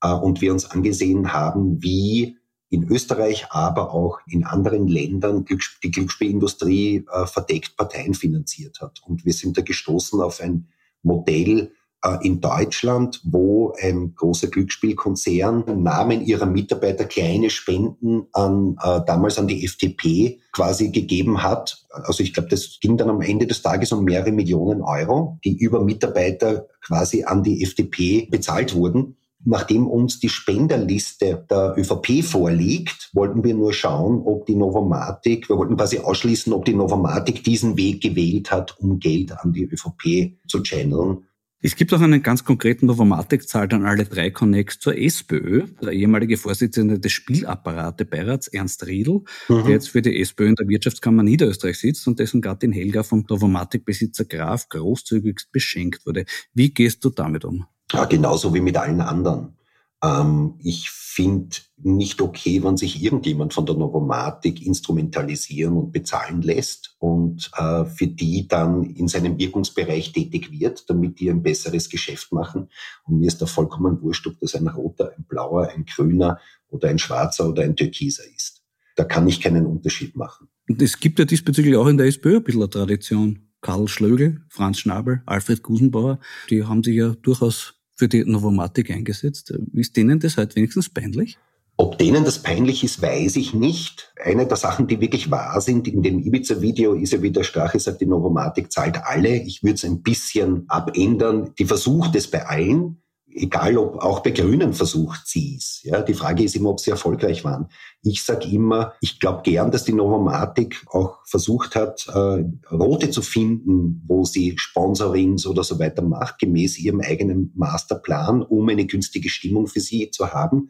Äh, 0.04 0.14
und 0.14 0.41
wir 0.41 0.52
uns 0.52 0.66
angesehen 0.66 1.34
haben, 1.34 1.82
wie 1.82 2.38
in 2.70 2.88
Österreich, 2.88 3.47
aber 3.49 3.93
auch 3.93 4.20
in 4.28 4.43
anderen 4.43 4.88
Ländern 4.88 5.45
die 5.45 5.91
Glücksspielindustrie 5.91 7.05
verdeckt 7.26 7.76
Parteien 7.78 8.13
finanziert 8.13 8.80
hat. 8.80 9.01
Und 9.05 9.26
wir 9.26 9.34
sind 9.34 9.57
da 9.57 9.61
gestoßen 9.61 10.22
auf 10.22 10.39
ein 10.39 10.67
Modell, 11.01 11.72
äh, 12.01 12.26
in 12.26 12.39
Deutschland, 12.39 13.20
wo 13.26 13.74
ein 13.82 14.13
großer 14.15 14.47
Glücksspielkonzern 14.47 15.65
im 15.67 15.84
Namen 15.84 16.26
ihrer 16.26 16.45
Mitarbeiter 16.45 17.03
kleine 17.03 17.49
Spenden 17.49 18.28
an 18.32 18.78
äh, 18.82 19.01
damals 19.05 19.38
an 19.38 19.49
die 19.49 19.65
FDP 19.65 20.39
quasi 20.53 20.91
gegeben 20.91 21.43
hat. 21.43 21.86
Also 21.89 22.24
ich 22.24 22.34
glaube, 22.34 22.47
das 22.47 22.78
ging 22.80 22.95
dann 22.95 23.09
am 23.09 23.22
Ende 23.22 23.47
des 23.47 23.61
Tages 23.61 23.91
um 23.91 24.05
mehrere 24.05 24.32
Millionen 24.32 24.82
Euro, 24.82 25.39
die 25.43 25.57
über 25.57 25.84
Mitarbeiter 25.84 26.67
quasi 26.82 27.26
an 27.26 27.43
die 27.43 27.63
FDP 27.63 28.30
bezahlt 28.32 28.74
wurden. 28.76 29.17
Nachdem 29.46 29.88
uns 29.88 30.20
die 30.20 30.30
Spenderliste 30.30 31.46
der 31.50 31.76
ÖVP 31.78 32.24
vorliegt, 32.24 33.10
wollten 33.14 33.44
wir 33.44 33.54
nur 33.54 33.72
schauen, 33.72 34.22
ob 34.26 34.46
die 34.46 34.56
Novomatic, 34.56 35.50
wir 35.50 35.58
wollten 35.58 35.78
quasi 35.78 36.00
ausschließen, 36.00 36.52
ob 36.52 36.66
die 36.66 36.74
Novomatic 36.74 37.44
diesen 37.44 37.78
Weg 37.78 38.02
gewählt 38.02 38.52
hat, 38.52 38.78
um 38.80 39.00
Geld 39.00 39.32
an 39.32 39.54
die 39.54 39.64
ÖVP 39.64 40.38
zu 40.48 40.62
channeln. 40.62 41.24
Es 41.62 41.76
gibt 41.76 41.94
auch 41.94 42.00
einen 42.00 42.24
ganz 42.24 42.46
konkreten 42.46 42.86
Novomatic-Zahl 42.86 43.68
an 43.74 43.86
alle 43.86 44.06
drei 44.06 44.30
Connects 44.30 44.80
zur 44.80 44.98
SPÖ. 44.98 45.68
Der 45.82 45.92
ehemalige 45.92 46.38
Vorsitzende 46.38 47.00
des 47.00 47.12
Spielapparate-Beirats, 47.12 48.48
Ernst 48.48 48.88
Riedl, 48.88 49.24
mhm. 49.50 49.64
der 49.64 49.72
jetzt 49.72 49.90
für 49.90 50.02
die 50.02 50.22
SPÖ 50.22 50.48
in 50.48 50.56
der 50.56 50.70
Wirtschaftskammer 50.70 51.22
Niederösterreich 51.24 51.78
sitzt 51.78 52.08
und 52.08 52.20
dessen 52.20 52.42
Gattin 52.42 52.72
Helga 52.72 53.04
vom 53.04 53.26
Novomatic-Besitzer 53.30 54.24
Graf 54.24 54.70
großzügigst 54.70 55.52
beschenkt 55.52 56.06
wurde. 56.06 56.24
Wie 56.54 56.74
gehst 56.74 57.04
du 57.04 57.10
damit 57.10 57.44
um? 57.44 57.66
Ja, 57.92 58.06
genauso 58.06 58.54
wie 58.54 58.62
mit 58.62 58.78
allen 58.78 59.02
anderen. 59.02 59.58
Ähm, 60.04 60.56
ich 60.60 60.90
finde 60.92 61.58
nicht 61.78 62.22
okay, 62.22 62.64
wenn 62.64 62.78
sich 62.78 63.04
irgendjemand 63.04 63.54
von 63.54 63.66
der 63.66 63.76
Novomatik 63.76 64.66
instrumentalisieren 64.66 65.76
und 65.76 65.92
bezahlen 65.92 66.42
lässt 66.42 66.96
und 67.00 67.52
äh, 67.58 67.86
für 67.86 68.08
die 68.08 68.48
dann 68.48 68.84
in 68.84 69.08
seinem 69.08 69.38
Wirkungsbereich 69.38 70.14
tätig 70.14 70.52
wird, 70.52 70.90
damit 70.90 71.20
die 71.20 71.30
ein 71.30 71.44
besseres 71.44 71.90
Geschäft 71.90 72.32
machen. 72.32 72.70
Und 73.04 73.20
mir 73.20 73.28
ist 73.28 73.42
da 73.42 73.46
vollkommen 73.46 74.02
wurscht, 74.02 74.28
ob 74.28 74.40
das 74.40 74.56
ein 74.56 74.68
roter, 74.68 75.12
ein 75.18 75.26
blauer, 75.26 75.70
ein 75.70 75.86
grüner 75.86 76.40
oder 76.70 76.90
ein 76.90 77.00
schwarzer 77.00 77.50
oder 77.50 77.64
ein 77.64 77.76
türkiser 77.76 78.24
ist. 78.36 78.62
Da 78.96 79.04
kann 79.04 79.28
ich 79.28 79.42
keinen 79.42 79.66
Unterschied 79.66 80.16
machen. 80.16 80.48
Und 80.70 80.82
es 80.82 81.00
gibt 81.00 81.20
ja 81.20 81.26
diesbezüglich 81.26 81.76
auch 81.76 81.88
in 81.88 81.98
der 81.98 82.08
SPÖ 82.08 82.38
ein 82.38 82.44
bisschen 82.44 82.62
eine 82.62 82.70
Tradition. 82.70 83.46
Karl 83.62 83.90
Schlögel, 83.90 84.42
Franz 84.48 84.80
Schnabel, 84.80 85.22
Alfred 85.26 85.64
Gusenbauer, 85.64 86.20
die 86.50 86.64
haben 86.64 86.82
sich 86.82 86.96
ja 86.96 87.10
durchaus 87.10 87.79
für 88.00 88.08
die 88.08 88.24
Novomatic 88.24 88.89
eingesetzt. 88.91 89.54
Ist 89.74 89.97
denen 89.97 90.20
das 90.20 90.38
halt 90.38 90.56
wenigstens 90.56 90.89
peinlich? 90.89 91.38
Ob 91.76 91.97
denen 91.97 92.24
das 92.24 92.39
peinlich 92.39 92.84
ist, 92.84 93.02
weiß 93.02 93.36
ich 93.36 93.54
nicht. 93.54 94.14
Eine 94.22 94.47
der 94.47 94.58
Sachen, 94.58 94.88
die 94.88 95.00
wirklich 95.02 95.32
wahr 95.32 95.60
sind, 95.62 95.88
in 95.88 96.02
dem 96.02 96.20
Ibiza-Video 96.20 96.93
ist 96.93 97.14
ja, 97.14 97.22
wie 97.22 97.32
der 97.32 97.43
Strache 97.43 97.80
sagt, 97.80 98.02
die 98.02 98.06
Novomatic 98.06 98.72
zahlt 98.72 99.04
alle. 99.04 99.36
Ich 99.36 99.64
würde 99.64 99.76
es 99.76 99.86
ein 99.86 100.02
bisschen 100.02 100.64
abändern. 100.70 101.54
Die 101.60 101.66
versucht 101.66 102.16
es 102.16 102.30
bei 102.30 102.45
allen 102.45 103.02
egal 103.34 103.78
ob 103.78 103.98
auch 103.98 104.22
bei 104.22 104.32
Grünen 104.32 104.74
versucht 104.74 105.28
sie 105.28 105.56
es. 105.58 105.82
Ja, 105.84 106.02
die 106.02 106.14
Frage 106.14 106.44
ist 106.44 106.56
immer, 106.56 106.70
ob 106.70 106.80
sie 106.80 106.92
erfolgreich 106.92 107.44
waren. 107.44 107.68
Ich 108.02 108.24
sage 108.24 108.48
immer, 108.50 108.94
ich 109.02 109.20
glaube 109.20 109.44
gern, 109.44 109.72
dass 109.72 109.84
die 109.84 109.94
Novomatic 109.94 110.86
auch 110.88 111.20
versucht 111.26 111.76
hat, 111.76 112.08
äh, 112.08 112.44
Rote 112.72 113.10
zu 113.10 113.22
finden, 113.22 114.04
wo 114.08 114.26
sie 114.26 114.56
Sponsorings 114.58 115.46
oder 115.46 115.64
so 115.64 115.80
weiter 115.80 116.02
macht, 116.02 116.40
gemäß 116.40 116.80
ihrem 116.80 117.02
eigenen 117.02 117.52
Masterplan, 117.56 118.42
um 118.42 118.68
eine 118.70 118.86
günstige 118.86 119.30
Stimmung 119.30 119.68
für 119.68 119.82
sie 119.82 120.12
zu 120.12 120.32
haben. 120.32 120.70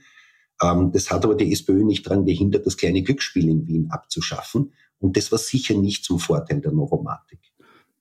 Ähm, 0.62 0.91
das 0.91 1.12
hat 1.12 1.24
aber 1.24 1.36
die 1.36 1.51
SPÖ 1.51 1.84
nicht 1.84 2.05
daran 2.05 2.26
gehindert, 2.26 2.66
das 2.66 2.78
kleine 2.78 3.03
Glücksspiel 3.03 3.47
in 3.47 3.68
Wien 3.68 3.88
abzuschaffen. 3.89 4.74
Und 4.99 5.16
das 5.16 5.32
war 5.32 5.39
sicher 5.39 5.76
nicht 5.76 6.03
zum 6.03 6.20
Vorteil 6.20 6.60
der 6.62 6.72
Novomatic. 6.72 7.39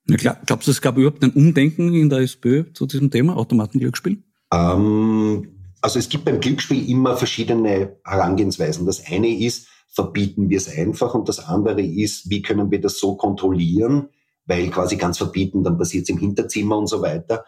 Ja. 0.08 0.40
Glaubst 0.46 0.66
du, 0.66 0.70
es 0.70 0.80
gab 0.80 0.96
überhaupt 0.96 1.22
ein 1.22 1.30
Umdenken 1.30 1.94
in 1.94 2.08
der 2.08 2.20
SPÖ 2.20 2.72
zu 2.72 2.86
diesem 2.86 3.10
Thema 3.10 3.36
Automatenglücksspiel? 3.36 4.22
Ähm, 4.52 5.54
also 5.80 5.98
es 5.98 6.08
gibt 6.08 6.24
beim 6.24 6.40
Glücksspiel 6.40 6.88
immer 6.88 7.16
verschiedene 7.16 7.96
Herangehensweisen. 8.04 8.86
Das 8.86 9.04
eine 9.06 9.28
ist, 9.28 9.68
verbieten 9.88 10.48
wir 10.48 10.58
es 10.58 10.68
einfach 10.68 11.14
und 11.14 11.28
das 11.28 11.40
andere 11.40 11.82
ist, 11.82 12.30
wie 12.30 12.42
können 12.42 12.70
wir 12.70 12.80
das 12.80 12.98
so 12.98 13.16
kontrollieren, 13.16 14.08
weil 14.46 14.68
quasi 14.70 14.96
ganz 14.96 15.18
verbieten, 15.18 15.64
dann 15.64 15.78
passiert 15.78 16.04
es 16.04 16.08
im 16.10 16.18
Hinterzimmer 16.18 16.78
und 16.78 16.86
so 16.88 17.02
weiter. 17.02 17.44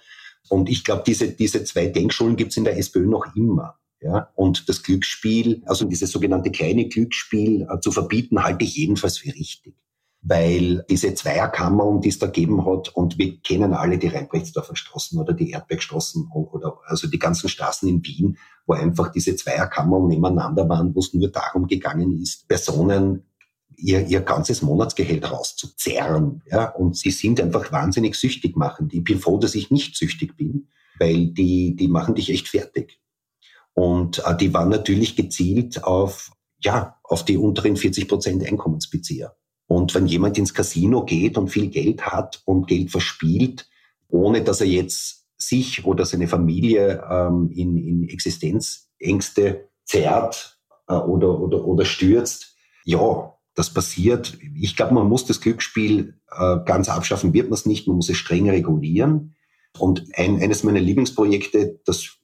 Und 0.49 0.69
ich 0.69 0.85
glaube, 0.85 1.03
diese, 1.07 1.29
diese 1.31 1.65
zwei 1.65 1.87
Denkschulen 1.87 2.37
gibt 2.37 2.51
es 2.51 2.57
in 2.57 2.65
der 2.65 2.79
SPÖ 2.79 3.07
noch 3.07 3.35
immer. 3.37 3.77
Ja, 4.03 4.31
und 4.35 4.67
das 4.71 4.83
Glücksspiel, 4.83 5.63
also 5.67 5.85
dieses 5.85 6.11
sogenannte 6.11 6.51
kleine 6.51 6.89
Glücksspiel 6.89 7.69
äh, 7.71 7.81
zu 7.81 7.93
verbieten, 7.93 8.43
halte 8.43 8.65
ich 8.65 8.75
jedenfalls 8.75 9.19
für 9.19 9.29
richtig 9.29 9.75
weil 10.23 10.85
diese 10.91 11.15
Zweierkammern, 11.15 12.01
die 12.01 12.11
es 12.11 12.19
da 12.19 12.27
gegeben 12.27 12.67
hat, 12.67 12.91
und 12.91 13.17
wir 13.17 13.41
kennen 13.41 13.73
alle 13.73 13.99
die 13.99 14.09
Reinbrechtsdorfer 14.09 14.77
Straßen 14.77 15.19
oder 15.19 15.33
die 15.33 15.51
Erdbergstraßen 15.51 16.31
oder 16.33 16.79
also 16.85 17.09
die 17.09 17.19
ganzen 17.19 17.49
Straßen 17.49 17.89
in 17.89 18.05
Wien, 18.05 18.37
wo 18.67 18.75
einfach 18.75 19.11
diese 19.11 19.35
Zweierkammern 19.35 20.09
nebeneinander 20.09 20.69
waren, 20.69 20.95
wo 20.95 21.01
es 21.01 21.15
nur 21.15 21.29
darum 21.29 21.67
gegangen 21.67 22.21
ist, 22.21 22.47
Personen 22.49 23.25
ihr, 23.77 24.07
ihr 24.07 24.21
ganzes 24.21 24.63
Monatsgehalt 24.63 25.31
rauszuzerren. 25.31 26.43
Ja? 26.51 26.67
Und 26.69 26.97
sie 26.97 27.11
sind 27.11 27.41
einfach 27.41 27.73
wahnsinnig 27.73 28.15
süchtig 28.15 28.57
machen. 28.57 28.89
Ich 28.93 29.03
bin 29.03 29.19
froh, 29.19 29.39
dass 29.39 29.55
ich 29.55 29.71
nicht 29.71 29.97
süchtig 29.97 30.37
bin, 30.37 30.69
weil 30.99 31.29
die, 31.29 31.77
die 31.77 31.89
machen 31.89 32.15
dich 32.15 32.31
echt 32.31 32.49
fertig. 32.49 33.01
Und 33.73 34.23
äh, 34.27 34.37
die 34.37 34.53
waren 34.53 34.69
natürlich 34.69 35.17
gezielt 35.17 35.83
auf, 35.85 36.31
ja, 36.63 36.99
auf 37.05 37.25
die 37.25 37.39
unteren 37.39 37.77
40 37.77 38.09
Prozent 38.09 38.47
Einkommensbezieher. 38.47 39.35
Und 39.71 39.95
wenn 39.95 40.07
jemand 40.07 40.37
ins 40.37 40.53
Casino 40.53 41.05
geht 41.05 41.39
und 41.39 41.47
viel 41.47 41.69
Geld 41.69 42.03
hat 42.03 42.43
und 42.45 42.67
Geld 42.67 42.91
verspielt, 42.91 43.69
ohne 44.09 44.43
dass 44.43 44.61
er 44.61 44.67
jetzt 44.67 45.29
sich 45.37 45.85
oder 45.85 46.05
seine 46.05 46.27
Familie 46.27 47.01
ähm, 47.09 47.53
in, 47.55 47.77
in 47.77 48.09
Existenzängste 48.09 49.69
zerrt 49.85 50.59
äh, 50.89 50.95
oder, 50.95 51.39
oder, 51.39 51.65
oder 51.65 51.85
stürzt, 51.85 52.57
ja, 52.85 53.33
das 53.55 53.73
passiert. 53.73 54.39
Ich 54.57 54.75
glaube, 54.75 54.95
man 54.95 55.07
muss 55.07 55.25
das 55.25 55.41
Glücksspiel 55.41 56.19
äh, 56.33 56.57
ganz 56.67 56.89
abschaffen, 56.89 57.33
wird 57.33 57.49
man 57.49 57.55
es 57.55 57.65
nicht, 57.65 57.87
man 57.87 57.95
muss 57.95 58.11
es 58.11 58.17
streng 58.17 58.51
regulieren. 58.51 59.37
Und 59.79 60.05
ein, 60.17 60.43
eines 60.43 60.65
meiner 60.65 60.81
Lieblingsprojekte, 60.81 61.79
das 61.85 62.17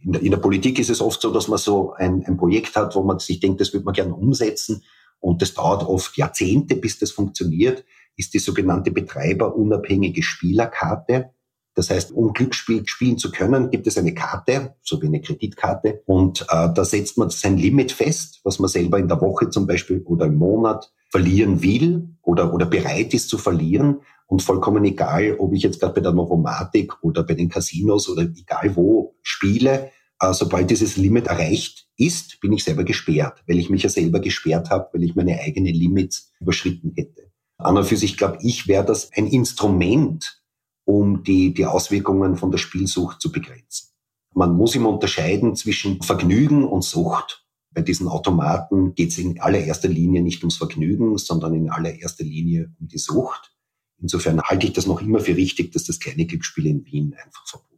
in 0.00 0.12
der, 0.12 0.22
in 0.22 0.30
der 0.30 0.38
Politik 0.38 0.78
ist 0.78 0.90
es 0.90 1.00
oft 1.00 1.20
so, 1.20 1.32
dass 1.32 1.48
man 1.48 1.58
so 1.58 1.92
ein, 1.94 2.24
ein 2.24 2.36
Projekt 2.36 2.76
hat, 2.76 2.94
wo 2.94 3.02
man 3.02 3.18
sich 3.18 3.40
denkt, 3.40 3.60
das 3.60 3.72
würde 3.72 3.84
man 3.84 3.94
gerne 3.94 4.14
umsetzen 4.14 4.84
und 5.24 5.40
das 5.40 5.54
dauert 5.54 5.84
oft 5.84 6.18
Jahrzehnte, 6.18 6.76
bis 6.76 6.98
das 6.98 7.10
funktioniert, 7.10 7.82
ist 8.14 8.34
die 8.34 8.38
sogenannte 8.38 8.90
betreiberunabhängige 8.90 10.22
Spielerkarte. 10.22 11.30
Das 11.74 11.88
heißt, 11.88 12.12
um 12.12 12.34
Glücksspiel 12.34 12.86
spielen 12.86 13.16
zu 13.16 13.32
können, 13.32 13.70
gibt 13.70 13.86
es 13.86 13.96
eine 13.96 14.12
Karte, 14.12 14.74
so 14.82 15.00
wie 15.00 15.06
eine 15.06 15.22
Kreditkarte, 15.22 16.02
und 16.04 16.42
äh, 16.42 16.68
da 16.74 16.84
setzt 16.84 17.16
man 17.16 17.30
sein 17.30 17.56
Limit 17.56 17.90
fest, 17.90 18.42
was 18.44 18.58
man 18.58 18.68
selber 18.68 18.98
in 18.98 19.08
der 19.08 19.18
Woche 19.22 19.48
zum 19.48 19.66
Beispiel 19.66 20.02
oder 20.04 20.26
im 20.26 20.36
Monat 20.36 20.92
verlieren 21.10 21.62
will 21.62 22.06
oder, 22.20 22.52
oder 22.52 22.66
bereit 22.66 23.14
ist 23.14 23.30
zu 23.30 23.38
verlieren. 23.38 24.02
Und 24.26 24.42
vollkommen 24.42 24.84
egal, 24.84 25.36
ob 25.38 25.54
ich 25.54 25.62
jetzt 25.62 25.80
gerade 25.80 25.94
bei 25.94 26.00
der 26.02 26.12
Novomatik 26.12 27.02
oder 27.02 27.22
bei 27.22 27.32
den 27.32 27.48
Casinos 27.48 28.10
oder 28.10 28.22
egal 28.24 28.76
wo 28.76 29.16
spiele, 29.22 29.90
sobald 30.32 30.70
dieses 30.70 30.96
Limit 30.96 31.26
erreicht 31.26 31.88
ist, 31.96 32.40
bin 32.40 32.52
ich 32.52 32.64
selber 32.64 32.84
gesperrt, 32.84 33.42
weil 33.46 33.58
ich 33.58 33.68
mich 33.68 33.82
ja 33.82 33.88
selber 33.88 34.20
gesperrt 34.20 34.70
habe, 34.70 34.88
weil 34.92 35.02
ich 35.02 35.14
meine 35.14 35.40
eigenen 35.40 35.74
Limits 35.74 36.32
überschritten 36.40 36.92
hätte. 36.96 37.30
An 37.58 37.76
und 37.76 37.84
für 37.84 37.96
sich 37.96 38.16
glaube 38.16 38.38
ich, 38.40 38.68
wäre 38.68 38.84
das 38.84 39.12
ein 39.12 39.26
Instrument, 39.26 40.42
um 40.84 41.22
die, 41.22 41.54
die 41.54 41.66
Auswirkungen 41.66 42.36
von 42.36 42.50
der 42.50 42.58
Spielsucht 42.58 43.20
zu 43.20 43.32
begrenzen. 43.32 43.90
Man 44.34 44.56
muss 44.56 44.74
immer 44.74 44.88
unterscheiden 44.88 45.54
zwischen 45.56 46.02
Vergnügen 46.02 46.64
und 46.64 46.82
Sucht. 46.82 47.46
Bei 47.72 47.82
diesen 47.82 48.08
Automaten 48.08 48.94
geht 48.94 49.10
es 49.10 49.18
in 49.18 49.40
allererster 49.40 49.88
Linie 49.88 50.22
nicht 50.22 50.42
ums 50.42 50.56
Vergnügen, 50.56 51.16
sondern 51.18 51.54
in 51.54 51.70
allererster 51.70 52.24
Linie 52.24 52.72
um 52.80 52.88
die 52.88 52.98
Sucht. 52.98 53.52
Insofern 54.00 54.42
halte 54.42 54.66
ich 54.66 54.72
das 54.72 54.86
noch 54.86 55.00
immer 55.00 55.20
für 55.20 55.36
richtig, 55.36 55.72
dass 55.72 55.84
das 55.84 56.00
kleine 56.00 56.26
Glücksspiel 56.26 56.66
in 56.66 56.84
Wien 56.84 57.14
einfach 57.14 57.46
verboten. 57.46 57.73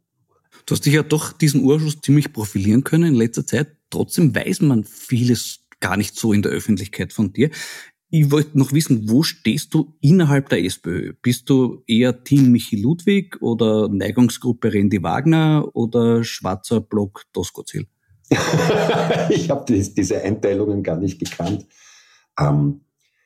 Du 0.67 0.73
hast 0.73 0.85
dich 0.85 0.93
ja 0.93 1.01
doch 1.03 1.31
diesen 1.31 1.63
Urschuss 1.63 2.01
ziemlich 2.01 2.33
profilieren 2.33 2.83
können 2.83 3.13
in 3.13 3.15
letzter 3.15 3.47
Zeit. 3.47 3.77
Trotzdem 3.89 4.35
weiß 4.35 4.61
man 4.61 4.83
vieles 4.83 5.61
gar 5.79 5.95
nicht 5.95 6.17
so 6.17 6.33
in 6.33 6.41
der 6.41 6.51
Öffentlichkeit 6.51 7.13
von 7.13 7.31
dir. 7.31 7.49
Ich 8.09 8.31
wollte 8.31 8.59
noch 8.59 8.73
wissen, 8.73 9.09
wo 9.09 9.23
stehst 9.23 9.73
du 9.73 9.95
innerhalb 10.01 10.49
der 10.49 10.63
SPÖ? 10.63 11.13
Bist 11.21 11.49
du 11.49 11.83
eher 11.87 12.25
Team 12.25 12.51
Michi 12.51 12.81
Ludwig 12.81 13.41
oder 13.41 13.87
Neigungsgruppe 13.87 14.73
Randy 14.73 15.01
Wagner 15.01 15.69
oder 15.73 16.25
schwarzer 16.25 16.81
Block 16.81 17.23
Doskozil? 17.31 17.87
ich 19.29 19.49
habe 19.49 19.65
diese 19.73 20.21
Einteilungen 20.21 20.83
gar 20.83 20.97
nicht 20.97 21.17
gekannt. 21.17 21.65
Ähm, 22.37 22.81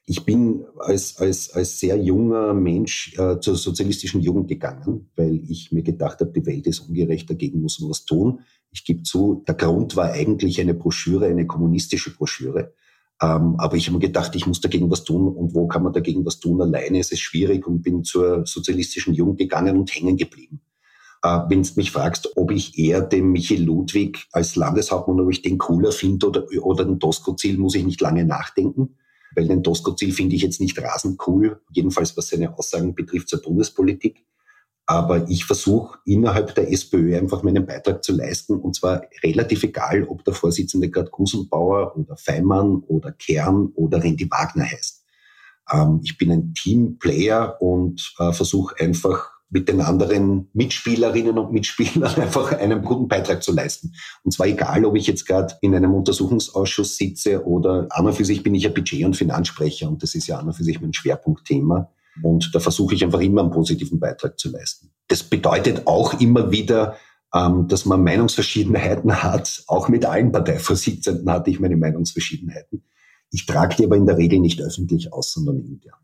ich 0.06 0.26
bin 0.26 0.66
als, 0.80 1.18
als, 1.18 1.52
als 1.52 1.80
sehr 1.80 1.98
junger 1.98 2.54
Mensch 2.54 3.18
äh, 3.18 3.40
zur 3.40 3.56
sozialistischen 3.56 4.22
Jugend 4.22 4.48
gegangen, 4.48 5.10
weil 5.16 5.42
ich 5.50 5.72
mir 5.72 5.84
gedacht 5.84 6.20
habe, 6.20 6.32
die 6.32 6.46
Welt 6.46 6.68
ist 6.68 6.80
ungerecht, 6.80 7.30
dagegen 7.30 7.62
muss 7.62 7.80
man 7.80 7.90
was 7.90 8.06
tun. 8.06 8.42
Ich 8.72 8.84
gebe 8.84 9.04
zu, 9.04 9.44
der 9.48 9.56
Grund 9.56 9.96
war 9.96 10.12
eigentlich 10.12 10.60
eine 10.60 10.74
Broschüre, 10.74 11.28
eine 11.28 11.46
kommunistische 11.46 12.16
Broschüre 12.16 12.74
ähm, 13.22 13.56
aber 13.60 13.76
ich 13.78 13.86
habe 13.88 13.98
mir 13.98 14.08
gedacht, 14.08 14.36
ich 14.36 14.48
muss 14.48 14.62
dagegen 14.62 14.90
was 14.90 15.04
tun. 15.04 15.28
Und 15.28 15.54
wo 15.54 15.68
kann 15.68 15.84
man 15.84 15.94
dagegen 15.94 16.26
was 16.26 16.40
tun? 16.40 16.62
Alleine 16.62 17.00
ist 17.00 17.14
es 17.14 17.20
schwierig 17.20 17.68
und 17.68 17.84
bin 17.84 18.04
zur 18.04 18.46
sozialistischen 18.48 19.14
Jugend 19.14 19.38
gegangen 19.38 19.78
und 19.78 19.94
hängen 19.94 20.18
geblieben. 20.18 20.62
Äh, 21.24 21.42
Wenn 21.48 21.62
du 21.62 21.70
mich 21.76 21.92
fragst, 21.92 22.36
ob 22.36 22.52
ich 22.52 22.80
eher 22.80 23.02
den 23.02 23.32
Michael 23.32 23.64
Ludwig 23.64 24.28
als 24.32 24.56
Landeshauptmann, 24.56 25.20
ob 25.20 25.32
ich 25.32 25.44
den 25.44 25.60
cooler 25.60 25.92
finde 25.92 26.28
oder, 26.28 26.48
oder 26.64 26.84
den 26.84 27.00
Tosco-Ziel, 27.00 27.60
muss 27.60 27.76
ich 27.76 27.86
nicht 27.86 28.02
lange 28.02 28.26
nachdenken. 28.26 28.98
Weil 29.36 29.48
den 29.48 29.64
Tosco-Ziel 29.64 30.12
finde 30.12 30.36
ich 30.36 30.42
jetzt 30.42 30.60
nicht 30.60 30.82
rasend 30.82 31.22
cool, 31.28 31.62
jedenfalls 31.72 32.16
was 32.18 32.28
seine 32.28 32.58
Aussagen 32.58 32.96
betrifft 32.96 33.30
zur 33.30 33.42
Bundespolitik. 33.42 34.26
Aber 34.86 35.30
ich 35.30 35.46
versuche 35.46 36.00
innerhalb 36.06 36.54
der 36.56 36.72
SPÖ 36.72 37.18
einfach 37.18 37.44
meinen 37.44 37.66
Beitrag 37.66 38.04
zu 38.04 38.14
leisten 38.14 38.60
und 38.60 38.76
zwar 38.76 39.04
relativ 39.24 39.64
egal, 39.64 40.04
ob 40.04 40.26
der 40.26 40.34
Vorsitzende 40.34 40.90
gerade 40.90 41.10
Gusenbauer 41.10 41.96
oder 41.96 42.18
Feimann 42.18 42.84
oder 42.88 43.12
Kern 43.14 43.72
oder 43.76 44.04
Randy 44.04 44.30
Wagner 44.30 44.66
heißt. 44.66 45.06
Ähm, 45.72 46.02
ich 46.04 46.18
bin 46.18 46.32
ein 46.32 46.54
Teamplayer 46.54 47.62
und 47.62 48.14
äh, 48.20 48.34
versuche 48.34 48.76
einfach 48.80 49.31
mit 49.52 49.68
den 49.68 49.82
anderen 49.82 50.50
Mitspielerinnen 50.54 51.38
und 51.38 51.52
Mitspielern 51.52 52.16
einfach 52.22 52.54
einen 52.54 52.82
guten 52.84 53.08
Beitrag 53.08 53.44
zu 53.44 53.54
leisten. 53.54 53.94
Und 54.24 54.32
zwar 54.32 54.48
egal, 54.48 54.86
ob 54.86 54.96
ich 54.96 55.06
jetzt 55.06 55.28
gerade 55.28 55.54
in 55.62 55.76
einem 55.76 55.94
Untersuchungsausschuss 55.94 56.98
sitze 56.98 57.46
oder 57.46 57.88
an 57.92 58.08
und 58.08 58.14
für 58.14 58.26
sich 58.26 58.42
bin 58.42 58.56
ich 58.56 58.64
ja 58.64 58.70
Budget- 58.70 59.06
und 59.06 59.16
Finanzsprecher 59.16 59.88
und 59.88 60.02
das 60.02 60.16
ist 60.16 60.28
ja 60.28 60.40
an 60.40 60.48
und 60.48 60.54
für 60.54 60.64
sich 60.64 60.82
mein 60.82 60.94
Schwerpunktthema. 60.94 61.92
Und 62.24 62.52
da 62.54 62.60
versuche 62.60 62.96
ich 62.96 63.04
einfach 63.04 63.22
immer 63.22 63.42
einen 63.42 63.52
positiven 63.52 64.00
Beitrag 64.00 64.40
zu 64.40 64.50
leisten. 64.50 64.92
Das 65.08 65.24
bedeutet 65.24 65.88
auch 65.88 66.20
immer 66.20 66.52
wieder, 66.52 66.98
ähm, 67.34 67.68
dass 67.68 67.86
man 67.86 68.04
Meinungsverschiedenheiten 68.04 69.24
hat. 69.24 69.64
Auch 69.68 69.90
mit 69.90 70.06
allen 70.06 70.32
Parteivorsitzenden 70.32 71.30
hatte 71.30 71.50
ich 71.50 71.60
meine 71.60 71.78
Meinungsverschiedenheiten. 71.78 72.84
Ich 73.32 73.46
trage 73.46 73.76
die 73.78 73.86
aber 73.86 73.96
in 73.96 74.06
der 74.06 74.18
Regel 74.18 74.40
nicht 74.40 74.62
öffentlich 74.62 75.14
aus, 75.14 75.34
sondern 75.34 75.60
intern. 75.60 76.01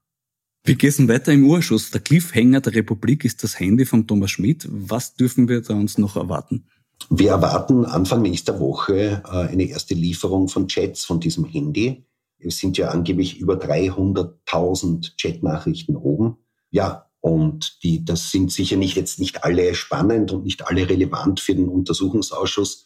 Wir 0.67 0.75
gehen 0.75 1.07
weiter 1.07 1.31
im 1.31 1.45
Urschuss. 1.45 1.91
Der 1.91 2.01
Cliffhanger 2.01 2.59
der 2.59 2.75
Republik 2.75 3.23
ist 3.23 3.41
das 3.41 3.57
Handy 3.57 3.85
von 3.85 4.05
Thomas 4.05 4.31
Schmidt. 4.31 4.67
Was 4.69 5.13
dürfen 5.13 5.47
wir 5.47 5.61
da 5.61 5.73
uns 5.73 5.97
noch 5.97 6.17
erwarten? 6.17 6.67
Wir 7.09 7.29
erwarten 7.29 7.85
Anfang 7.85 8.21
nächster 8.21 8.59
Woche 8.59 9.23
äh, 9.25 9.29
eine 9.29 9.63
erste 9.63 9.93
Lieferung 9.93 10.49
von 10.49 10.67
Chats 10.67 11.05
von 11.05 11.21
diesem 11.21 11.45
Handy. 11.45 12.05
Es 12.37 12.57
sind 12.57 12.77
ja 12.77 12.89
angeblich 12.89 13.39
über 13.39 13.53
300.000 13.53 15.13
Chatnachrichten 15.17 15.95
oben. 15.95 16.35
Ja, 16.69 17.09
und 17.21 17.81
die, 17.83 18.03
das 18.03 18.31
sind 18.31 18.51
sicher 18.51 18.75
nicht 18.75 18.97
jetzt 18.97 19.19
nicht 19.19 19.45
alle 19.45 19.73
spannend 19.73 20.33
und 20.33 20.43
nicht 20.43 20.67
alle 20.67 20.89
relevant 20.89 21.39
für 21.39 21.55
den 21.55 21.69
Untersuchungsausschuss. 21.69 22.85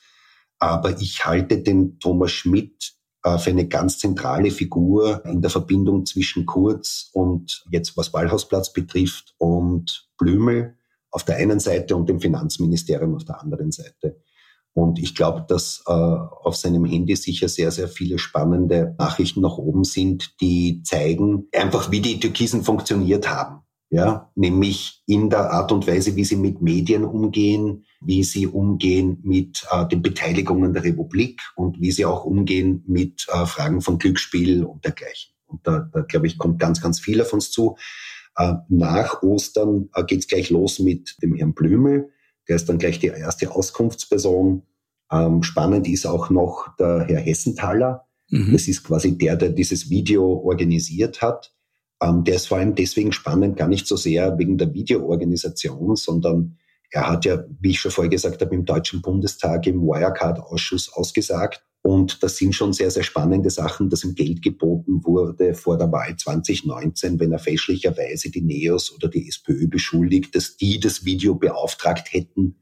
Aber 0.60 1.02
ich 1.02 1.26
halte 1.26 1.58
den 1.58 1.98
Thomas 1.98 2.32
Schmidt 2.32 2.94
für 3.24 3.52
eine 3.52 3.68
ganz 3.68 4.00
zentrale 4.00 4.50
Figur 4.52 5.24
in 5.26 5.42
der 5.42 5.52
Verbindung 5.52 6.06
zwischen 6.06 6.46
Kurz 6.46 7.10
und 7.14 7.64
jetzt 7.70 7.96
was 7.96 8.12
Ballhausplatz 8.12 8.74
betrifft 8.74 9.36
und 9.38 10.10
Blümel 10.18 10.76
auf 11.12 11.24
der 11.24 11.36
einen 11.36 11.60
Seite 11.60 11.96
und 11.96 12.10
dem 12.10 12.20
Finanzministerium 12.20 13.16
auf 13.16 13.26
der 13.26 13.42
anderen 13.42 13.72
Seite. 13.72 14.22
Und 14.74 15.00
ich 15.00 15.16
glaube, 15.16 15.46
dass 15.48 15.84
äh, 15.86 15.92
auf 15.92 16.56
seinem 16.56 16.86
Handy 16.86 17.16
sicher 17.16 17.50
sehr, 17.50 17.72
sehr 17.72 17.90
viele 17.90 18.18
spannende 18.18 18.96
Nachrichten 18.98 19.42
nach 19.42 19.58
oben 19.58 19.84
sind, 19.84 20.40
die 20.40 20.82
zeigen 20.84 21.48
einfach, 21.54 21.92
wie 21.92 22.00
die 22.00 22.20
Türkisen 22.20 22.64
funktioniert 22.64 23.30
haben. 23.30 23.64
Ja, 23.94 24.32
nämlich 24.36 25.04
in 25.06 25.30
der 25.30 25.52
Art 25.52 25.72
und 25.74 25.86
Weise, 25.86 26.16
wie 26.16 26.24
sie 26.24 26.38
mit 26.38 26.62
Medien 26.62 27.04
umgehen, 27.04 27.84
wie 28.00 28.24
sie 28.24 28.48
umgehen 28.48 29.20
mit 29.24 29.68
äh, 29.70 29.86
den 29.86 30.02
Beteiligungen 30.02 30.72
der 30.72 30.86
Republik 30.86 31.42
und 31.58 31.82
wie 31.82 31.92
sie 31.92 32.06
auch 32.06 32.24
umgehen 32.24 32.86
mit 32.88 33.28
äh, 33.30 33.46
Fragen 33.46 33.82
von 33.82 34.00
Glücksspiel 34.00 34.64
und 34.64 34.86
dergleichen. 34.86 35.34
Und 35.46 35.68
da, 35.68 35.90
da 35.92 36.02
glaube 36.02 36.28
ich, 36.28 36.38
kommt 36.38 36.58
ganz, 36.58 36.82
ganz 36.82 37.02
viel 37.02 37.22
auf 37.22 37.34
uns 37.34 37.52
zu. 37.52 37.76
Äh, 38.38 38.54
nach 38.70 39.22
Ostern 39.24 39.90
äh, 39.94 40.06
geht's 40.06 40.28
gleich 40.28 40.50
los 40.50 40.80
mit 40.80 41.18
dem 41.22 41.36
Herrn 41.36 41.54
Blümel 41.54 42.10
der 42.48 42.56
ist 42.56 42.68
dann 42.68 42.80
gleich 42.80 43.00
die 43.00 43.08
erste 43.08 43.50
Auskunftsperson. 43.50 44.64
Ähm, 45.10 45.42
spannend 45.44 45.88
ist 45.88 46.06
auch 46.06 46.30
noch 46.30 46.76
der 46.78 47.06
Herr 47.08 47.20
Hessenthaler. 47.20 48.08
Mhm. 48.30 48.52
Das 48.52 48.68
ist 48.68 48.84
quasi 48.84 49.18
der, 49.18 49.36
der 49.36 49.50
dieses 49.50 49.90
Video 49.90 50.26
organisiert 50.26 51.22
hat. 51.22 51.54
Ähm, 52.02 52.24
der 52.24 52.36
ist 52.36 52.48
vor 52.48 52.58
allem 52.58 52.76
deswegen 52.76 53.12
spannend, 53.12 53.58
gar 53.58 53.68
nicht 53.68 53.88
so 53.88 53.96
sehr 53.96 54.38
wegen 54.38 54.58
der 54.58 54.74
Videoorganisation, 54.74 55.96
sondern 55.96 56.58
er 56.92 57.08
hat 57.08 57.26
ja, 57.26 57.44
wie 57.60 57.72
ich 57.72 57.80
schon 57.80 57.92
vorher 57.92 58.10
gesagt 58.10 58.42
habe, 58.42 58.54
im 58.54 58.66
Deutschen 58.66 59.02
Bundestag 59.02 59.66
im 59.68 59.82
Wirecard-Ausschuss 59.82 60.92
ausgesagt. 60.94 61.64
Und 61.84 62.22
das 62.22 62.38
sind 62.38 62.54
schon 62.54 62.74
sehr, 62.74 62.92
sehr 62.92 63.04
spannende 63.04 63.50
Sachen, 63.50 63.90
dass 63.90 64.04
ihm 64.04 64.14
Geld 64.14 64.42
geboten 64.42 65.04
wurde 65.04 65.56
vor 65.56 65.78
der 65.78 65.92
Wahl 65.92 66.16
2019, 66.16 67.20
wenn 67.20 67.32
er 67.32 67.40
fälschlicherweise 67.40 68.30
die 68.30 68.42
NEOS 68.42 68.94
oder 68.94 69.08
die 69.08 69.28
SPÖ 69.28 69.68
beschuldigt, 69.68 70.36
dass 70.36 70.58
die 70.58 70.80
das 70.80 71.06
Video 71.06 71.36
beauftragt 71.36 72.14
hätten. 72.14 72.58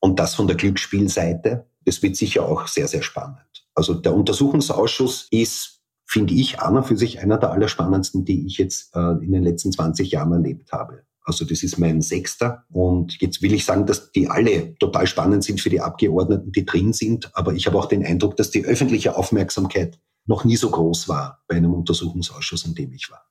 Und 0.00 0.18
das 0.18 0.34
von 0.34 0.46
der 0.46 0.56
Glücksspielseite. 0.56 1.66
Das 1.86 2.02
wird 2.02 2.16
sicher 2.16 2.46
auch 2.46 2.68
sehr, 2.68 2.86
sehr 2.86 3.02
spannend. 3.02 3.66
Also 3.74 3.94
der 3.94 4.14
Untersuchungsausschuss 4.14 5.26
ist, 5.30 5.73
finde 6.06 6.34
ich, 6.34 6.60
an 6.60 6.76
und 6.76 6.86
für 6.86 6.96
sich 6.96 7.20
einer 7.20 7.38
der 7.38 7.50
allerspannendsten, 7.50 8.24
die 8.24 8.46
ich 8.46 8.58
jetzt 8.58 8.94
äh, 8.94 9.24
in 9.24 9.32
den 9.32 9.42
letzten 9.42 9.72
20 9.72 10.10
Jahren 10.10 10.32
erlebt 10.32 10.72
habe. 10.72 11.02
Also 11.24 11.46
das 11.46 11.62
ist 11.62 11.78
mein 11.78 12.02
sechster. 12.02 12.64
Und 12.70 13.20
jetzt 13.20 13.40
will 13.40 13.54
ich 13.54 13.64
sagen, 13.64 13.86
dass 13.86 14.12
die 14.12 14.28
alle 14.28 14.76
total 14.76 15.06
spannend 15.06 15.42
sind 15.42 15.60
für 15.60 15.70
die 15.70 15.80
Abgeordneten, 15.80 16.52
die 16.52 16.66
drin 16.66 16.92
sind. 16.92 17.30
Aber 17.34 17.54
ich 17.54 17.66
habe 17.66 17.78
auch 17.78 17.86
den 17.86 18.04
Eindruck, 18.04 18.36
dass 18.36 18.50
die 18.50 18.64
öffentliche 18.64 19.16
Aufmerksamkeit 19.16 19.98
noch 20.26 20.44
nie 20.44 20.56
so 20.56 20.70
groß 20.70 21.08
war 21.08 21.42
bei 21.48 21.56
einem 21.56 21.72
Untersuchungsausschuss, 21.72 22.66
in 22.66 22.74
dem 22.74 22.92
ich 22.92 23.10
war. 23.10 23.22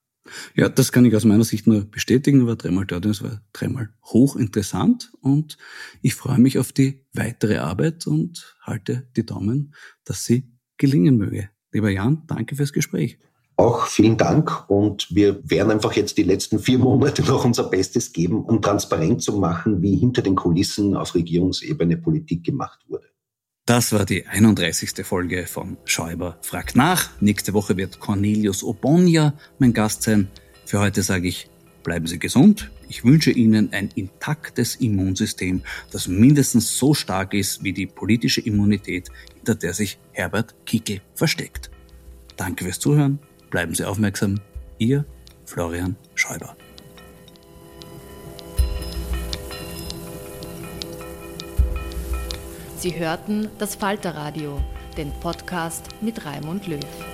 Ja, 0.54 0.68
das 0.68 0.90
kann 0.90 1.04
ich 1.04 1.14
aus 1.14 1.24
meiner 1.24 1.44
Sicht 1.44 1.66
nur 1.66 1.84
bestätigen. 1.84 2.46
War 2.46 2.56
dreimal 2.56 2.86
dort, 2.86 3.04
es 3.06 3.22
war 3.22 3.42
dreimal 3.52 3.90
hochinteressant 4.04 5.12
und 5.20 5.58
ich 6.00 6.14
freue 6.14 6.38
mich 6.38 6.58
auf 6.58 6.72
die 6.72 7.04
weitere 7.12 7.58
Arbeit 7.58 8.06
und 8.06 8.56
halte 8.62 9.06
die 9.16 9.26
Daumen, 9.26 9.74
dass 10.04 10.24
sie 10.24 10.50
gelingen 10.78 11.18
möge. 11.18 11.50
Lieber 11.74 11.90
Jan, 11.90 12.22
danke 12.28 12.54
fürs 12.54 12.72
Gespräch. 12.72 13.18
Auch 13.56 13.86
vielen 13.86 14.16
Dank 14.16 14.68
und 14.68 15.08
wir 15.14 15.38
werden 15.48 15.70
einfach 15.70 15.92
jetzt 15.92 16.16
die 16.18 16.22
letzten 16.22 16.58
vier 16.58 16.78
Monate 16.78 17.22
noch 17.22 17.44
unser 17.44 17.64
Bestes 17.64 18.12
geben, 18.12 18.44
um 18.44 18.62
transparent 18.62 19.22
zu 19.22 19.32
machen, 19.38 19.82
wie 19.82 19.96
hinter 19.96 20.22
den 20.22 20.36
Kulissen 20.36 20.96
auf 20.96 21.14
Regierungsebene 21.14 21.96
Politik 21.96 22.44
gemacht 22.44 22.80
wurde. 22.88 23.06
Das 23.66 23.92
war 23.92 24.04
die 24.04 24.26
31. 24.26 25.04
Folge 25.04 25.46
von 25.46 25.76
Schäuber 25.84 26.38
fragt 26.42 26.76
nach. 26.76 27.10
Nächste 27.20 27.54
Woche 27.54 27.76
wird 27.76 27.98
Cornelius 27.98 28.62
Obonia 28.62 29.34
mein 29.58 29.72
Gast 29.72 30.02
sein. 30.02 30.28
Für 30.66 30.80
heute 30.80 31.02
sage 31.02 31.28
ich, 31.28 31.48
bleiben 31.84 32.08
Sie 32.08 32.18
gesund. 32.18 32.70
Ich 32.88 33.04
wünsche 33.04 33.30
Ihnen 33.30 33.72
ein 33.72 33.90
intaktes 33.94 34.74
Immunsystem, 34.74 35.62
das 35.92 36.08
mindestens 36.08 36.76
so 36.76 36.94
stark 36.94 37.32
ist 37.34 37.62
wie 37.62 37.72
die 37.72 37.86
politische 37.86 38.40
Immunität, 38.40 39.10
hinter 39.36 39.54
der 39.54 39.74
sich 39.74 39.98
Herbert 40.12 40.54
Kickel 40.66 41.00
versteckt. 41.14 41.70
Danke 42.36 42.64
fürs 42.64 42.80
Zuhören. 42.80 43.20
Bleiben 43.50 43.74
Sie 43.74 43.84
aufmerksam. 43.84 44.40
Ihr 44.78 45.04
Florian 45.44 45.94
Schäuber. 46.16 46.56
Sie 52.78 52.98
hörten 52.98 53.48
das 53.58 53.76
Falterradio, 53.76 54.60
den 54.96 55.10
Podcast 55.20 55.88
mit 56.02 56.26
Raimund 56.26 56.66
Löw. 56.66 57.13